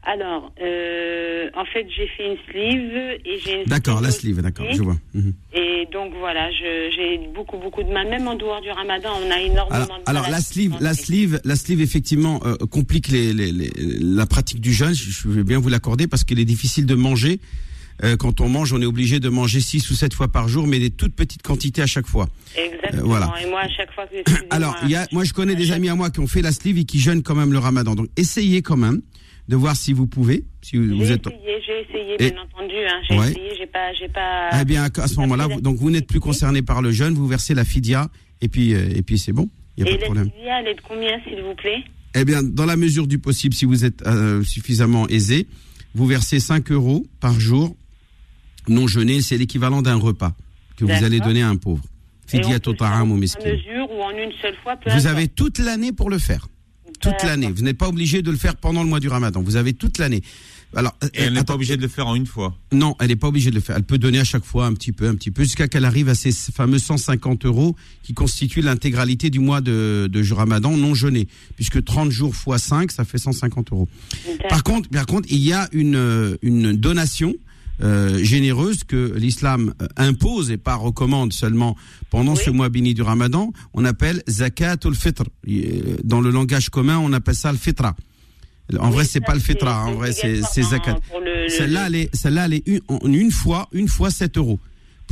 Alors, 0.07 0.53
euh, 0.63 1.49
en 1.57 1.65
fait, 1.65 1.87
j'ai 1.97 2.07
fait 2.09 2.27
une 2.27 2.37
sleeve 2.51 3.21
et 3.25 3.39
j'ai 3.45 3.63
une 3.63 3.65
D'accord, 3.67 4.01
la 4.03 4.11
sleeve, 4.11 4.41
d'accord, 4.43 4.67
je 4.71 4.83
vois. 4.83 4.97
Mhm. 5.15 5.33
Et 5.55 5.89
donc 5.93 6.13
voilà, 6.19 6.51
j'ai 6.53 7.21
beaucoup 7.35 7.57
beaucoup 7.59 7.83
de 7.83 7.91
mal. 7.91 8.09
Même 8.09 8.29
en 8.29 8.35
dehors 8.35 8.61
du 8.61 8.71
Ramadan, 8.71 9.11
on 9.27 9.31
a 9.31 9.41
énormément 9.41 9.71
Alors, 9.75 9.87
de 9.87 9.93
mal. 9.93 10.03
alors 10.07 10.29
la 10.31 10.41
sleeve, 10.41 10.75
la 10.81 10.95
sleeve, 10.95 11.41
la 11.45 11.57
sleeve 11.57 11.81
effectivement 11.81 12.41
euh, 12.45 12.57
complique 12.71 13.09
les, 13.09 13.33
les- 13.33 13.53
les- 13.53 13.73
la 14.01 14.27
pratique 14.27 14.61
du 14.61 14.73
jeûne. 14.73 14.93
Je 14.95 15.29
vais 15.29 15.43
bien 15.45 15.59
vous 15.59 15.69
l'accorder 15.71 16.07
parce 16.07 16.25
qu'il 16.25 16.39
est 16.39 16.45
difficile 16.45 16.85
de 16.87 16.95
manger. 16.95 17.41
Euh, 18.03 18.17
quand 18.17 18.41
on 18.41 18.49
mange, 18.49 18.73
on 18.73 18.83
est 18.83 18.87
obligé 18.87 19.21
de 19.21 19.29
manger 19.29 19.61
6 19.61 19.89
ou 19.91 19.95
7 19.95 20.13
fois 20.15 20.27
par 20.29 20.49
jour, 20.49 20.67
mais 20.67 20.81
des 20.81 20.91
toutes 20.91 21.15
petites 21.15 21.43
quantités 21.43 21.81
à 21.81 21.87
chaque 21.87 22.09
fois. 22.09 22.29
Exactement. 22.57 23.03
Euh, 23.03 23.07
voilà. 23.07 23.33
Et 23.41 23.49
moi, 23.49 23.61
à 23.61 23.69
chaque 23.69 23.93
fois 23.95 24.05
que 24.07 24.17
Alors, 24.51 24.77
il 24.83 24.91
y 24.91 24.97
a, 24.97 25.07
moi, 25.13 25.23
je 25.25 25.33
connais 25.33 25.55
des 25.55 25.71
amis 25.71 25.89
à 25.89 25.95
moi 25.95 26.11
qui 26.11 26.19
ont 26.19 26.27
fait 26.27 26.43
la 26.43 26.51
sleeve 26.51 26.77
et 26.79 26.85
qui 26.85 26.99
jeûnent 26.99 27.23
quand 27.23 27.37
même 27.37 27.53
le 27.53 27.59
ramadan. 27.59 27.95
Donc, 27.95 28.09
essayez 28.17 28.63
quand 28.63 28.77
même 28.77 29.01
de 29.49 29.57
voir 29.57 29.77
si 29.77 29.93
vous 29.93 30.07
pouvez. 30.07 30.45
Si 30.63 30.77
vous, 30.77 30.97
vous 30.99 31.05
j'ai 31.05 31.13
êtes. 31.15 31.27
essayé, 31.27 31.61
j'ai 31.67 31.81
essayé, 31.83 32.15
Et- 32.19 32.31
bien 32.31 32.43
entendu. 32.43 32.75
Hein, 32.77 33.01
j'ai 33.09 33.19
Ouais. 33.19 33.31
essayé, 33.31 33.51
j'ai 33.59 33.67
pas, 33.67 33.93
j'ai 33.95 34.09
pas. 34.09 34.51
Eh 34.61 34.65
bien, 34.65 34.85
à 34.97 35.09
ce 35.09 35.17
moment-là, 35.21 35.47
vous- 35.49 35.61
donc 35.61 35.77
vous 35.77 35.91
n'êtes 35.91 36.07
plus 36.07 36.21
concerné 36.21 36.63
par 36.63 36.81
le 36.83 36.91
jeûne, 36.93 37.15
vous 37.15 37.27
versez 37.27 37.55
la 37.55 37.65
fidia 37.65 38.09
et 38.41 38.49
puis, 38.49 38.75
euh, 38.75 38.89
et 38.95 39.03
puis 39.03 39.19
c'est 39.19 39.33
bon. 39.33 39.49
Il 39.77 39.85
n'y 39.85 39.91
a 39.91 39.93
Et 39.93 39.97
pas 39.97 40.01
de 40.01 40.05
problème. 40.07 40.31
l'aide 40.37 40.55
elle 40.63 40.69
est 40.69 40.75
de 40.75 40.81
combien, 40.81 41.19
s'il 41.29 41.43
vous 41.43 41.55
plaît? 41.55 41.83
Eh 42.15 42.25
bien, 42.25 42.43
dans 42.43 42.65
la 42.67 42.77
mesure 42.77 43.07
du 43.07 43.19
possible, 43.19 43.55
si 43.55 43.65
vous 43.65 43.85
êtes 43.85 44.07
euh, 44.07 44.43
suffisamment 44.45 45.09
aisé, 45.09 45.47
vous 45.95 46.07
versez 46.07 46.39
5 46.41 46.71
euros 46.71 47.05
par 47.21 47.39
jour 47.41 47.77
non 48.69 48.87
jeûné. 48.87 49.21
C'est 49.21 49.37
l'équivalent 49.37 49.83
d'un 49.83 49.97
repas 49.97 50.33
que 50.77 50.85
vous 50.85 51.05
allez 51.05 51.21
donner 51.21 51.43
à 51.43 51.49
un 51.49 51.57
pauvre. 51.57 51.85
Et 52.33 52.39
Fidia 52.43 52.59
totaram 52.61 53.11
ou 53.11 53.15
En 53.15 53.19
miskin. 53.19 53.45
mesure 53.45 53.91
ou 53.91 54.01
en 54.03 54.11
une 54.11 54.33
seule 54.41 54.55
fois, 54.63 54.77
peu 54.77 54.91
Vous 54.91 54.97
importe. 54.97 55.07
avez 55.17 55.29
toute 55.29 55.59
l'année 55.59 55.93
pour 55.93 56.09
le 56.09 56.19
faire. 56.19 56.49
Toute 57.05 57.23
l'année. 57.23 57.51
Vous 57.55 57.63
n'êtes 57.63 57.79
pas 57.79 57.89
obligé 57.89 58.23
de 58.23 58.31
le 58.31 58.37
faire 58.37 58.57
pendant 58.57 58.83
le 58.83 58.89
mois 58.89 59.01
du 59.01 59.09
ramadan. 59.09 59.43
Vous 59.43 59.57
avez 59.57 59.73
toute 59.73 59.99
l'année. 59.99 60.23
Alors, 60.77 60.97
Et 61.03 61.21
elle 61.21 61.29
euh, 61.29 61.31
n'est 61.37 61.45
pas 61.45 61.55
obligée 61.55 61.77
de 61.77 61.83
le 61.83 61.89
faire 61.89 62.07
en 62.07 62.15
une 62.15 62.27
fois. 62.27 62.55
non, 62.73 62.97
elle 63.01 63.09
n'est 63.09 63.17
pas 63.17 63.29
obligée 63.29 63.51
de 63.51 63.55
le 63.55 63.61
faire. 63.61 63.77
Elle 63.77 63.85
peut 63.85 63.99
donner 63.99 64.19
à 64.19 64.25
chaque 64.25 64.45
fois 64.45 64.67
un 64.67 64.73
petit 64.75 64.93
peu, 64.93 65.07
un 65.07 65.15
petit 65.15 65.31
peu, 65.31 65.45
jusqu'à 65.45 65.69
qu'elle 65.69 65.85
arrive 65.85 66.09
à 66.09 66.15
ces 66.15 66.33
fameux 66.33 66.79
150 66.79 67.45
euros 67.47 67.77
qui 68.03 68.13
constituent 68.13 68.61
l'intégralité 68.63 69.31
du 69.31 69.39
mois 69.39 69.61
de, 69.61 70.09
de 70.11 70.33
ramadan 70.33 70.77
non 70.77 70.95
jeûné. 70.95 71.29
Puisque 71.57 71.85
30 71.85 72.11
jours 72.11 72.35
fois 72.35 72.59
5, 72.59 72.91
ça 72.91 73.05
fait 73.05 73.19
150 73.19 73.73
euros. 73.73 73.89
Par 74.49 74.65
contre, 74.65 74.89
par 74.89 75.07
contre, 75.07 75.29
il 75.31 75.39
y 75.39 75.53
a 75.53 75.69
une, 75.73 75.97
euh, 75.97 76.37
une 76.43 76.73
donation 76.73 77.35
euh, 77.83 78.23
généreuse 78.23 78.85
que 78.85 79.13
l'islam 79.17 79.75
euh, 79.83 79.87
impose 79.97 80.51
et 80.51 80.57
pas 80.57 80.77
recommande 80.77 81.33
seulement 81.33 81.77
pendant 82.11 82.35
Oui. 82.35 82.43
ce 82.45 82.51
mois 82.51 82.69
béni 82.69 82.95
du 82.95 83.03
Ramadan. 83.03 83.53
On 83.73 83.85
appelle 83.85 84.23
zakat 84.29 84.77
ul 84.85 84.95
fitr. 84.95 85.25
Euh, 85.49 85.97
Dans 86.05 86.21
le 86.21 86.31
langage 86.31 86.69
commun, 86.71 86.99
on 86.99 87.13
appelle 87.13 87.35
ça 87.35 87.51
le 87.53 87.59
fitra. 87.59 87.97
En 88.79 88.87
Oui, 88.89 88.93
vrai, 88.95 89.05
c'est 89.05 89.21
pas 89.21 89.35
le 89.35 89.41
fitra. 89.41 89.83
hein. 89.83 89.87
En 89.89 90.01
c'est 90.13 90.37
vrai, 90.37 90.43
c'est 90.53 90.63
zakat. 90.63 90.99
Celle-là, 91.49 91.89
elle 91.89 91.95
est, 91.97 92.15
celle-là, 92.17 92.47
elle 92.47 92.55
est 92.55 92.65
une 93.05 93.31
fois, 93.31 93.69
une 93.73 93.89
fois 93.89 94.11
7 94.11 94.39
euros. 94.39 94.59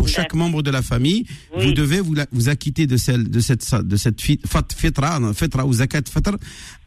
Pour 0.03 0.09
chaque 0.09 0.35
membre 0.35 0.63
de 0.63 0.71
la 0.71 0.83
famille, 0.83 1.25
Oui. 1.57 1.67
vous 1.67 1.73
devez 1.73 2.01
vous, 2.01 2.15
la- 2.15 2.27
vous 2.33 2.49
acquitter 2.49 2.87
de 2.87 2.97
celle, 2.97 3.31
de 3.31 3.41
cette, 3.41 3.65
de 3.75 3.97
cette 3.97 4.21
fitra, 4.21 4.63
fitra 5.35 5.65
ou 5.67 5.73
zakat 5.73 6.03
fitr 6.13 6.33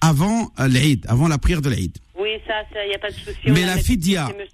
avant 0.01 0.51
euh, 0.59 0.67
l'Eid, 0.67 1.05
avant 1.07 1.27
la 1.27 1.37
prière 1.37 1.61
de 1.61 1.69
l'Eid. 1.69 1.91
Oui, 2.19 2.29
ça, 2.47 2.53
il 2.85 2.89
n'y 2.89 2.95
a 2.95 2.99
pas 2.99 3.09
de 3.09 3.15
souci. 3.15 3.37
Mais 3.47 3.65
la 3.65 3.75
monsieur 3.77 3.95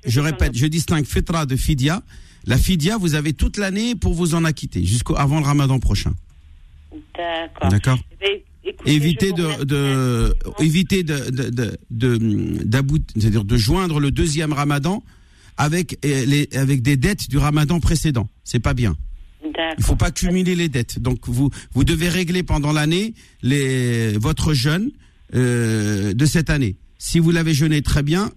je 0.06 0.19
répète, 0.19 0.56
je 0.56 0.65
distingue 0.67 1.06
fitra 1.06 1.45
de 1.45 1.56
fidia. 1.56 2.02
La 2.45 2.58
fidia, 2.58 2.97
vous 2.97 3.15
avez 3.15 3.34
toute 3.34 3.58
l'année 3.58 3.95
pour 3.95 4.13
vous 4.13 4.34
en 4.36 4.43
acquitter, 4.45 4.84
jusqu'au 4.84 5.15
avant 5.15 5.39
le 5.39 5.45
ramadan 5.45 5.80
prochain. 5.80 6.13
D'accord. 7.17 7.69
D'accord 7.69 8.00
Eh 8.21 8.43
je 8.63 8.74
vous 8.74 9.34
de, 9.34 9.63
de, 9.65 10.36
évitez 10.60 11.04
de, 11.04 11.30
de, 11.30 11.50
de, 11.50 11.78
de- 11.89 12.17
de 13.43 13.58
joindre 13.58 14.00
le 14.00 14.12
deuxième 14.12 14.54
ramadan 14.54 15.04
avec, 15.62 16.00
euh, 16.06 16.26
les, 16.26 16.50
avec 16.54 16.82
des 16.82 16.97
dettes 16.97 17.30
du 17.30 17.38
ramadan 17.38 17.80
précédent. 17.80 18.28
C'est 18.43 18.60
pas 18.60 18.74
bien. 18.74 18.95
Il 19.43 19.52
D'accord. 19.52 19.86
faut 19.86 19.95
pas 19.95 20.10
cumuler 20.10 20.56
les 20.56 20.69
dettes. 20.69 21.00
Donc 21.00 21.28
vous, 21.28 21.52
vous 21.74 21.84
devez 21.84 22.10
régler 22.10 22.41
pendant 22.41 22.71
l'année 22.71 23.13
les, 23.43 24.17
votre 24.17 24.54
jeûne 24.56 24.89
euh, 25.36 26.13
de 26.13 26.26
cette 26.26 26.50
année. 26.50 26.78
Si 26.97 27.19
vous 27.19 27.30
l'avez 27.30 27.54
jeûné 27.54 27.84
très 27.84 28.02
bien, 28.02 28.32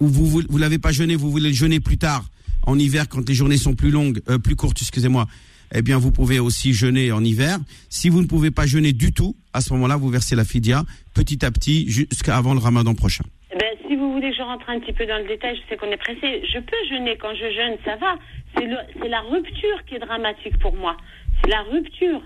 ou 0.00 0.08
vous 0.08 0.26
vous, 0.26 0.42
vous 0.48 0.58
l'avez 0.58 0.78
pas 0.78 0.90
jeûné, 0.90 1.16
vous 1.16 1.30
voulez 1.30 1.50
le 1.50 1.54
jeûner 1.54 1.80
plus 1.80 1.98
tard, 1.98 2.30
en 2.66 2.78
hiver 2.78 3.08
quand 3.08 3.28
les 3.28 3.34
journées 3.34 3.58
sont 3.58 3.74
plus 3.74 3.90
longues, 3.90 4.22
euh, 4.30 4.38
plus 4.38 4.56
courtes, 4.56 4.80
excusez-moi, 4.80 5.26
eh 5.74 5.82
bien 5.82 5.98
vous 5.98 6.10
pouvez 6.10 6.38
aussi 6.38 6.72
jeûner 6.72 7.12
en 7.12 7.22
hiver. 7.22 7.58
Si 7.90 8.08
vous 8.08 8.22
ne 8.22 8.26
pouvez 8.26 8.50
pas 8.50 8.64
jeûner 8.66 8.94
du 8.94 9.12
tout, 9.12 9.36
à 9.52 9.60
ce 9.60 9.72
moment-là, 9.74 9.96
vous 9.96 10.08
versez 10.08 10.34
la 10.34 10.44
fidia 10.44 10.84
petit 11.12 11.44
à 11.44 11.50
petit 11.50 11.90
jusqu'à 11.90 12.38
avant 12.38 12.54
le 12.54 12.60
ramadan 12.60 12.94
prochain. 12.94 13.24
Eh 13.52 13.58
Ben, 13.58 13.89
vous 14.00 14.12
voulez 14.12 14.30
que 14.30 14.36
je 14.36 14.42
rentre 14.42 14.68
un 14.68 14.80
petit 14.80 14.92
peu 14.92 15.06
dans 15.06 15.18
le 15.18 15.28
détail, 15.28 15.56
je 15.56 15.68
sais 15.68 15.76
qu'on 15.76 15.90
est 15.90 15.96
pressé. 15.96 16.42
Je 16.52 16.58
peux 16.58 16.76
jeûner 16.88 17.16
quand 17.20 17.34
je 17.34 17.50
jeûne, 17.54 17.76
ça 17.84 17.96
va. 17.96 18.16
C'est 18.56 19.08
la 19.08 19.20
rupture 19.20 19.84
qui 19.86 19.94
est 19.94 19.98
dramatique 19.98 20.58
pour 20.58 20.74
moi. 20.74 20.96
C'est 21.42 21.50
la 21.50 21.62
rupture. 21.62 22.22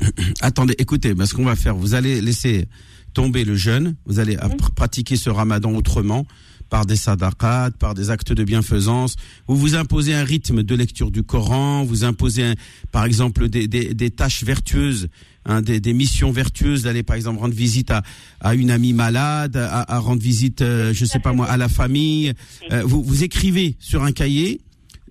Attendez, 0.42 0.74
écoutez, 0.78 1.14
ce 1.24 1.34
qu'on 1.34 1.44
va 1.44 1.56
faire, 1.56 1.74
vous 1.74 1.94
allez 1.94 2.20
laisser 2.20 2.66
tomber 3.14 3.44
le 3.44 3.54
jeûne, 3.54 3.96
vous 4.06 4.18
allez 4.18 4.36
pr- 4.36 4.74
pratiquer 4.74 5.16
ce 5.16 5.30
ramadan 5.30 5.74
autrement, 5.74 6.26
par 6.70 6.84
des 6.84 6.96
sadaqat, 6.96 7.70
par 7.78 7.94
des 7.94 8.10
actes 8.10 8.32
de 8.32 8.44
bienfaisance. 8.44 9.16
Vous 9.46 9.56
vous 9.56 9.74
imposez 9.74 10.14
un 10.14 10.24
rythme 10.24 10.62
de 10.62 10.74
lecture 10.74 11.10
du 11.10 11.22
Coran, 11.22 11.84
vous 11.84 12.04
imposez, 12.04 12.52
par 12.92 13.04
exemple, 13.06 13.48
des 13.48 14.10
tâches 14.10 14.44
vertueuses, 14.44 15.08
hein, 15.48 15.60
des, 15.62 15.80
des 15.80 15.92
missions 15.92 16.30
vertueuses, 16.30 16.82
d'aller, 16.84 17.02
par 17.02 17.16
exemple, 17.16 17.40
rendre 17.40 17.54
visite 17.54 17.90
à, 17.90 18.02
à 18.40 18.54
une 18.54 18.70
amie 18.70 18.92
malade, 18.92 19.56
à, 19.56 19.92
à 19.92 19.98
rendre 19.98 20.22
visite, 20.22 20.62
euh, 20.62 20.92
je 20.94 21.04
sais 21.04 21.18
pas 21.18 21.32
moi, 21.32 21.46
à 21.46 21.56
la 21.56 21.68
famille. 21.68 22.32
Euh, 22.70 22.82
vous, 22.84 23.02
vous 23.02 23.24
écrivez 23.24 23.74
sur 23.80 24.04
un 24.04 24.12
cahier 24.12 24.60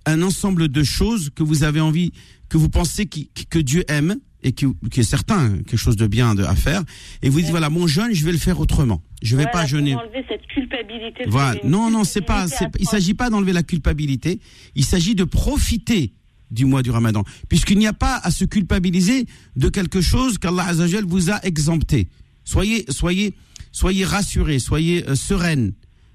un 0.06 0.21
ensemble 0.21 0.69
de 0.69 0.84
choses 0.84 1.32
que 1.36 1.43
vous 1.43 1.63
avez 1.65 1.82
envie, 1.82 2.13
que 2.47 2.58
vous 2.58 2.69
pensez 2.69 3.08
qui- 3.08 3.30
qui- 3.34 3.45
que 3.45 3.60
Dieu 3.60 3.84
aime 3.89 4.15
et 4.41 4.54
qui, 4.54 4.65
qui 4.89 5.02
est 5.02 5.04
certain 5.04 5.50
quelque 5.58 5.76
chose 5.76 5.97
de 5.97 6.08
bien 6.08 6.34
de, 6.34 6.43
à 6.43 6.56
faire. 6.56 6.82
Et 7.23 7.28
vous 7.30 7.41
dites 7.41 7.50
voilà 7.50 7.69
mon 7.69 7.88
jeûne, 7.88 8.13
je 8.13 8.23
vais 8.23 8.32
le 8.32 8.38
faire 8.38 8.60
autrement. 8.62 9.02
Je 9.21 9.36
vais 9.36 9.43
Voilà, 9.43 9.52
pas 9.52 9.65
jeûner. 9.65 9.93
Pour 9.93 10.04
enlever 10.04 10.23
cette 10.30 10.45
culpabilité. 10.47 11.26
de 11.26 11.30
Voilà. 11.30 11.60
Non, 11.65 11.89
non, 11.89 12.04
c'est 12.06 12.21
pas. 12.21 12.45
il 12.80 12.88
s'agit 12.88 13.15
pas 13.15 13.30
d'enlever 13.32 13.52
la 13.52 13.63
culpabilité. 13.63 14.39
Il 14.76 14.86
s'agit 14.86 15.15
de 15.15 15.23
profiter 15.26 16.13
du 16.52 16.66
mois 16.66 16.84
du 16.84 16.92
Ramadan, 16.92 17.24
puisqu'il 17.50 17.78
n'y 17.78 17.88
a 17.88 17.94
pas 17.94 18.20
à 18.24 18.32
se 18.32 18.46
culpabiliser 18.46 19.26
de 19.56 19.70
quelque 19.70 20.02
chose 20.02 20.38
qu'Allah 20.38 20.66
Azzawajal 20.66 21.06
vous 21.06 21.30
a 21.30 21.44
exempté. 21.46 22.08
Soyez, 22.44 22.86
soyez, 22.90 23.34
soyez 23.72 24.06
rassurés, 24.06 24.60
soyez 24.60 25.08
euh, 25.10 25.16
sereines. 25.16 25.74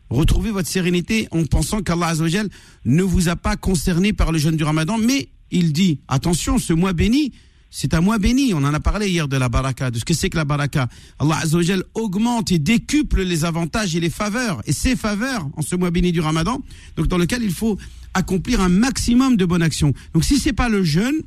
Retrouvez 0.08 0.50
votre 0.50 0.68
sérénité 0.68 1.28
en 1.30 1.44
pensant 1.44 1.82
qu'Allah 1.82 2.08
Azzawajal 2.08 2.48
ne 2.84 3.02
vous 3.02 3.28
a 3.28 3.36
pas 3.36 3.56
concerné 3.56 4.12
par 4.12 4.32
le 4.32 4.38
jeûne 4.38 4.56
du 4.56 4.64
Ramadan, 4.64 4.98
mais 4.98 5.28
il 5.50 5.72
dit 5.72 6.00
attention, 6.08 6.58
ce 6.58 6.72
mois 6.72 6.92
béni, 6.92 7.32
c'est 7.74 7.94
un 7.94 8.02
mois 8.02 8.18
béni. 8.18 8.52
On 8.54 8.58
en 8.58 8.74
a 8.74 8.80
parlé 8.80 9.08
hier 9.08 9.26
de 9.26 9.36
la 9.36 9.48
baraka, 9.48 9.90
de 9.90 9.98
ce 9.98 10.04
que 10.04 10.14
c'est 10.14 10.28
que 10.28 10.36
la 10.36 10.44
baraka. 10.44 10.88
Allah 11.18 11.38
Azzawajal 11.42 11.82
augmente 11.94 12.52
et 12.52 12.58
décuple 12.58 13.22
les 13.22 13.44
avantages 13.44 13.96
et 13.96 14.00
les 14.00 14.10
faveurs, 14.10 14.60
et 14.66 14.72
ses 14.72 14.94
faveurs 14.94 15.48
en 15.56 15.62
ce 15.62 15.74
mois 15.74 15.90
béni 15.90 16.12
du 16.12 16.20
Ramadan, 16.20 16.60
donc 16.96 17.08
dans 17.08 17.18
lequel 17.18 17.42
il 17.42 17.50
faut 17.50 17.78
accomplir 18.14 18.60
un 18.60 18.68
maximum 18.68 19.36
de 19.36 19.46
bonnes 19.46 19.62
actions. 19.62 19.94
Donc 20.12 20.22
si 20.22 20.38
c'est 20.38 20.52
pas 20.52 20.68
le 20.68 20.84
jeûne, 20.84 21.22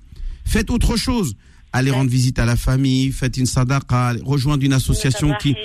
faites 0.45 0.69
autre 0.69 0.95
chose. 0.95 1.36
Allez 1.73 1.91
rendre 1.91 2.12
visite 2.12 2.39
à 2.39 2.45
la 2.45 2.55
famille, 2.55 3.12
faites 3.12 3.36
une 3.36 3.47
sadaqa, 3.47 4.13
rejoindre 4.23 4.63
une 4.63 4.71
association 4.71 5.34
qui, 5.41 5.58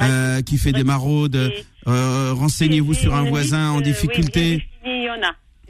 euh, 0.00 0.40
qui 0.40 0.56
fait 0.56 0.72
des 0.72 0.84
maraudes, 0.84 1.52
euh, 1.88 2.32
renseignez-vous 2.32 2.94
sur 2.94 3.14
un 3.14 3.28
voisin 3.28 3.72
en 3.72 3.80
euh, 3.80 3.82
difficulté. 3.82 4.64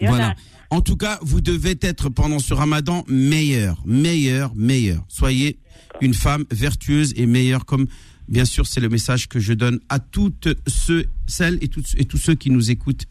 Voilà. 0.00 0.34
En 0.72 0.80
tout 0.80 0.96
cas, 0.96 1.18
vous 1.20 1.42
devez 1.42 1.76
être 1.82 2.08
pendant 2.08 2.38
ce 2.38 2.54
ramadan 2.54 3.04
meilleur, 3.06 3.82
meilleur, 3.84 4.54
meilleur. 4.54 5.04
Soyez 5.06 5.58
une 6.00 6.14
femme 6.14 6.46
vertueuse 6.50 7.12
et 7.14 7.26
meilleure 7.26 7.66
comme 7.66 7.86
bien 8.26 8.46
sûr 8.46 8.66
c'est 8.66 8.80
le 8.80 8.88
message 8.88 9.28
que 9.28 9.38
je 9.38 9.52
donne 9.52 9.80
à 9.90 9.98
toutes 9.98 10.48
ceux, 10.66 11.04
celles 11.26 11.58
et, 11.60 11.68
toutes, 11.68 11.94
et 11.98 12.06
tous 12.06 12.16
ceux 12.16 12.34
qui 12.34 12.48
nous 12.48 12.70
écoutent 12.70 13.04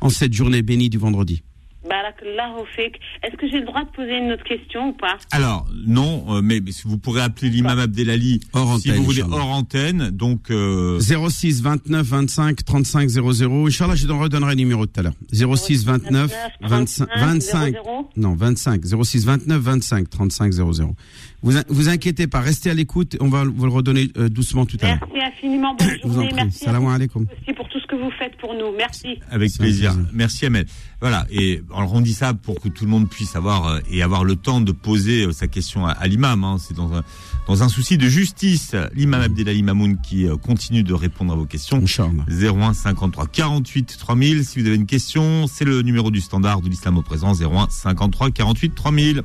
en 0.00 0.10
cette 0.10 0.32
journée 0.32 0.62
bénie 0.62 0.90
du 0.90 0.98
vendredi. 0.98 1.42
Barakallahu 1.88 2.64
fik. 2.76 3.00
Est-ce 3.22 3.36
que 3.36 3.48
j'ai 3.48 3.60
le 3.60 3.66
droit 3.66 3.82
de 3.84 3.90
poser 3.90 4.18
une 4.18 4.32
autre 4.32 4.44
question 4.44 4.88
ou 4.88 4.92
pas? 4.92 5.16
Alors, 5.30 5.66
non, 5.86 6.24
euh, 6.36 6.40
mais, 6.42 6.60
si 6.70 6.82
vous 6.86 6.98
pourrez 6.98 7.22
appeler 7.22 7.50
l'imam 7.50 7.78
Abdelali 7.78 8.40
Hors 8.52 8.78
si 8.78 8.90
antenne, 8.90 9.00
vous 9.00 9.04
voulez 9.04 9.22
hors 9.22 9.50
antenne. 9.50 10.10
Donc, 10.10 10.50
euh, 10.50 10.98
06 11.00 11.62
29 11.62 12.06
25 12.06 12.64
35 12.64 13.08
00. 13.08 13.66
Inch'Allah, 13.66 13.94
je 13.94 14.06
t'en 14.06 14.18
redonnerai 14.18 14.52
le 14.52 14.56
numéro 14.58 14.86
tout 14.86 15.00
à 15.00 15.02
l'heure. 15.02 15.14
06 15.32 15.84
29 15.84 16.32
25 16.62 17.08
25 17.18 17.74
non 18.16 18.34
25 18.34 18.82
06 18.84 19.24
29 19.26 19.60
25 19.60 20.10
35 20.10 20.52
00. 20.52 20.94
Vous 21.42 21.52
vous 21.68 21.88
inquiétez 21.88 22.26
pas, 22.26 22.40
restez 22.40 22.70
à 22.70 22.74
l'écoute. 22.74 23.16
On 23.20 23.28
va 23.28 23.44
vous 23.44 23.64
le 23.64 23.70
redonner 23.72 24.08
euh, 24.18 24.28
doucement 24.28 24.66
tout 24.66 24.76
à 24.82 24.88
l'heure. 24.88 24.98
Merci 25.12 25.26
infiniment. 25.36 25.74
Bonne 25.78 25.88
Je 26.02 26.08
vous 26.08 26.10
en 26.10 26.14
journée. 26.14 26.28
prie. 26.30 26.44
Merci 26.44 26.64
Salam 26.64 26.86
alaikum. 26.88 27.26
aussi 27.42 27.52
pour 27.54 27.68
tout 27.68 27.77
que 27.88 27.96
vous 27.96 28.10
faites 28.18 28.36
pour 28.38 28.54
nous. 28.54 28.76
Merci. 28.76 29.18
Avec 29.30 29.52
plaisir. 29.58 29.96
Merci 30.12 30.46
Ahmed. 30.46 30.68
Voilà. 31.00 31.26
Et 31.30 31.62
alors 31.74 31.92
on 31.94 32.00
dit 32.00 32.12
ça 32.12 32.34
pour 32.34 32.60
que 32.60 32.68
tout 32.68 32.84
le 32.84 32.90
monde 32.90 33.08
puisse 33.08 33.34
avoir 33.36 33.66
euh, 33.66 33.78
et 33.90 34.02
avoir 34.02 34.24
le 34.24 34.36
temps 34.36 34.60
de 34.60 34.72
poser 34.72 35.26
euh, 35.26 35.32
sa 35.32 35.48
question 35.48 35.86
à, 35.86 35.92
à 35.92 36.06
l'imam. 36.06 36.44
hein. 36.44 36.56
C'est 36.60 36.74
dans 36.74 36.92
un 36.94 37.02
dans 37.46 37.62
un 37.62 37.68
souci 37.68 37.96
de 37.98 38.06
justice. 38.08 38.74
L'imam 38.94 39.22
Abdelali 39.22 39.62
Mamoun 39.62 39.98
qui 40.02 40.26
euh, 40.26 40.36
continue 40.36 40.82
de 40.82 40.92
répondre 40.94 41.32
à 41.32 41.36
vos 41.36 41.46
questions. 41.46 41.78
Inch'Allah. 41.78 42.24
01 42.28 42.74
53 42.74 43.26
48 43.26 43.96
3000. 43.98 44.44
Si 44.44 44.60
vous 44.60 44.66
avez 44.66 44.76
une 44.76 44.86
question, 44.86 45.46
c'est 45.46 45.64
le 45.64 45.82
numéro 45.82 46.10
du 46.10 46.20
standard 46.20 46.60
de 46.60 46.68
l'islam 46.68 46.98
au 46.98 47.02
présent. 47.02 47.32
01 47.34 47.68
53 47.70 48.30
48 48.30 48.74
3000. 48.74 49.22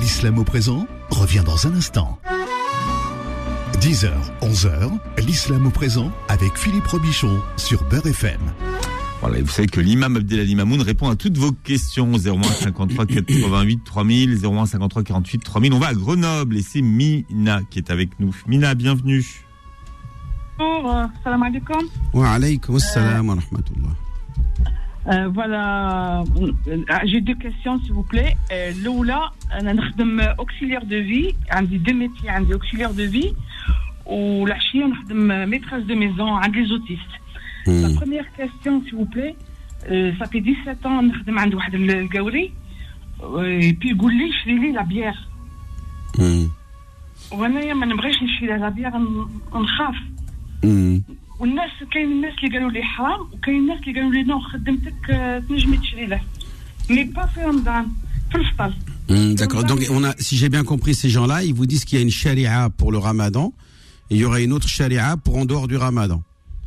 L'islam 0.00 0.38
au 0.38 0.44
présent 0.44 0.86
revient 1.10 1.42
dans 1.44 1.66
un 1.66 1.74
instant. 1.74 2.18
10h, 3.80 4.10
11h, 4.42 4.90
l'islam 5.26 5.66
au 5.66 5.70
présent 5.70 6.12
avec 6.28 6.54
Philippe 6.58 6.86
Robichon 6.86 7.40
sur 7.56 7.82
Beurre 7.84 8.06
FM. 8.06 8.38
Voilà, 9.22 9.38
et 9.38 9.42
vous 9.42 9.48
savez 9.50 9.68
que 9.68 9.80
l'imam 9.80 10.16
Abdelali 10.16 10.54
Mamoun 10.54 10.82
répond 10.82 11.08
à 11.08 11.16
toutes 11.16 11.38
vos 11.38 11.52
questions. 11.52 12.12
01 12.12 12.42
53 12.42 13.06
88 13.06 13.80
3000, 13.84 14.38
01 14.44 14.66
53 14.66 15.02
48 15.02 15.38
3000. 15.38 15.72
On 15.72 15.78
va 15.78 15.88
à 15.88 15.94
Grenoble 15.94 16.58
et 16.58 16.62
c'est 16.62 16.82
Mina 16.82 17.62
qui 17.70 17.78
est 17.78 17.90
avec 17.90 18.20
nous. 18.20 18.34
Mina, 18.46 18.74
bienvenue. 18.74 19.24
Bonjour, 20.58 20.94
euh, 20.94 21.06
salam 21.24 21.42
alaikum. 21.42 21.82
Wa 22.12 22.32
alaykum 22.32 22.76
assalam 22.76 23.28
wa 23.30 23.34
rahmatullah. 23.36 23.96
Euh, 25.07 25.27
voilà, 25.37 26.23
euh, 26.37 26.83
j'ai 27.09 27.21
deux 27.21 27.35
questions 27.45 27.75
s'il 27.81 27.93
vous 27.93 28.07
plaît. 28.13 28.35
Euh, 28.51 28.71
L'oula, 28.83 29.31
أنا 29.51 29.73
نخدم 29.73 30.21
auxiliaire 30.37 30.85
de 30.85 30.95
vie, 31.11 31.35
عندي 31.51 31.77
deux 31.79 31.93
métiers, 31.93 32.29
عندي 32.29 32.53
auxiliaire 32.53 32.93
de 32.93 33.03
vie 33.15 33.33
والعشية 34.05 34.85
نخدم 34.85 35.49
maîtresse 35.49 35.85
de 35.85 35.93
maison, 35.95 36.27
عندي 36.35 36.63
les 36.65 36.71
autistes. 36.71 37.15
La 37.67 37.89
Hmm. 37.89 37.95
première 38.01 38.27
question 38.39 38.81
s'il 38.83 38.95
vous 38.95 39.05
plaît, 39.15 39.35
euh, 39.91 40.11
ça 40.19 40.25
fait 40.25 40.41
17 40.41 40.85
ans 40.85 41.01
نخدم 41.01 41.39
عند 41.39 41.53
واحد 41.55 41.75
القوري 41.75 42.51
et 43.21 43.73
puis 43.79 43.89
يقول 43.89 44.13
لي 44.17 44.31
شري 44.43 44.53
لي 44.59 44.71
لا 44.71 44.81
بيير 44.83 45.13
Hmm. 46.17 46.47
وانايا 47.31 47.73
ما 47.73 47.85
نبغيش 47.85 48.15
نشري 48.23 48.47
لا 48.57 48.69
بيير 48.69 48.91
نخاف 49.55 49.95
Hmm. 50.65 50.99
والناس 51.39 51.71
كاين 51.93 52.11
الناس 52.11 52.33
اللي 52.43 52.57
قالوا 52.57 52.71
لي 52.71 52.83
حرام 52.83 53.21
وكاين 53.33 53.57
الناس 53.57 53.79
اللي 53.87 53.93
قالوا 53.99 54.11
لي 54.13 54.23
نو 54.23 54.39
خدمتك 54.39 55.09
آه، 55.09 55.39
تنجمي 55.39 55.77
تشري 55.77 56.05
له 56.05 56.21
مي 56.89 57.03
با 57.03 57.25
في 57.25 57.41
رمضان 57.41 57.87
في 58.31 58.35
الفطر 58.37 58.73
Hmm, 59.07 59.35
D'accord. 59.35 59.63
Donc, 59.71 59.81
on 59.97 60.03
a, 60.03 60.11
si 60.17 60.35
j'ai 60.35 60.49
bien 60.49 60.63
compris 60.63 60.95
ces 60.95 61.11
gens-là, 61.15 61.43
ils 61.43 61.53
vous 61.53 61.67
disent 61.67 61.85
qu'il 61.85 61.97
y 61.99 62.01
a 62.01 62.03
une 62.09 62.15
charia 62.23 62.71
pour 62.79 62.91
le 62.91 62.97
ramadan 62.97 63.53
et 64.09 64.15
il 64.15 64.19
y 64.23 64.25
aurait 64.25 64.43
une 64.43 64.51
autre 64.57 64.67
charia 64.67 65.15
pour 65.23 65.35
en 65.37 65.45
dehors 65.45 65.67
du 65.67 65.77
ramadan. 65.77 66.19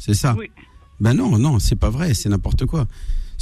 C'est 0.05 0.15
ça 0.23 0.31
Oui. 0.39 0.47
Ben 1.01 1.15
non, 1.21 1.37
non, 1.47 1.59
c'est 1.67 1.75
pas 1.85 1.91
vrai, 1.97 2.09
c'est 2.19 2.29
n'importe 2.29 2.65
quoi. 2.73 2.83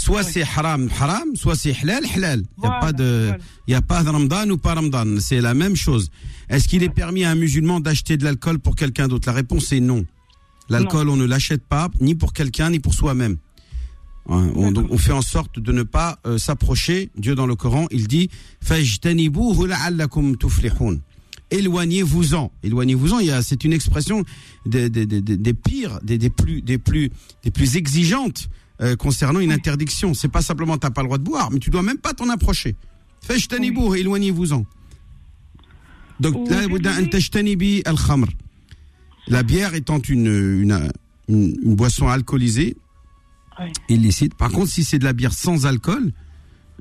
Soit 0.05 0.23
Oui. 0.25 0.31
c'est 0.33 0.45
haram, 0.55 0.83
haram, 0.99 1.29
soit 1.43 1.57
c'est 1.63 1.75
halal, 1.81 2.05
halal. 2.15 2.41
Il 2.41 2.61
n'y 2.63 2.67
a 2.67 2.69
Voilà, 2.69 2.81
pas 2.87 2.93
de, 3.03 3.09
voilà. 3.29 3.45
il 3.67 3.71
y 3.73 3.75
a 3.75 3.83
pas 3.93 4.01
de 4.03 4.09
ramadan 4.17 4.49
ou 4.55 4.57
pas 4.67 4.73
ramadan. 4.81 5.09
C'est 5.27 5.43
la 5.43 5.53
même 5.63 5.77
chose. 5.87 6.05
Est-ce 6.49 6.67
qu'il 6.69 6.83
est 6.83 6.95
permis 7.03 7.23
à 7.27 7.31
un 7.35 7.39
musulman 7.45 7.79
d'acheter 7.81 8.17
de 8.21 8.25
l'alcool 8.25 8.59
pour 8.65 8.75
quelqu'un 8.81 9.09
d'autre 9.09 9.27
La 9.33 9.35
réponse 9.43 9.67
est 9.77 9.81
non. 9.93 10.03
L'alcool, 10.72 11.10
on 11.10 11.18
ne 11.18 11.26
l'achète 11.26 11.64
pas, 11.64 11.90
ni 12.00 12.16
pour 12.16 12.34
quelqu'un, 12.34 12.70
ni 12.70 12.80
pour 12.80 12.94
soi-même. 12.94 13.38
Hein, 14.30 14.52
On, 14.56 14.72
donc, 14.72 14.88
on 14.92 14.98
fait 14.98 15.12
en 15.12 15.22
sorte 15.22 15.60
de 15.60 15.72
ne 15.72 15.84
pas 15.84 16.20
euh, 16.26 16.38
s'approcher. 16.38 17.10
Dieu 17.18 17.36
dans 17.36 17.48
le 17.48 17.56
Coran, 17.56 17.88
il 17.92 18.08
dit. 18.08 18.30
Éloignez-vous-en. 21.50 22.52
Éloignez-vous-en. 22.64 23.20
C'est 23.42 23.64
une 23.64 23.74
expression 23.74 24.24
des, 24.66 24.90
des, 24.90 25.06
des, 25.06 25.22
des- 25.22 25.38
des 25.38 25.54
pires, 25.54 26.00
des, 26.02 26.18
plus, 26.30 26.62
des 26.62 26.78
plus, 26.78 27.10
des 27.44 27.52
plus 27.52 27.76
exigeantes 27.76 28.48
euh, 28.82 28.96
concernant 28.96 29.40
une 29.42 29.52
interdiction. 29.52 30.14
C'est 30.14 30.30
pas 30.32 30.42
simplement 30.42 30.78
t'as 30.78 30.92
pas 30.92 31.02
le 31.02 31.08
droit 31.08 31.18
de 31.18 31.24
boire, 31.24 31.52
mais 31.52 31.60
tu 31.60 31.70
dois 31.70 31.84
même 31.84 31.98
pas 31.98 32.14
t'en 32.14 32.30
approcher. 32.30 32.76
Éloignez-vous-en. 33.96 34.66
Donc 36.20 36.50
al-khamr. 37.86 38.28
La 39.28 39.44
bière 39.44 39.74
étant 39.76 40.00
une, 40.00 40.26
une, 40.28 40.90
une, 41.28 41.56
une 41.64 41.76
boisson 41.76 42.08
alcoolisée, 42.08 42.76
Ouais. 43.60 43.72
illicite. 43.90 44.34
Par 44.36 44.50
contre, 44.50 44.70
si 44.70 44.84
c'est 44.84 44.98
de 44.98 45.04
la 45.04 45.14
bière 45.14 45.34
sans 45.34 45.66
alcool, 45.66 46.12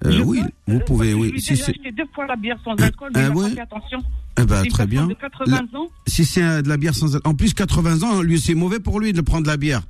euh, 0.06 0.22
oui, 0.24 0.40
peux, 0.40 0.72
vous 0.72 0.78
euh, 0.78 0.84
pouvez, 0.84 1.14
oui. 1.14 1.38
Si 1.40 1.56
c'est, 1.56 1.74
deux 1.92 2.04
fois 2.14 2.26
la 2.26 2.36
bière 2.36 2.56
sans 2.64 2.74
alcool, 2.76 3.10
mais 3.14 3.24
a 3.24 3.30
ouais 3.30 3.58
attention. 3.60 3.98
eh 4.40 4.44
ben, 4.44 4.64
très 4.66 4.86
bien. 4.86 5.06
de 5.08 5.14
80 5.14 5.56
ans. 5.74 5.88
Si 6.06 6.24
c'est 6.24 6.42
euh, 6.42 6.62
de 6.62 6.68
la 6.68 6.76
bière 6.78 6.94
sans 6.94 7.14
alcool, 7.16 7.32
en 7.32 7.34
plus 7.34 7.52
80 7.52 8.02
ans, 8.04 8.22
lui 8.22 8.40
c'est 8.40 8.54
mauvais 8.54 8.78
pour 8.80 9.00
lui 9.00 9.12
de 9.12 9.20
prendre 9.20 9.42
de 9.42 9.48
la 9.48 9.56
bière. 9.56 9.82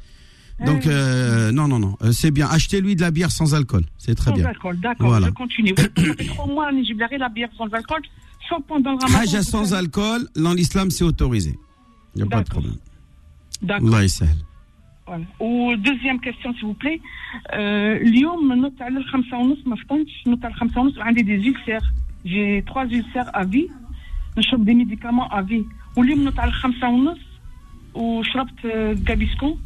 Donc, 0.66 0.86
euh, 0.86 1.52
non, 1.52 1.68
non, 1.68 1.78
non, 1.78 1.96
euh, 2.02 2.12
c'est 2.12 2.30
bien. 2.30 2.46
Achetez-lui 2.48 2.96
de 2.96 3.00
la 3.02 3.10
bière 3.10 3.30
sans 3.30 3.54
alcool. 3.54 3.84
C'est 3.96 4.14
très 4.14 4.30
Sans 4.30 4.36
bien. 4.36 4.46
alcool, 4.46 4.78
d'accord, 4.80 5.08
Voilà. 5.08 5.28
je 5.28 5.32
continue. 5.32 5.74
Ça 5.76 5.84
fait 5.94 6.24
trois 6.26 6.46
mois, 6.46 6.70
j'ai 6.86 6.94
la 7.18 7.28
bière 7.30 7.48
sans 7.56 7.66
alcool, 7.72 8.00
soit 8.48 8.58
pendant 8.68 8.92
le 8.92 8.98
ramadan. 8.98 9.20
Haja 9.20 9.42
sans 9.42 9.72
alcool, 9.74 10.28
dans 10.34 10.52
l'islam, 10.54 10.90
c'est 10.90 11.04
autorisé. 11.04 11.58
Il 12.14 12.18
n'y 12.18 12.22
a 12.22 12.26
pas 12.26 12.42
de 12.42 12.48
problème. 12.48 12.76
D'accord. 13.62 13.88
Voilà. 15.06 15.24
Ou 15.40 15.74
deuxième 15.76 16.20
question, 16.20 16.52
s'il 16.54 16.66
vous 16.66 16.74
plaît. 16.74 17.00
Euh, 17.52 17.98
Lyon, 17.98 18.38
j'ai 21.16 21.22
des 21.22 21.46
ulcères. 21.46 21.92
J'ai 22.24 22.62
trois 22.66 22.86
ulcères 22.86 23.30
à 23.34 23.44
vie. 23.44 23.66
Je 24.36 24.42
chope 24.42 24.64
des 24.64 24.74
médicaments 24.74 25.28
à 25.28 25.42
vie. 25.42 25.64
Ou 25.96 26.04
je 26.04 26.12
suis 26.12 26.80
ou 27.94 28.22
je 28.24 28.30
chope 28.30 28.48
euh, 28.64 28.94
Gabisco, 28.96 29.58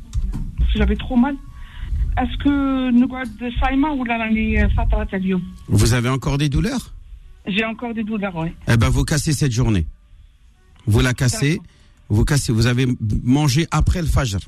parce 0.59 0.73
que 0.73 0.79
j'avais 0.79 0.97
trop 0.97 1.17
mal. 1.17 1.37
Est-ce 2.17 2.37
que 2.39 2.91
nous 2.91 3.09
de 3.09 3.51
Saïma 3.61 3.91
ou 3.91 4.05
la 4.05 4.15
à 4.15 4.29
euh, 4.29 5.19
Lyon? 5.19 5.43
Vous 5.69 5.93
avez 5.95 6.09
encore 6.09 6.39
des 6.39 6.49
douleurs? 6.49 6.95
J'ai 7.47 7.65
encore 7.65 7.93
des 7.93 8.05
douleurs, 8.05 8.35
oui. 8.37 8.49
Eh 8.69 8.77
bien, 8.77 8.89
vous 8.89 9.05
cassez 9.05 9.33
cette 9.33 9.53
journée. 9.53 9.87
Vous 10.87 11.01
la 11.01 11.13
cassez 11.13 11.61
Vous 12.10 12.26
cassez. 12.26 12.52
Vous 12.52 12.68
avez 12.68 12.86
mangé 13.24 13.68
après 13.72 14.02
le 14.02 14.08
fajr. 14.08 14.40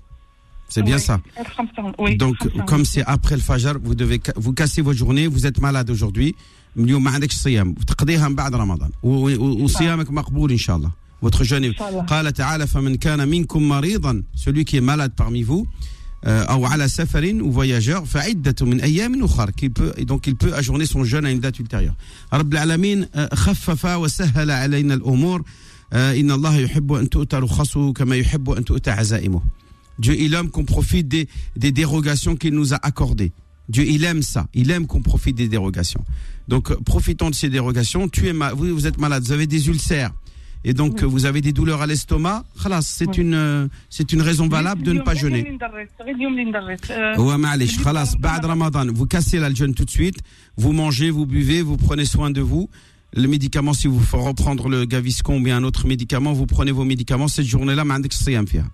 C'est 0.69 0.84
bien 0.84 0.97
ça. 0.97 1.19
الخمسة 1.39 1.84
ونص 1.84 1.95
وي 1.99 2.17
Donc, 2.17 2.38
خمسة 2.38 2.55
ونص. 2.55 2.65
comme 2.69 2.86
c'est 2.86 3.03
après 3.05 3.36
le 3.36 3.41
fajr, 3.41 3.73
vous 3.84 3.95
devez 3.95 4.19
ca- 4.25 4.34
vous 4.38 4.53
cassez 4.53 4.82
votre 4.82 4.97
journée. 4.97 5.27
Vous 5.27 5.45
êtes 5.45 5.59
malade 5.61 5.89
aujourd'hui. 5.89 6.36
اليوم 6.77 7.03
ما 7.03 7.11
عندكش 7.11 7.36
صيام 7.36 7.73
تقضيها 7.73 8.27
من 8.29 8.36
بعد 8.36 8.55
رمضان 8.55 8.89
و- 9.03 9.09
و- 9.29 9.63
وصيامك 9.63 10.11
مقبول 10.11 10.51
ان 10.51 10.57
شاء 10.57 10.75
الله 10.77 10.91
votre 11.25 11.43
jeûne 11.43 11.63
est- 11.65 11.75
Inch'Allah. 11.77 12.05
قال 12.07 12.34
تعالى 12.34 12.67
فمن 12.67 12.95
كان 12.95 13.27
منكم 13.27 13.69
مريضا 13.69 14.23
celui 14.36 14.63
qui 14.65 14.77
est 14.77 14.82
malade 14.82 15.11
parmi 15.21 15.43
vous 15.43 15.65
euh, 16.25 16.27
أو 16.27 16.65
على 16.65 16.88
سفر 16.88 17.23
ou 17.41 17.51
voyageur 17.51 18.03
فعدة 18.05 18.55
من 18.65 18.82
أيام 18.82 19.23
أخر 19.23 19.49
qui 19.51 19.69
peut 19.69 19.93
et 19.97 20.05
donc 20.05 20.27
il 20.27 20.36
peut 20.36 20.53
ajourner 20.55 20.86
son 20.86 21.03
jeûne 21.03 21.25
à 21.25 21.32
une 21.32 21.39
date 21.39 21.59
ultérieure 21.59 21.95
رب 22.34 22.53
العالمين 22.53 23.07
آه، 23.15 23.36
خفف 23.36 23.86
وسهل 23.86 24.51
علينا 24.51 24.93
الأمور 24.93 25.39
آه، 25.39 25.43
إن 25.93 26.32
الله 26.32 26.55
يحب 26.57 26.93
أن 26.93 27.09
تؤتى 27.09 27.38
رخصه 27.38 27.93
كما 27.93 28.15
يحب 28.15 28.49
أن 28.49 28.65
تؤتى 28.65 28.91
عزائمه 28.91 29.41
Dieu, 29.99 30.15
il 30.17 30.34
aime 30.34 30.49
qu'on 30.49 30.65
profite 30.65 31.07
des, 31.07 31.27
des 31.55 31.71
dérogations 31.71 32.36
qu'il 32.36 32.53
nous 32.55 32.73
a 32.73 32.79
accordées. 32.82 33.32
Dieu, 33.69 33.86
il 33.88 34.03
aime 34.03 34.21
ça. 34.23 34.47
Il 34.61 34.71
aime 34.71 34.88
qu'on 34.88 35.01
profite 35.01 35.36
des 35.36 35.47
dérogations. 35.47 36.03
Donc, 36.47 36.71
euh, 36.71 36.75
profitons 36.93 37.29
de 37.29 37.36
ces 37.36 37.49
dérogations. 37.49 38.09
Tu 38.09 38.27
es 38.29 38.34
ma- 38.34 38.53
vous, 38.53 38.67
vous 38.77 38.88
êtes 38.88 38.97
malade, 38.97 39.21
vous 39.23 39.32
avez 39.32 39.47
des 39.47 39.67
ulcères. 39.67 40.11
Et 40.63 40.73
donc, 40.73 40.93
euh, 41.03 41.05
vous 41.05 41.25
avez 41.25 41.41
des 41.41 41.53
douleurs 41.53 41.82
à 41.82 41.88
l'estomac. 41.88 42.38
Khalas, 42.63 42.82
C'est 42.97 43.09
Oui. 43.09 43.17
une, 43.23 43.34
euh, 43.36 43.67
c'est 43.95 44.11
une 44.15 44.21
raison 44.29 44.47
valable 44.47 44.82
de 44.84 44.93
ne 44.93 45.01
pas 45.01 45.13
غير 45.13 45.21
jeûner. 45.23 45.41
اليوم 45.41 45.45
اللي 45.45 45.55
ندرس، 45.55 45.89
غير 46.05 46.15
اليوم 46.15 46.32
اللي 46.34 46.45
ندرس. 46.49 46.91
آه، 46.91 47.15
Ouais, 47.17 47.38
معلش, 47.38 47.77
خلاص, 47.79 48.15
بعد 48.15 48.45
Ramadan, 48.45 48.88
vous 48.93 49.05
cassez 49.07 49.39
là 49.39 49.49
le 49.49 49.55
jeûne 49.55 49.73
tout 49.75 49.86
de 49.86 49.89
suite, 49.91 50.19
vous 50.57 50.71
mangez, 50.73 51.09
vous 51.11 51.25
buvez, 51.25 51.61
vous 51.61 51.77
prenez 51.77 52.05
soin 52.05 52.29
de 52.32 52.41
vous. 52.41 52.69
Le 53.15 53.27
médicament, 53.27 53.73
si 53.73 53.88
vous 53.88 53.99
faut 53.99 54.21
reprendre 54.32 54.69
le 54.69 54.86
Gaviscon 54.86 55.36
ou 55.38 55.43
bien 55.47 55.57
un 55.57 55.63
autre 55.69 55.84
médicament, 55.86 56.32
vous 56.39 56.45
prenez 56.55 56.71
vos 56.71 56.86
médicaments. 56.86 57.27
Cette 57.27 57.45
journée-là, 57.45 57.84
ما 57.84 57.93
عندكش 57.93 58.15
صيام 58.15 58.45
فيها. 58.45 58.71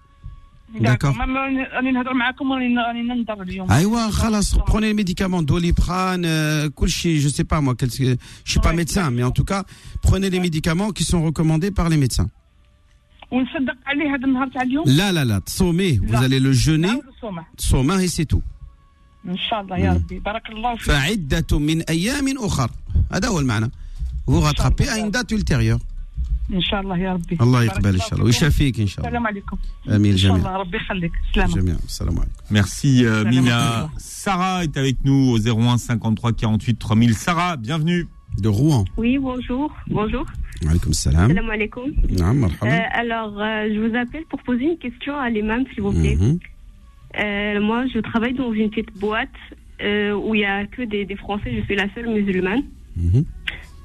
D'accord. 0.79 1.15
ما- 1.17 1.25
ما- 1.25 1.67
راني 1.73 1.91
نهضر 1.91 2.13
معاكم 2.13 2.51
وراني 2.51 2.75
راني 2.77 3.01
ننظر 3.03 3.41
اليوم 3.41 3.67
Aïwa, 3.71 4.09
khalas, 4.11 4.47
prenez 4.65 4.87
les 4.87 4.93
médicaments, 4.93 5.41
doliprane, 5.41 6.25
euh, 6.25 6.69
kulchi, 6.69 7.19
je 7.21 7.29
sais 7.29 7.45
pas 7.51 7.61
moi, 7.61 7.73
quel- 7.79 7.89
je 7.89 8.15
suis 8.51 8.59
pas 8.59 8.69
Ouais, 8.69 8.75
médecin, 8.75 9.09
mais 9.15 9.23
en 9.23 9.31
tout 9.31 9.45
cas, 9.51 9.63
prenez 10.07 10.29
les 10.29 10.39
médicaments 10.47 10.91
qui 10.97 11.03
sont 11.11 11.21
recommandés 11.29 11.71
par 11.71 11.87
les 11.89 11.97
médecins. 11.97 12.29
ونصدق 13.31 13.75
عليه 13.85 14.15
هذا 14.15 14.25
النهار 14.25 14.47
تاع 14.53 14.61
اليوم 14.61 14.85
Là, 14.85 15.11
là, 15.11 15.25
là, 15.25 15.39
tsomé, 15.41 15.99
vous 15.99 16.11
لا. 16.13 16.19
allez 16.25 16.39
le 16.39 16.51
jeûner, 16.53 16.87
نعاود 16.87 17.03
الصومع 17.07 17.45
tsoma 17.57 18.03
et 18.03 18.07
c'est 18.07 18.25
tout. 18.25 18.41
ان 19.27 19.37
شاء 19.37 19.61
الله 19.61 19.77
يا 19.77 20.01
ربي 24.29 24.39
بارك 24.41 24.59
الله 24.59 24.69
فيك 24.69 24.77
فعدة 24.77 24.77
من 24.77 24.77
أيام 24.77 24.77
أخر. 24.77 24.77
هذا 24.77 24.77
هو 24.77 24.77
المعنى. 24.77 24.77
Vous 24.77 24.79
rattrapez 24.79 24.89
à 24.89 24.97
une 24.99 25.11
date 25.11 25.31
ultérieure. 25.31 25.79
ان 26.53 26.61
شاء 26.61 26.81
الله 26.81 26.97
يا 26.97 27.13
ربي 27.13 27.37
الله 27.41 27.59
بارك 27.59 27.71
يقبل 27.75 27.93
إن 27.93 27.99
شاء 27.99 28.13
الله 28.13 28.15
فيكم. 28.15 28.25
ويشافيك 28.25 28.79
إن 28.79 28.87
شاء 28.87 28.99
الله. 28.99 29.07
السلام 29.09 29.27
عليكم 29.27 29.57
آمين 29.89 30.11
ان 30.11 30.17
شاء 30.17 30.31
جميعا. 30.31 30.47
الله 30.47 30.57
ربي 30.57 30.77
يخليك 30.77 31.11
سلامة 31.35 31.53
جميعا. 31.55 31.77
السلام 31.85 32.19
عليكم. 32.19 32.33
Merci 32.51 33.05
euh, 33.05 33.23
Salam 33.23 33.29
Mina. 33.29 33.57
alaikum. 33.57 33.89
Sarah 33.97 34.63
est 34.63 34.77
avec 34.77 34.95
nous 35.05 35.31
au 35.33 35.37
01 35.39 35.77
53 35.77 36.33
48 36.33 36.79
3000. 36.79 37.13
Sarah, 37.15 37.57
bienvenue. 37.57 38.07
De 38.37 38.49
Rouen. 38.49 38.85
Oui, 38.97 39.17
bonjour. 39.17 39.73
Bonjour. 39.87 40.25
Alaykoum 40.69 40.93
salam. 40.93 41.27
Salam 41.29 41.49
alaikum. 41.49 41.91
Naam, 42.09 42.37
Euh, 42.37 42.41
marhaba. 42.41 42.75
alors, 43.01 43.33
euh, 43.41 43.67
je 43.73 43.79
vous 43.79 43.95
appelle 43.95 44.25
pour 44.29 44.41
poser 44.43 44.65
une 44.73 44.77
question 44.77 45.13
à 45.17 45.27
l'imam, 45.29 45.63
s'il 45.73 45.81
vous 45.81 45.91
plaît. 45.91 46.15
Mhm. 46.15 46.37
Euh, 47.19 47.59
moi, 47.61 47.79
je 47.93 47.99
travaille 47.99 48.35
dans 48.35 48.53
une 48.53 48.69
petite 48.69 48.93
boîte 48.99 49.39
euh, 49.81 50.13
où 50.13 50.35
il 50.35 50.39
n'y 50.39 50.45
a 50.45 50.67
que 50.67 50.83
des, 50.83 51.03
des 51.05 51.15
Français. 51.15 51.49
Je 51.57 51.61
suis 51.65 51.75
la 51.75 51.87
seule 51.95 52.09
musulmane. 52.17 52.63
Mhm. 52.95 53.25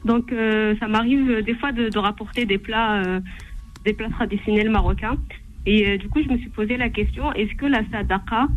Donc, 0.06 0.32
euh, 0.32 0.76
ça 0.80 0.88
m'arrive 0.88 1.30
euh, 1.30 1.41
des 1.41 1.56
fois 1.56 1.72
de, 1.72 1.89
de 1.89 1.98
rapporter 1.98 2.45
des 2.45 2.58
plats, 2.58 3.04
euh, 3.04 3.20
des 3.84 3.93
plats 3.93 4.10
traditionnels 4.10 4.70
marocains. 4.70 5.18
Et 5.66 5.98
du 5.98 6.08
coup, 6.08 6.22
je 6.24 6.30
me 6.32 6.38
suis 6.38 6.50
posé 6.50 6.78
la 6.78 6.89
question 6.89 7.34
est-ce 7.34 7.54
que 7.56 7.66
la 7.66 7.82
sadaqa 7.91 8.48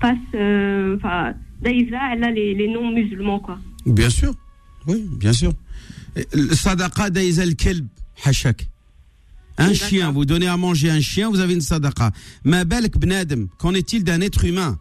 passe. 0.00 0.16
Enfin, 0.96 1.34
Daïsa, 1.60 1.98
elle 2.12 2.24
a 2.24 2.30
les, 2.30 2.54
les 2.54 2.68
noms 2.68 2.90
musulmans, 2.90 3.40
quoi? 3.40 3.58
Bien 3.84 4.08
sûr. 4.08 4.32
Oui, 4.86 5.06
bien 5.18 5.34
sûr. 5.34 5.52
Sadaqa 6.52 7.10
daïza 7.10 7.42
al-kelb, 7.42 7.86
hachak. 8.24 8.68
Un 9.58 9.74
chien, 9.74 10.10
vous 10.12 10.24
donnez 10.24 10.46
à 10.46 10.56
manger 10.56 10.90
un 10.90 11.00
chien, 11.00 11.28
vous 11.28 11.40
avez 11.40 11.54
une 11.54 11.60
sadaqa. 11.60 12.10
Ma 12.44 12.64
bnadem, 12.64 13.48
qu'en 13.58 13.74
est-il 13.74 14.02
d'un 14.02 14.20
être 14.20 14.44
humain? 14.44 14.78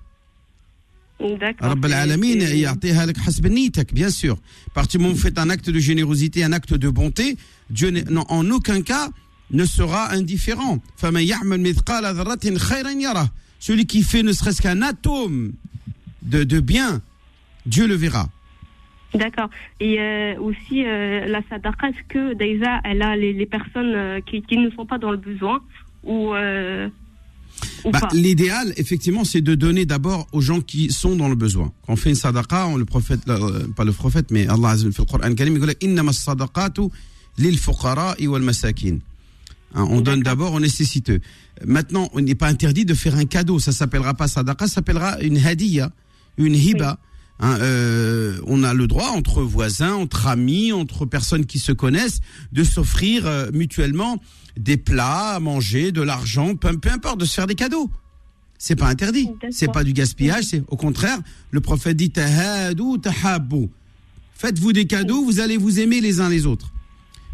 رب 1.22 1.82
c'est- 1.82 1.86
العالمين 1.86 2.40
c'est- 2.40 2.52
يعطيها 2.52 3.06
لك 3.06 3.16
حسب 3.18 3.46
نيتك 3.46 3.92
bien 3.94 4.10
sûr. 4.10 4.36
À 4.66 4.70
partir 4.74 4.98
du 5.00 5.04
moment 5.04 5.12
où 5.12 5.16
vous 5.16 5.22
faites 5.22 5.38
un 5.38 5.50
acte 5.50 5.70
de 5.70 5.78
générosité, 5.80 6.44
un 6.44 6.52
acte 6.52 6.74
de 6.74 6.88
bonté, 6.88 7.36
Dieu 7.70 7.90
n'est- 7.90 8.08
non, 8.10 8.24
en 8.28 8.50
aucun 8.50 8.82
cas 8.82 9.08
ne 9.50 9.64
sera 9.64 10.12
indifférent. 10.12 10.78
فمن 10.96 11.22
يعمل 11.22 11.60
مثقال 11.60 12.04
ذرة 12.14 12.56
خيرا 12.58 12.90
يره. 12.90 13.30
Celui 13.60 13.86
qui 13.86 14.02
fait 14.02 14.22
ne 14.22 14.32
serait-ce 14.32 14.62
qu'un 14.62 14.82
atome 14.82 15.52
de, 16.22 16.44
de 16.44 16.60
bien, 16.60 17.02
Dieu 17.66 17.86
le 17.88 17.94
verra. 17.94 18.28
D'accord. 19.14 19.50
Et 19.80 19.98
euh, 19.98 20.34
aussi, 20.38 20.84
euh, 20.84 21.26
la 21.26 21.40
sadaqa, 21.48 21.88
est-ce 21.88 22.04
que 22.08 22.34
Daïsa, 22.34 22.80
elle 22.84 23.02
a 23.02 23.16
les, 23.16 23.32
les 23.32 23.46
personnes 23.46 23.94
euh, 23.96 24.20
qui, 24.20 24.42
qui 24.42 24.56
ne 24.58 24.70
sont 24.76 24.86
pas 24.86 24.98
dans 24.98 25.10
le 25.10 25.16
besoin 25.16 25.58
ou, 26.04 26.34
euh, 26.34 26.86
ou 26.88 26.90
bah, 27.91 28.07
L'idéal, 28.13 28.73
effectivement, 28.77 29.23
c'est 29.23 29.41
de 29.41 29.55
donner 29.55 29.85
d'abord 29.85 30.27
aux 30.31 30.41
gens 30.41 30.61
qui 30.61 30.91
sont 30.91 31.15
dans 31.15 31.27
le 31.27 31.35
besoin. 31.35 31.71
Quand 31.85 31.93
on 31.93 31.95
fait 31.95 32.09
une 32.09 32.15
sadaqa, 32.15 32.67
on, 32.67 32.77
le 32.77 32.85
prophète, 32.85 33.21
euh, 33.27 33.67
pas 33.75 33.83
le 33.83 33.91
prophète, 33.91 34.31
mais 34.31 34.47
Allah 34.47 34.69
Azza 34.69 34.85
le 34.85 34.91
Coran 34.91 35.33
Karim, 35.35 35.55
il 35.55 35.65
dit 35.65 35.85
Innama 35.85 36.11
lil 37.37 37.57
fuqara'i 37.57 38.27
wal 38.27 38.41
masakin. 38.41 38.97
Hein, 39.75 39.87
on 39.89 40.01
donne 40.01 40.21
d'abord 40.21 40.53
aux 40.53 40.59
nécessiteux. 40.59 41.19
Maintenant, 41.65 42.09
on 42.13 42.21
n'est 42.21 42.35
pas 42.35 42.47
interdit 42.47 42.85
de 42.85 42.93
faire 42.93 43.15
un 43.15 43.25
cadeau. 43.25 43.59
Ça 43.59 43.71
s'appellera 43.71 44.13
pas 44.13 44.27
sadaqa, 44.27 44.67
ça 44.67 44.75
s'appellera 44.75 45.19
une 45.21 45.37
hadiya, 45.37 45.91
une 46.37 46.55
hiba. 46.55 46.99
Hein, 47.39 47.57
euh, 47.59 48.39
on 48.45 48.63
a 48.63 48.73
le 48.73 48.87
droit 48.87 49.09
entre 49.09 49.41
voisins, 49.41 49.93
entre 49.93 50.27
amis, 50.27 50.71
entre 50.71 51.05
personnes 51.05 51.45
qui 51.45 51.59
se 51.59 51.71
connaissent, 51.71 52.19
de 52.51 52.63
s'offrir 52.63 53.25
euh, 53.25 53.49
mutuellement 53.51 54.21
des 54.57 54.77
plats 54.77 55.35
à 55.35 55.39
manger, 55.39 55.91
de 55.91 56.01
l'argent, 56.01 56.55
peu, 56.55 56.77
peu 56.77 56.89
importe, 56.89 57.19
de 57.19 57.25
se 57.25 57.33
faire 57.33 57.47
des 57.47 57.55
cadeaux. 57.55 57.89
C'est 58.57 58.75
pas 58.77 58.87
interdit. 58.87 59.29
C'est 59.51 59.71
pas 59.71 59.83
du 59.83 59.91
gaspillage. 59.91 60.45
C'est 60.45 60.63
au 60.69 60.77
contraire, 60.77 61.19
le 61.51 61.59
prophète 61.59 61.97
dit. 61.97 62.13
Faites-vous 64.35 64.73
des 64.73 64.85
cadeaux, 64.85 65.23
vous 65.25 65.39
allez 65.41 65.57
vous 65.57 65.79
aimer 65.79 65.99
les 65.99 66.21
uns 66.21 66.29
les 66.29 66.45
autres. 66.45 66.71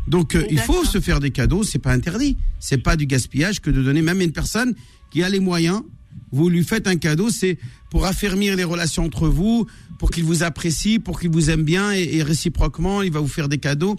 Donc 0.07 0.35
euh, 0.35 0.43
il 0.49 0.59
faut 0.59 0.83
se 0.85 0.99
faire 0.99 1.19
des 1.19 1.29
cadeaux, 1.29 1.63
c'est 1.63 1.77
pas 1.79 1.91
interdit. 1.91 2.35
C'est 2.59 2.79
pas 2.79 2.95
du 2.95 3.05
gaspillage 3.05 3.61
que 3.61 3.69
de 3.69 3.83
donner 3.83 4.01
même 4.01 4.21
à 4.21 4.23
une 4.23 4.31
personne 4.31 4.73
qui 5.11 5.21
a 5.21 5.29
les 5.29 5.39
moyens. 5.39 5.83
Vous 6.31 6.49
lui 6.49 6.63
faites 6.63 6.87
un 6.87 6.95
cadeau, 6.95 7.29
c'est 7.29 7.57
pour 7.91 8.05
affermir 8.05 8.55
les 8.55 8.63
relations 8.63 9.05
entre 9.05 9.27
vous, 9.27 9.67
pour 9.99 10.09
qu'il 10.09 10.23
vous 10.23 10.41
apprécie, 10.43 10.97
pour 10.97 11.19
qu'il 11.19 11.29
vous 11.29 11.49
aime 11.51 11.63
bien 11.63 11.93
et, 11.93 12.15
et 12.17 12.23
réciproquement, 12.23 13.03
il 13.03 13.11
va 13.11 13.19
vous 13.19 13.27
faire 13.27 13.49
des 13.49 13.59
cadeaux. 13.59 13.95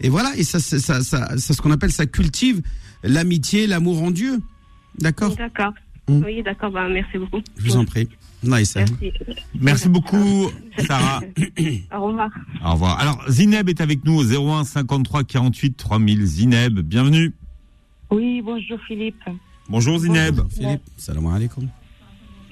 Et 0.00 0.08
voilà, 0.08 0.32
et 0.36 0.42
ça, 0.42 0.58
c'est 0.58 0.80
ça, 0.80 1.02
ça, 1.02 1.38
ça, 1.38 1.54
ce 1.54 1.62
qu'on 1.62 1.70
appelle, 1.70 1.92
ça 1.92 2.06
cultive 2.06 2.62
l'amitié, 3.04 3.66
l'amour 3.68 4.02
en 4.02 4.10
Dieu. 4.10 4.40
D'accord? 4.98 5.36
D'accord. 5.36 5.72
Mm. 6.08 6.22
Oui, 6.24 6.42
d'accord. 6.42 6.70
Bah, 6.72 6.88
merci 6.88 7.18
beaucoup. 7.18 7.40
Je 7.56 7.64
vous 7.64 7.76
en 7.76 7.84
prie. 7.84 8.08
Nice. 8.42 8.76
hein. 8.76 8.84
Merci. 9.00 9.12
Merci 9.60 9.88
beaucoup, 9.88 10.50
Sarah. 10.78 11.20
Au 11.94 12.06
revoir. 12.08 12.30
Au 12.64 12.72
revoir. 12.72 12.98
Alors, 12.98 13.22
Zineb 13.28 13.68
est 13.68 13.80
avec 13.80 14.04
nous 14.04 14.14
au 14.18 14.24
01 14.24 14.64
53 14.64 15.22
48 15.22 15.76
3000. 15.76 16.26
Zineb, 16.26 16.80
bienvenue. 16.80 17.32
Oui, 18.10 18.42
bonjour 18.42 18.78
Philippe. 18.88 19.22
Bonjour 19.68 19.98
Zineb. 20.00 20.40
Philippe, 20.50 20.82
salam 20.96 21.26
alaikum. 21.26 21.68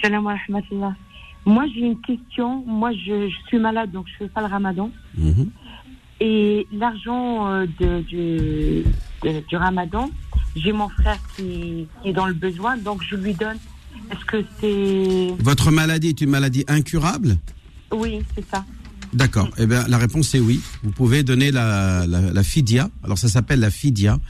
Salam 0.00 0.24
wa 0.24 0.34
rahmatullah. 0.34 0.94
Moi, 1.46 1.64
j'ai 1.74 1.80
une 1.80 2.00
question. 2.00 2.64
Moi, 2.66 2.92
je, 2.92 3.28
je 3.28 3.36
suis 3.48 3.58
malade, 3.58 3.90
donc 3.92 4.06
je 4.08 4.24
fais 4.24 4.28
pas 4.28 4.40
le 4.40 4.46
ramadan. 4.46 4.90
Mhm. 5.16 5.48
Et 6.20 6.66
l'argent 6.72 7.48
euh, 7.48 7.66
de, 7.80 8.00
du, 8.02 8.84
de- 9.22 9.42
du 9.48 9.56
ramadan, 9.56 10.10
j'ai 10.54 10.72
mon 10.72 10.88
frère 10.90 11.18
qui, 11.36 11.86
qui 12.02 12.08
est 12.08 12.12
dans 12.12 12.26
le 12.26 12.34
besoin, 12.34 12.76
donc 12.76 13.02
je 13.08 13.16
lui 13.16 13.32
donne. 13.34 13.56
Est-ce 14.10 14.24
que 14.26 14.44
c'est. 14.60 15.42
Votre 15.42 15.70
maladie 15.70 16.08
est 16.08 16.20
une 16.20 16.30
maladie 16.30 16.64
incurable? 16.68 17.36
Oui, 17.92 18.20
c'est 18.34 18.44
ça. 18.50 18.64
D'accord. 19.12 19.48
Eh 19.58 19.66
bien, 19.66 19.84
la 19.88 19.98
réponse 19.98 20.34
est 20.34 20.40
oui. 20.40 20.60
Vous 20.82 20.92
pouvez 20.92 21.22
donner 21.22 21.50
la, 21.50 22.06
la, 22.06 22.20
la 22.32 22.42
fidia. 22.42 22.90
Alors, 23.02 23.18
ça 23.18 23.28
s'appelle 23.28 23.60
la 23.60 23.70
fidia. 23.70 24.20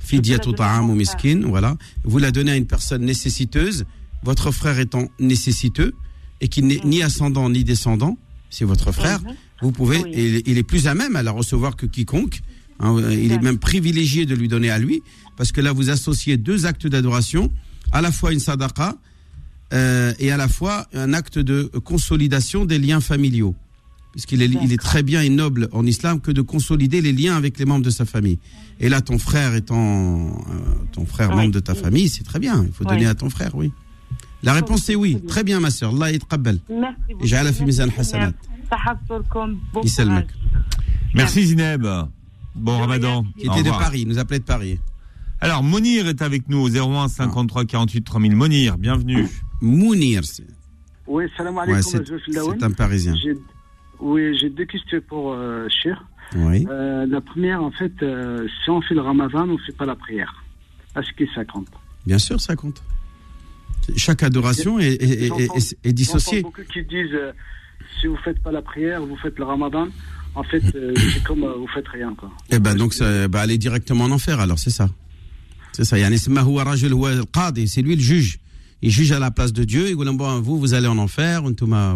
Fidia 0.00 0.38
tout 0.38 0.54
ou 0.60 0.94
miskin. 0.94 1.42
Voilà. 1.46 1.76
Vous 2.04 2.18
la 2.18 2.30
donnez 2.32 2.50
à 2.52 2.56
une 2.56 2.66
personne 2.66 3.02
nécessiteuse. 3.04 3.84
Votre 4.24 4.50
frère 4.50 4.78
étant 4.78 5.04
nécessiteux 5.20 5.94
et 6.42 6.48
qui 6.48 6.62
n'est 6.62 6.80
ni 6.84 7.02
ascendant 7.02 7.48
ni 7.48 7.64
descendant, 7.64 8.18
c'est 8.50 8.66
votre 8.66 8.92
frère. 8.92 9.22
Mhm. 9.22 9.34
Vous 9.62 9.72
pouvez, 9.72 10.02
Oui. 10.02 10.10
et 10.12 10.50
il, 10.50 10.58
est 10.58 10.64
plus 10.64 10.88
à 10.88 10.94
même 10.94 11.14
à 11.16 11.22
la 11.22 11.30
recevoir 11.30 11.76
que 11.76 11.86
quiconque. 11.86 12.40
Hein, 12.80 12.96
il 13.12 13.30
est 13.30 13.38
même 13.40 13.58
privilégié 13.58 14.26
de 14.26 14.34
lui 14.34 14.48
donner 14.48 14.68
à 14.70 14.78
lui, 14.78 15.02
parce 15.36 15.52
que 15.52 15.60
là, 15.60 15.72
vous 15.72 15.88
associez 15.88 16.36
deux 16.36 16.66
actes 16.66 16.88
d'adoration, 16.88 17.50
à 17.92 18.00
la 18.02 18.10
fois 18.10 18.32
une 18.32 18.40
sadaqa 18.40 18.96
euh, 19.72 20.12
et 20.18 20.32
à 20.32 20.36
la 20.36 20.48
fois 20.48 20.88
un 20.92 21.12
acte 21.12 21.38
de 21.38 21.70
consolidation 21.84 22.64
des 22.64 22.78
liens 22.80 23.00
familiaux. 23.00 23.54
Puisqu'il 24.10 24.42
est, 24.42 24.50
il 24.62 24.72
est 24.72 24.80
très 24.82 25.02
bien 25.02 25.22
et 25.22 25.30
noble 25.30 25.68
en 25.72 25.86
islam 25.86 26.20
que 26.20 26.32
de 26.32 26.42
consolider 26.42 27.00
les 27.00 27.12
liens 27.12 27.36
avec 27.36 27.58
les 27.58 27.64
membres 27.64 27.84
de 27.84 27.90
sa 27.90 28.04
famille. 28.04 28.38
Et 28.80 28.88
là, 28.90 29.00
ton 29.00 29.16
frère 29.16 29.54
étant 29.54 30.26
euh, 30.26 30.32
ton 30.90 31.06
frère 31.06 31.30
Oui. 31.30 31.36
membre 31.36 31.52
de 31.52 31.60
ta 31.60 31.74
famille, 31.74 32.08
c'est 32.08 32.24
très 32.24 32.40
bien. 32.40 32.64
Il 32.66 32.72
faut 32.72 32.84
donner 32.84 33.06
à 33.06 33.14
ton 33.14 33.30
frère, 33.30 33.54
oui. 33.54 33.70
La 34.42 34.52
réponse 34.52 34.88
est 34.88 34.96
oui. 34.96 35.20
Très 35.26 35.44
bien, 35.44 35.60
ma 35.60 35.70
sœur. 35.70 35.92
Allah 35.94 36.10
est 36.10 36.14
yatqabbal. 36.14 36.58
Merci 36.68 37.14
beaucoup. 37.14 37.24
Merci 41.14 41.42
Zineb. 41.46 41.86
Bon 42.54 42.78
Ramadan. 42.78 43.24
Qui 43.38 43.46
était 43.46 43.62
de 43.62 43.70
Paris, 43.70 44.04
nous 44.06 44.18
appelait 44.18 44.40
de 44.40 44.44
Paris. 44.44 44.78
Alors 45.40 45.62
Monir 45.62 46.06
est 46.06 46.22
avec 46.22 46.48
nous 46.48 46.58
au 46.58 46.68
01 46.68 47.08
53 47.08 47.64
48 47.64 48.02
3000. 48.02 48.36
Monir, 48.36 48.78
bienvenue. 48.78 49.26
Mounir. 49.60 50.22
Oui, 51.06 51.24
salam 51.36 51.58
alaikum. 51.58 52.00
Ouais, 52.00 52.52
c'est 52.52 52.62
un 52.62 52.70
Parisien. 52.70 53.14
Oui, 54.00 54.36
j'ai 54.38 54.50
deux 54.50 54.64
questions 54.64 55.00
pour 55.08 55.32
euh, 55.32 55.66
Cher. 55.68 56.04
Oui. 56.34 56.66
Euh, 56.68 57.06
la 57.06 57.20
première, 57.20 57.62
en 57.62 57.70
fait, 57.70 57.92
euh, 58.02 58.46
si 58.62 58.70
on 58.70 58.80
fait 58.80 58.94
le 58.94 59.00
ramadan, 59.00 59.42
on 59.42 59.52
ne 59.52 59.58
fait 59.58 59.76
pas 59.76 59.84
la 59.84 59.94
prière. 59.94 60.42
Est-ce 60.96 61.12
que 61.12 61.24
ça 61.34 61.44
compte? 61.44 61.68
Bien 62.06 62.18
sûr, 62.18 62.40
ça 62.40 62.56
compte. 62.56 62.82
Chaque 63.96 64.22
adoration 64.22 64.78
est, 64.78 64.92
est, 64.92 65.28
est, 65.28 65.76
est, 65.84 65.92
dissociée. 65.92 66.42
beaucoup 66.42 66.62
qui 66.72 66.84
disent 66.84 67.12
euh, 67.12 67.32
si 68.00 68.06
vous 68.06 68.14
ne 68.14 68.18
faites 68.18 68.42
pas 68.42 68.52
la 68.52 68.62
prière, 68.62 69.04
vous 69.04 69.16
faites 69.16 69.38
le 69.38 69.44
ramadan. 69.44 69.88
En 70.34 70.42
fait, 70.44 70.62
euh, 70.74 70.94
c'est 71.14 71.22
comme 71.22 71.44
euh, 71.44 71.54
vous 71.54 71.64
ne 71.64 71.68
faites 71.68 71.88
rien. 71.88 72.14
Quoi. 72.16 72.30
Et 72.50 72.58
ben 72.58 72.74
donc, 72.74 72.94
ça, 72.94 73.28
bah, 73.28 73.40
aller 73.40 73.58
directement 73.58 74.04
en 74.04 74.10
enfer, 74.10 74.40
alors, 74.40 74.58
c'est 74.58 74.70
ça. 74.70 74.88
C'est 75.72 75.84
ça. 75.84 75.96
C'est 75.96 77.82
lui 77.82 77.96
le 77.96 78.02
juge. 78.02 78.38
Il 78.84 78.90
juge 78.90 79.12
à 79.12 79.18
la 79.18 79.30
place 79.30 79.52
de 79.52 79.64
Dieu. 79.64 79.92
Vous, 79.94 80.58
vous 80.58 80.74
allez 80.74 80.88
en 80.88 80.98
enfer. 80.98 81.42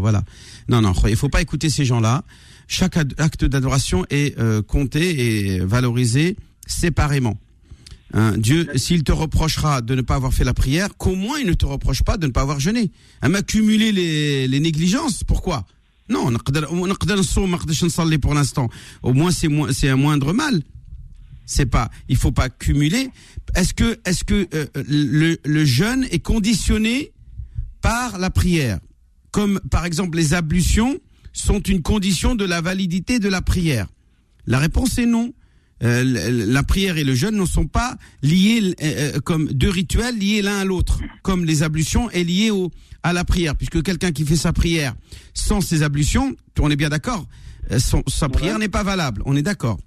Voilà. 0.00 0.22
Non, 0.68 0.80
non, 0.80 0.92
il 1.08 1.16
faut 1.16 1.28
pas 1.28 1.42
écouter 1.42 1.68
ces 1.68 1.84
gens-là. 1.84 2.22
Chaque 2.68 2.96
acte 2.96 3.44
d'adoration 3.44 4.06
est 4.08 4.34
compté 4.66 5.54
et 5.54 5.60
valorisé 5.60 6.36
séparément. 6.66 7.38
Hein, 8.14 8.34
Dieu, 8.38 8.68
s'il 8.76 9.02
te 9.02 9.12
reprochera 9.12 9.82
de 9.82 9.94
ne 9.94 10.00
pas 10.00 10.14
avoir 10.14 10.32
fait 10.32 10.44
la 10.44 10.54
prière, 10.54 10.96
qu'au 10.96 11.16
moins 11.16 11.38
il 11.38 11.46
ne 11.46 11.54
te 11.54 11.66
reproche 11.66 12.02
pas 12.02 12.16
de 12.16 12.26
ne 12.26 12.32
pas 12.32 12.42
avoir 12.42 12.60
jeûné. 12.60 12.92
Hein, 13.20 13.26
à 13.26 13.28
m'accumuler 13.28 13.92
les, 13.92 14.46
les 14.48 14.60
négligences, 14.60 15.24
pourquoi? 15.24 15.66
Non, 16.08 16.28
on 16.28 16.88
pour 18.18 18.34
l'instant. 18.34 18.68
Au 19.02 19.12
moins 19.12 19.30
c'est 19.32 19.48
mo 19.48 19.66
un 19.66 19.96
moindre 19.96 20.32
mal. 20.32 20.62
C'est 21.46 21.66
pas, 21.66 21.90
il 22.08 22.16
faut 22.16 22.32
pas 22.32 22.48
cumuler. 22.48 23.10
Est-ce 23.54 23.74
que, 23.74 23.98
est-ce 24.04 24.24
que 24.24 24.48
euh, 24.54 24.66
le, 24.74 25.36
le 25.44 25.64
jeûne 25.64 26.06
est 26.10 26.18
conditionné 26.18 27.12
par 27.80 28.18
la 28.18 28.30
prière, 28.30 28.80
comme 29.30 29.60
par 29.70 29.84
exemple 29.84 30.16
les 30.16 30.34
ablutions 30.34 30.98
sont 31.32 31.60
une 31.60 31.82
condition 31.82 32.34
de 32.34 32.44
la 32.44 32.60
validité 32.60 33.18
de 33.18 33.28
la 33.28 33.42
prière 33.42 33.86
La 34.46 34.58
réponse 34.58 34.98
est 34.98 35.06
non. 35.06 35.32
Euh, 35.82 36.02
la 36.46 36.62
prière 36.62 36.96
et 36.96 37.04
le 37.04 37.14
jeûne 37.14 37.36
ne 37.36 37.44
sont 37.44 37.66
pas 37.66 37.96
liés 38.22 38.74
euh, 38.82 39.12
euh, 39.16 39.20
comme 39.20 39.48
deux 39.52 39.68
rituels 39.68 40.18
liés 40.18 40.40
l'un 40.40 40.58
à 40.60 40.64
l'autre, 40.64 41.00
comme 41.22 41.44
les 41.44 41.62
ablutions 41.62 42.10
est 42.12 42.24
lié 42.24 42.50
au, 42.50 42.70
à 43.02 43.12
la 43.12 43.24
prière, 43.24 43.54
puisque 43.56 43.82
quelqu'un 43.82 44.10
qui 44.12 44.24
fait 44.24 44.36
sa 44.36 44.54
prière 44.54 44.94
sans 45.34 45.60
ses 45.60 45.82
ablutions, 45.82 46.34
on 46.60 46.70
est 46.70 46.76
bien 46.76 46.88
d'accord, 46.88 47.26
euh, 47.72 47.78
son- 47.78 48.02
sa 48.06 48.30
prière 48.30 48.58
n'est 48.58 48.70
pas 48.70 48.82
valable, 48.84 49.20
on 49.26 49.36
est 49.36 49.42
d'accord. 49.42 49.78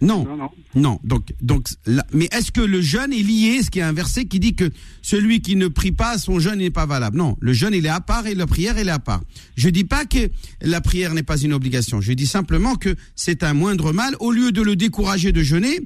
Non, 0.00 0.24
non, 0.24 0.50
non. 0.74 1.00
Donc, 1.04 1.34
donc, 1.42 1.68
mais 2.12 2.28
est-ce 2.32 2.52
que 2.52 2.60
le 2.60 2.80
jeûne 2.80 3.12
est 3.12 3.22
lié? 3.22 3.58
Est-ce 3.58 3.70
qu'il 3.70 3.80
y 3.80 3.82
a 3.82 3.88
un 3.88 3.92
verset 3.92 4.24
qui 4.24 4.40
dit 4.40 4.54
que 4.54 4.70
celui 5.02 5.42
qui 5.42 5.56
ne 5.56 5.68
prie 5.68 5.92
pas, 5.92 6.16
son 6.16 6.38
jeûne 6.38 6.58
n'est 6.58 6.70
pas 6.70 6.86
valable? 6.86 7.18
Non, 7.18 7.36
le 7.40 7.52
jeûne, 7.52 7.74
il 7.74 7.84
est 7.84 7.90
à 7.90 8.00
part 8.00 8.26
et 8.26 8.34
la 8.34 8.46
prière, 8.46 8.78
elle 8.78 8.88
est 8.88 8.92
à 8.92 8.98
part. 8.98 9.22
Je 9.56 9.66
ne 9.66 9.72
dis 9.72 9.84
pas 9.84 10.06
que 10.06 10.30
la 10.62 10.80
prière 10.80 11.12
n'est 11.12 11.22
pas 11.22 11.38
une 11.38 11.52
obligation. 11.52 12.00
Je 12.00 12.12
dis 12.12 12.26
simplement 12.26 12.76
que 12.76 12.96
c'est 13.14 13.42
un 13.42 13.52
moindre 13.52 13.92
mal. 13.92 14.16
Au 14.20 14.32
lieu 14.32 14.52
de 14.52 14.62
le 14.62 14.74
décourager 14.74 15.32
de 15.32 15.42
jeûner, 15.42 15.80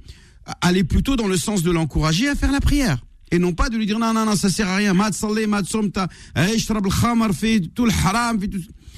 aller 0.61 0.85
plutôt 0.85 1.17
dans 1.17 1.29
le 1.29 1.37
sens 1.37 1.63
de 1.63 1.71
l'encourager 1.71 2.29
à 2.29 2.35
faire 2.35 2.53
la 2.53 2.61
prière. 2.61 3.05
Et 3.31 3.39
non 3.39 3.53
pas 3.53 3.69
de 3.69 3.77
lui 3.77 3.87
dire 3.87 3.99
non, 3.99 4.13
non, 4.13 4.27
non, 4.27 4.37
ça 4.37 4.49
sert 4.49 4.69
à 4.69 4.77
rien. 4.77 4.95
Eh, 6.37 6.59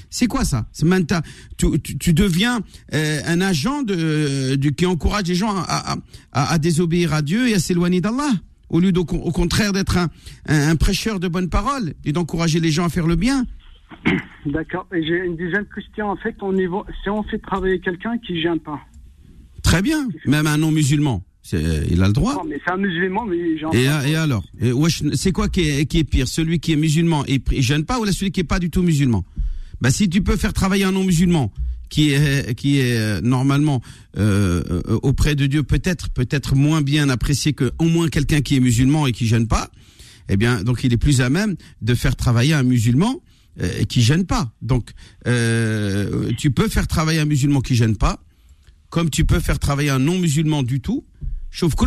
c'est 0.09 0.27
quoi 0.27 0.45
ça 0.45 0.67
C'est 0.71 0.85
maintenant, 0.85 1.19
tu, 1.57 1.67
tu, 1.81 1.97
tu 1.97 2.13
deviens 2.13 2.61
euh, 2.93 3.19
un 3.25 3.41
agent 3.41 3.83
de, 3.83 4.55
de- 4.55 4.69
qui 4.69 4.85
encourage 4.85 5.25
les 5.27 5.35
gens 5.35 5.55
à, 5.55 5.93
à, 5.93 5.97
à- 6.31 6.53
à 6.53 6.57
désobéir 6.59 7.13
à 7.13 7.21
Dieu 7.21 7.47
et 7.49 7.53
à 7.55 7.59
s'éloigner 7.59 8.01
d'Allah. 8.01 8.31
Au 8.69 8.79
lieu 8.81 8.91
au 8.97 9.31
contraire 9.31 9.71
d'être 9.73 9.97
un, 9.97 10.09
un, 10.47 10.69
un 10.69 10.75
prêcheur 10.75 11.19
de 11.19 11.27
bonnes 11.27 11.49
paroles 11.49 11.93
et 12.05 12.11
d'encourager 12.11 12.59
les 12.59 12.71
gens 12.71 12.85
à 12.85 12.89
faire 12.89 13.07
le 13.07 13.15
bien. 13.15 13.45
D'accord. 14.45 14.87
Et 14.93 15.01
j'ai 15.05 15.25
une 15.25 15.35
deuxième 15.37 15.65
question. 15.73 16.09
En 16.09 16.17
fait, 16.17 16.35
au 16.41 16.53
niveau, 16.53 16.85
si 17.03 17.09
on 17.09 17.23
fait 17.23 17.39
travailler 17.39 17.79
quelqu'un 17.79 18.17
qui 18.17 18.41
gêne 18.41 18.59
pas. 18.59 18.79
Très 19.63 19.81
bien, 19.81 20.07
même 20.25 20.47
un 20.47 20.57
non-musulman, 20.57 21.23
c'est- 21.41 21.63
euh, 21.63 21.83
il 21.89 22.01
a 22.03 22.07
le 22.07 22.13
droit. 22.13 22.33
Non, 22.35 22.43
mais 22.47 22.59
c'est 22.65 22.71
un 22.71 22.77
musulman, 22.77 23.25
mais. 23.25 23.37
Et, 23.73 23.83
et 24.11 24.15
alors? 24.15 24.43
C'est 25.13 25.31
quoi 25.31 25.49
qui 25.49 25.61
est, 25.61 25.85
qui 25.85 25.99
est 25.99 26.03
pire? 26.03 26.27
Celui 26.27 26.59
qui 26.59 26.71
est 26.73 26.77
musulman 26.77 27.25
et 27.27 27.41
ne 27.51 27.61
jeûne 27.61 27.83
pas 27.85 27.99
ou 27.99 28.05
celui 28.05 28.31
qui 28.31 28.39
est 28.41 28.45
pas 28.45 28.59
du 28.59 28.69
tout 28.69 28.81
musulman? 28.81 29.23
Bah, 29.81 29.91
Si 29.91 30.09
tu 30.09 30.21
peux 30.21 30.37
faire 30.37 30.53
travailler 30.53 30.83
un 30.83 30.91
non-musulman 30.91 31.51
qui 31.89 32.11
est, 32.11 32.55
qui 32.55 32.79
est 32.79 32.97
euh, 32.97 33.21
normalement 33.21 33.81
euh, 34.17 34.61
euh, 34.69 34.99
auprès 35.03 35.35
de 35.35 35.45
Dieu 35.45 35.63
peut-être 35.63 36.09
peut-être 36.09 36.55
moins 36.55 36.81
bien 36.81 37.09
apprécié 37.09 37.53
que 37.53 37.71
au 37.79 37.85
moins 37.85 38.09
quelqu'un 38.09 38.41
qui 38.41 38.57
est 38.57 38.59
musulman 38.59 39.07
et 39.07 39.11
qui 39.13 39.25
jeûne 39.27 39.47
pas, 39.47 39.71
eh 40.29 40.37
bien 40.37 40.63
donc 40.63 40.83
il 40.83 40.93
est 40.93 40.97
plus 40.97 41.21
à 41.21 41.29
même 41.29 41.55
de 41.81 41.95
faire 41.95 42.15
travailler 42.15 42.53
un 42.53 42.63
musulman 42.63 43.21
euh, 43.61 43.83
qui 43.85 44.01
gêne 44.01 44.25
pas. 44.25 44.51
Donc 44.61 44.91
euh, 45.27 46.31
tu 46.37 46.51
peux 46.51 46.67
faire 46.67 46.87
travailler 46.87 47.19
un 47.19 47.25
musulman 47.25 47.61
qui 47.61 47.75
gêne 47.75 47.97
pas, 47.97 48.23
comme 48.89 49.09
tu 49.09 49.25
peux 49.25 49.39
faire 49.39 49.59
travailler 49.59 49.89
un 49.89 49.99
non-musulman 49.99 50.63
du 50.63 50.79
tout. 50.79 51.05
Sauf 51.49 51.73
que 51.73 51.85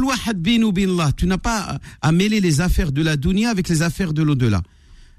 tu 1.16 1.26
n'as 1.26 1.38
pas 1.38 1.78
à 2.01 2.12
mêler 2.12 2.41
les 2.41 2.61
affaires 2.61 2.91
de 2.91 3.03
la 3.03 3.16
dunya 3.16 3.51
avec 3.51 3.68
les 3.68 3.82
affaires 3.82 4.12
de 4.12 4.22
l'au-delà. 4.22 4.62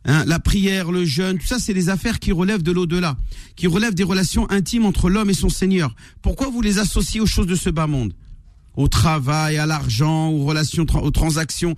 Hein, 0.05 0.23
la 0.25 0.39
prière, 0.39 0.91
le 0.91 1.05
jeûne, 1.05 1.37
tout 1.37 1.45
ça, 1.45 1.59
c'est 1.59 1.75
des 1.75 1.89
affaires 1.89 2.19
qui 2.19 2.31
relèvent 2.31 2.63
de 2.63 2.71
l'au-delà, 2.71 3.17
qui 3.55 3.67
relèvent 3.67 3.93
des 3.93 4.03
relations 4.03 4.49
intimes 4.49 4.85
entre 4.85 5.09
l'homme 5.09 5.29
et 5.29 5.35
son 5.35 5.49
Seigneur. 5.49 5.95
Pourquoi 6.23 6.49
vous 6.49 6.61
les 6.61 6.79
associez 6.79 7.21
aux 7.21 7.27
choses 7.27 7.45
de 7.45 7.55
ce 7.55 7.69
bas 7.69 7.85
monde? 7.85 8.13
Au 8.75 8.87
travail, 8.87 9.57
à 9.57 9.65
l'argent, 9.65 10.29
aux 10.29 10.45
relations, 10.45 10.85
aux 10.89 11.11
transactions. 11.11 11.75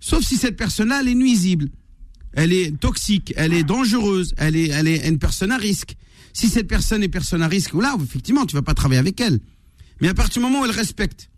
Sauf 0.00 0.24
si 0.24 0.36
cette 0.36 0.56
personne-là, 0.56 1.00
elle 1.00 1.08
est 1.08 1.14
nuisible, 1.14 1.68
elle 2.32 2.52
est 2.52 2.78
toxique, 2.78 3.34
elle 3.36 3.52
est 3.52 3.64
dangereuse, 3.64 4.34
elle 4.38 4.56
est, 4.56 4.68
elle 4.68 4.88
est 4.88 5.06
une 5.08 5.18
personne 5.18 5.52
à 5.52 5.58
risque. 5.58 5.96
Si 6.32 6.48
cette 6.48 6.66
personne 6.66 7.02
est 7.02 7.08
personne 7.08 7.42
à 7.42 7.48
risque, 7.48 7.74
là, 7.74 7.96
effectivement, 8.02 8.46
tu 8.46 8.56
vas 8.56 8.62
pas 8.62 8.74
travailler 8.74 9.00
avec 9.00 9.20
elle. 9.20 9.38
Mais 10.00 10.08
à 10.08 10.14
partir 10.14 10.40
du 10.40 10.46
moment 10.46 10.62
où 10.62 10.64
elle 10.64 10.70
respecte 10.70 11.30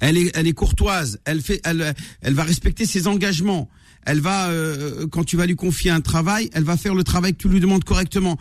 elle 0.00 0.16
est, 0.16 0.30
elle 0.34 0.46
est 0.46 0.52
courtoise, 0.52 1.18
elle 1.24 1.40
fait, 1.40 1.60
elle, 1.64 1.94
elle 2.20 2.34
va 2.34 2.44
respecter 2.44 2.84
ses 2.86 3.06
engagements. 3.06 3.68
Elle 4.04 4.20
va, 4.20 4.48
euh, 4.48 5.06
quand 5.06 5.24
tu 5.24 5.36
vas 5.36 5.46
lui 5.46 5.56
confier 5.56 5.90
un 5.90 6.00
travail, 6.00 6.50
elle 6.54 6.64
va 6.64 6.76
faire 6.76 6.94
le 6.94 7.04
travail 7.04 7.32
que 7.34 7.38
tu 7.42 7.48
lui 7.48 7.60
demandes 7.60 7.84
correctement. 7.84 8.38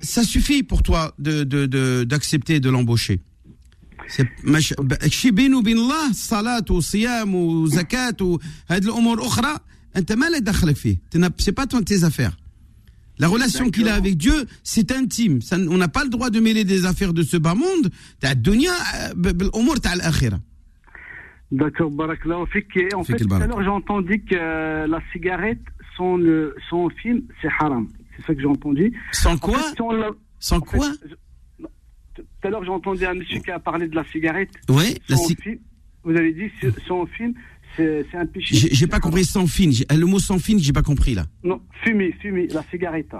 Ça 0.00 0.24
suffit 0.24 0.62
pour 0.62 0.82
toi 0.82 1.14
de, 1.18 1.44
de, 1.44 1.66
de- 1.66 2.04
d'accepter 2.04 2.58
de 2.60 2.68
l'embaucher. 2.70 3.20
C'est 4.08 4.26
مش- 4.44 4.74
شي 5.08 5.30
بينه 5.30 5.58
وبين 5.58 5.78
الله 5.78 6.12
صلاة 6.12 6.64
وصيام 6.70 7.34
وزكاة 7.34 8.16
وهذه 8.20 8.84
الأمور 8.84 9.26
أخرى 9.26 9.56
أنت 9.96 10.12
ما 10.12 10.26
لا 10.30 10.38
دخلك 10.38 10.76
فيه 10.76 10.98
c'est 11.38 11.52
pas 11.52 11.66
ton 11.66 11.82
tes 11.82 12.02
affaires 12.04 12.36
la 13.19 13.27
relation 13.27 13.69
qu'il 13.69 13.87
a 13.87 13.95
avec 13.95 14.17
Dieu, 14.17 14.45
c'est 14.63 14.91
intime. 14.91 15.39
On 15.51 15.77
n'a 15.77 15.87
pas 15.87 16.03
le 16.03 16.09
droit 16.09 16.29
de 16.29 16.39
mêler 16.39 16.63
des 16.63 16.85
affaires 16.85 17.13
de 17.13 17.23
ce 17.23 17.37
bas 17.37 17.55
monde. 17.55 17.91
Euh, 18.23 18.33
D'accord, 21.51 21.91
Barakallahu 21.91 22.41
En 22.41 22.45
fait, 23.03 23.15
tout 23.15 23.33
à 23.33 23.47
l'heure, 23.47 23.63
j'ai 23.63 23.69
entendu 23.69 24.23
que 24.23 24.35
la 24.35 25.01
cigarette, 25.11 25.61
sans, 25.95 26.19
euh, 26.19 26.53
film, 27.01 27.21
c'est 27.41 27.49
haram. 27.59 27.87
C'est 28.15 28.25
ça 28.25 28.35
que 28.35 28.41
j'ai 28.41 28.47
entendu. 28.47 28.93
Sans 29.11 29.37
quoi 29.37 29.59
sans, 30.39 30.59
quoi 30.59 30.91
fait. 30.91 31.15
Tout 32.13 32.23
à 32.43 32.49
l'heure, 32.49 32.63
j'ai 32.63 32.69
entendu 32.69 33.05
un 33.05 33.13
monsieur 33.13 33.39
qui 33.39 33.51
a 33.51 33.59
parlé 33.59 33.87
de 33.87 33.95
la 33.95 34.03
cigarette. 34.05 34.49
Oui, 34.69 34.97
la 35.07 35.17
cigarette. 35.17 35.61
Vous 36.03 36.15
avez 36.15 36.33
dit 36.33 36.49
sans 36.87 37.05
film, 37.05 37.33
c'est 37.77 38.17
un 38.17 38.25
péché. 38.25 38.69
j'ai 38.71 38.87
pas 38.87 38.99
compris 38.99 39.23
sans 39.25 39.47
fine. 39.47 39.71
Le 39.89 40.05
mot 40.05 40.19
sans 40.19 40.39
fine, 40.39 40.59
j'ai 40.59 40.73
pas 40.73 40.81
compris 40.83 41.13
là. 41.15 41.25
Non, 41.43 41.61
fumer, 41.83 42.11
fumer, 42.21 42.47
la 42.47 42.63
cigarette. 42.71 43.11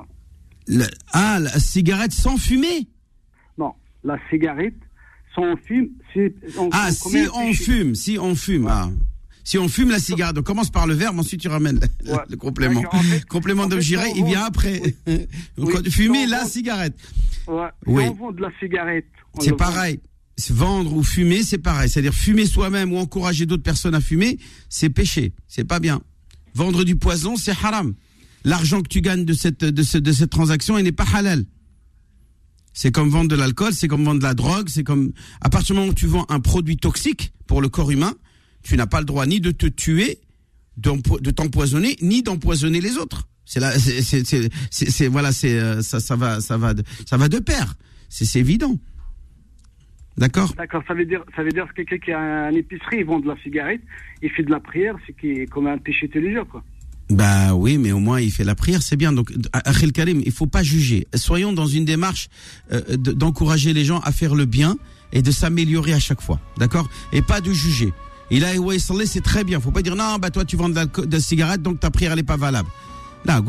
ah, 1.14 1.40
la 1.40 1.60
cigarette 1.60 2.12
sans 2.12 2.38
fumée? 2.38 2.88
Non, 3.58 3.74
la 4.04 4.18
cigarette, 4.30 4.76
sans 5.36 5.56
c'est. 6.14 6.34
on- 6.58 6.70
Ah, 6.72 6.90
on 6.90 7.10
si 7.10 7.18
on 7.34 7.54
fume, 7.54 7.96
si 7.96 8.18
on 8.20 8.36
fume. 8.36 8.68
ah. 8.70 8.90
Si 9.44 9.58
on 9.58 9.70
fume 9.70 9.92
la 9.92 10.00
cigarette, 10.00 10.38
on 10.38 10.44
commence 10.44 10.70
par 10.70 10.88
le 10.88 10.94
verbe, 10.94 11.18
ensuite 11.20 11.40
tu 11.40 11.48
ramènes 11.48 11.80
le, 12.04 12.12
Ouais. 12.12 12.20
le 12.30 12.36
complément. 12.36 12.82
D'accord, 12.82 13.00
en 13.00 13.04
fait- 13.04 13.26
complément 13.28 13.64
en 13.64 13.68
de 13.68 13.80
fait, 13.80 13.96
on 13.98 14.16
il 14.16 14.26
vient 14.26 14.44
après. 14.44 14.82
Oui, 15.58 15.72
Fumer 15.90 16.26
la 16.26 16.42
vend- 16.42 16.48
cigarette. 16.50 16.96
Ouais. 17.48 17.68
Oui. 17.86 18.04
On 18.10 18.14
vend 18.14 18.32
de 18.34 18.42
la 18.42 18.50
cigarette. 18.60 19.06
C'est 19.40 19.52
vend- 19.52 19.56
pareil. 19.56 20.02
Vendre 20.50 20.94
ou 20.94 21.04
fumer, 21.04 21.42
c'est 21.44 21.58
pareil. 21.58 21.90
C'est-à-dire 21.90 22.14
fumer 22.14 22.46
soi-même 22.46 22.94
ou 22.94 22.98
encourager 22.98 23.46
d'autres 23.46 23.64
personnes 23.64 23.96
à 23.96 24.02
fumer, 24.02 24.38
c'est 24.70 24.90
péché. 24.90 25.34
C'est 25.48 25.64
pas 25.64 25.80
bien. 25.80 26.02
Vendre 26.54 26.84
du 26.84 26.96
poison, 26.96 27.36
c'est 27.36 27.52
haram. 27.64 27.96
L'argent 28.44 28.82
que 28.82 28.88
tu 28.88 29.02
gagnes 29.02 29.26
de 29.26 29.34
cette, 29.34 29.64
de, 29.66 29.84
ce- 29.84 29.98
de 29.98 30.12
cette 30.12 30.30
transaction, 30.30 30.78
il 30.78 30.84
n'est 30.84 30.92
pas 30.92 31.08
halal. 31.14 31.46
C'est 32.74 32.92
comme 32.92 33.10
vendre 33.10 33.30
de 33.30 33.36
l'alcool, 33.36 33.74
c'est 33.74 33.88
comme 33.88 34.06
vendre 34.06 34.20
de 34.20 34.24
la 34.24 34.36
drogue, 34.36 34.70
c'est 34.70 34.84
comme, 34.84 35.12
à 35.42 35.50
partir 35.50 35.74
du 35.74 35.80
moment 35.80 35.92
où 35.92 35.96
tu 35.96 36.06
vends 36.06 36.26
un 36.30 36.40
produit 36.40 36.78
toxique 36.78 37.34
pour 37.48 37.60
le 37.62 37.70
corps 37.70 37.90
humain, 37.90 38.14
tu 38.62 38.78
n'as 38.78 38.86
pas 38.86 39.00
le 39.00 39.06
droit 39.06 39.26
ni 39.26 39.42
de 39.42 39.50
te 39.52 39.66
tuer, 39.66 40.20
de 40.78 41.32
t'empoisonner, 41.32 41.98
ni 42.02 42.22
d'empoisonner 42.22 42.80
les 42.80 42.98
autres. 42.98 43.28
C'est 43.46 43.60
là, 43.60 43.74
c'est- 43.80 45.08
voilà, 45.08 45.32
c'est, 45.32 45.58
euh, 45.60 45.82
ça, 45.82 46.00
ça 46.00 46.16
va, 46.16 46.40
ça 46.42 46.58
va, 46.58 46.76
de, 46.76 46.84
ça 47.10 47.18
va 47.18 47.28
de 47.30 47.40
pair. 47.40 47.74
C'est, 48.10 48.26
c'est 48.26 48.40
évident. 48.40 48.78
D'accord 50.18 50.54
D'accord, 50.56 50.84
ça 50.88 50.94
veut 50.94 51.06
dire, 51.06 51.24
ça 51.36 51.44
veut 51.44 51.52
dire 51.52 51.68
que 51.68 51.82
quelqu'un 51.84 51.98
qui 51.98 52.12
a 52.12 52.50
une 52.50 52.58
épicerie, 52.58 52.98
il 53.00 53.06
vend 53.06 53.20
de 53.20 53.28
la 53.28 53.38
cigarette, 53.44 53.82
il 54.22 54.30
fait 54.32 54.44
de 54.44 54.52
la 54.52 54.60
prière, 54.60 54.96
c'est 55.06 55.16
qui 55.16 55.46
comme 55.46 55.68
un 55.68 55.78
péché 55.78 56.10
tous 56.10 56.20
les 56.20 56.34
jours, 56.34 56.48
quoi. 56.48 56.64
Bah 57.10 57.54
oui, 57.54 57.78
mais 57.78 57.94
au 57.94 58.00
moins 58.00 58.20
il 58.20 58.32
fait 58.32 58.44
la 58.44 58.56
prière, 58.56 58.82
c'est 58.82 58.98
bien. 58.98 59.14
Donc, 59.14 59.32
Akhil 59.54 59.94
Karim, 59.94 60.22
il 60.26 60.32
faut 60.32 60.48
pas 60.48 60.64
juger. 60.64 61.08
Soyons 61.16 61.54
dans 61.54 61.68
une 61.68 61.86
démarche 61.86 62.28
euh, 62.74 62.82
d'encourager 62.98 63.72
les 63.74 63.86
gens 63.86 64.00
à 64.00 64.12
faire 64.12 64.36
le 64.36 64.46
bien 64.46 64.78
et 65.14 65.22
de 65.22 65.32
s'améliorer 65.32 65.94
à 65.94 66.00
chaque 66.00 66.20
fois, 66.22 66.40
d'accord? 66.58 66.90
Et 67.14 67.22
pas 67.22 67.40
de 67.40 67.54
juger. 67.54 67.94
Il 68.30 68.44
a 68.44 68.56
Et 68.56 68.58
là, 68.58 69.06
c'est 69.06 69.24
très 69.24 69.46
bien. 69.46 69.62
Faut 69.62 69.72
pas 69.72 69.82
dire 69.82 69.96
non, 69.96 70.18
bah 70.20 70.32
toi 70.32 70.44
tu 70.44 70.58
vends 70.58 70.68
de 70.68 70.76
la, 70.76 70.86
de 70.86 71.10
la 71.10 71.20
cigarette, 71.22 71.62
donc 71.62 71.80
ta 71.80 71.92
prière 71.92 72.12
elle 72.12 72.26
pas 72.26 72.36
valable. 72.36 72.68
Là, 73.24 73.42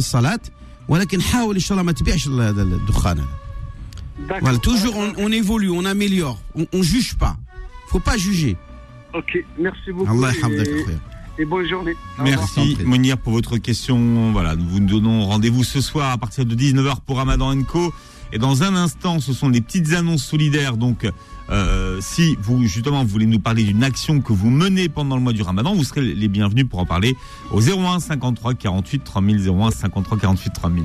salat, 0.00 0.38
voilà, 4.40 4.58
toujours 4.58 4.96
on, 4.96 5.12
on 5.18 5.32
évolue, 5.32 5.70
on 5.70 5.84
améliore, 5.84 6.38
on, 6.54 6.66
on 6.72 6.82
juge 6.82 7.14
pas. 7.16 7.36
Faut 7.88 8.00
pas 8.00 8.16
juger. 8.16 8.56
Ok, 9.14 9.44
merci 9.58 9.92
beaucoup. 9.92 10.10
Allah 10.10 10.32
et, 10.50 11.42
et 11.42 11.44
bonne 11.44 11.68
journée. 11.68 11.94
Merci 12.22 12.78
Monir 12.84 13.18
pour 13.18 13.32
votre 13.32 13.58
question. 13.58 14.32
Voilà, 14.32 14.56
nous 14.56 14.66
vous 14.66 14.80
donnons 14.80 15.26
rendez-vous 15.26 15.64
ce 15.64 15.80
soir 15.80 16.10
à 16.10 16.18
partir 16.18 16.46
de 16.46 16.54
19h 16.54 16.96
pour 17.06 17.18
Ramadan 17.18 17.62
Co. 17.64 17.92
Et 18.32 18.38
dans 18.38 18.62
un 18.62 18.74
instant, 18.74 19.20
ce 19.20 19.34
sont 19.34 19.50
des 19.50 19.60
petites 19.60 19.92
annonces 19.92 20.24
solidaires. 20.24 20.78
Donc, 20.78 21.06
euh, 21.50 21.98
si 22.00 22.38
vous 22.40 22.64
justement 22.66 23.02
vous 23.02 23.10
voulez 23.10 23.26
nous 23.26 23.40
parler 23.40 23.62
d'une 23.64 23.84
action 23.84 24.22
que 24.22 24.32
vous 24.32 24.48
menez 24.48 24.88
pendant 24.88 25.16
le 25.16 25.22
mois 25.22 25.34
du 25.34 25.42
Ramadan, 25.42 25.74
vous 25.74 25.84
serez 25.84 26.00
les 26.00 26.28
bienvenus 26.28 26.66
pour 26.66 26.78
en 26.78 26.86
parler 26.86 27.14
au 27.50 27.60
01 27.60 28.00
53 28.00 28.54
48 28.54 29.04
3000 29.04 29.50
01 29.50 29.70
53 29.70 30.18
48 30.18 30.50
3000. 30.54 30.84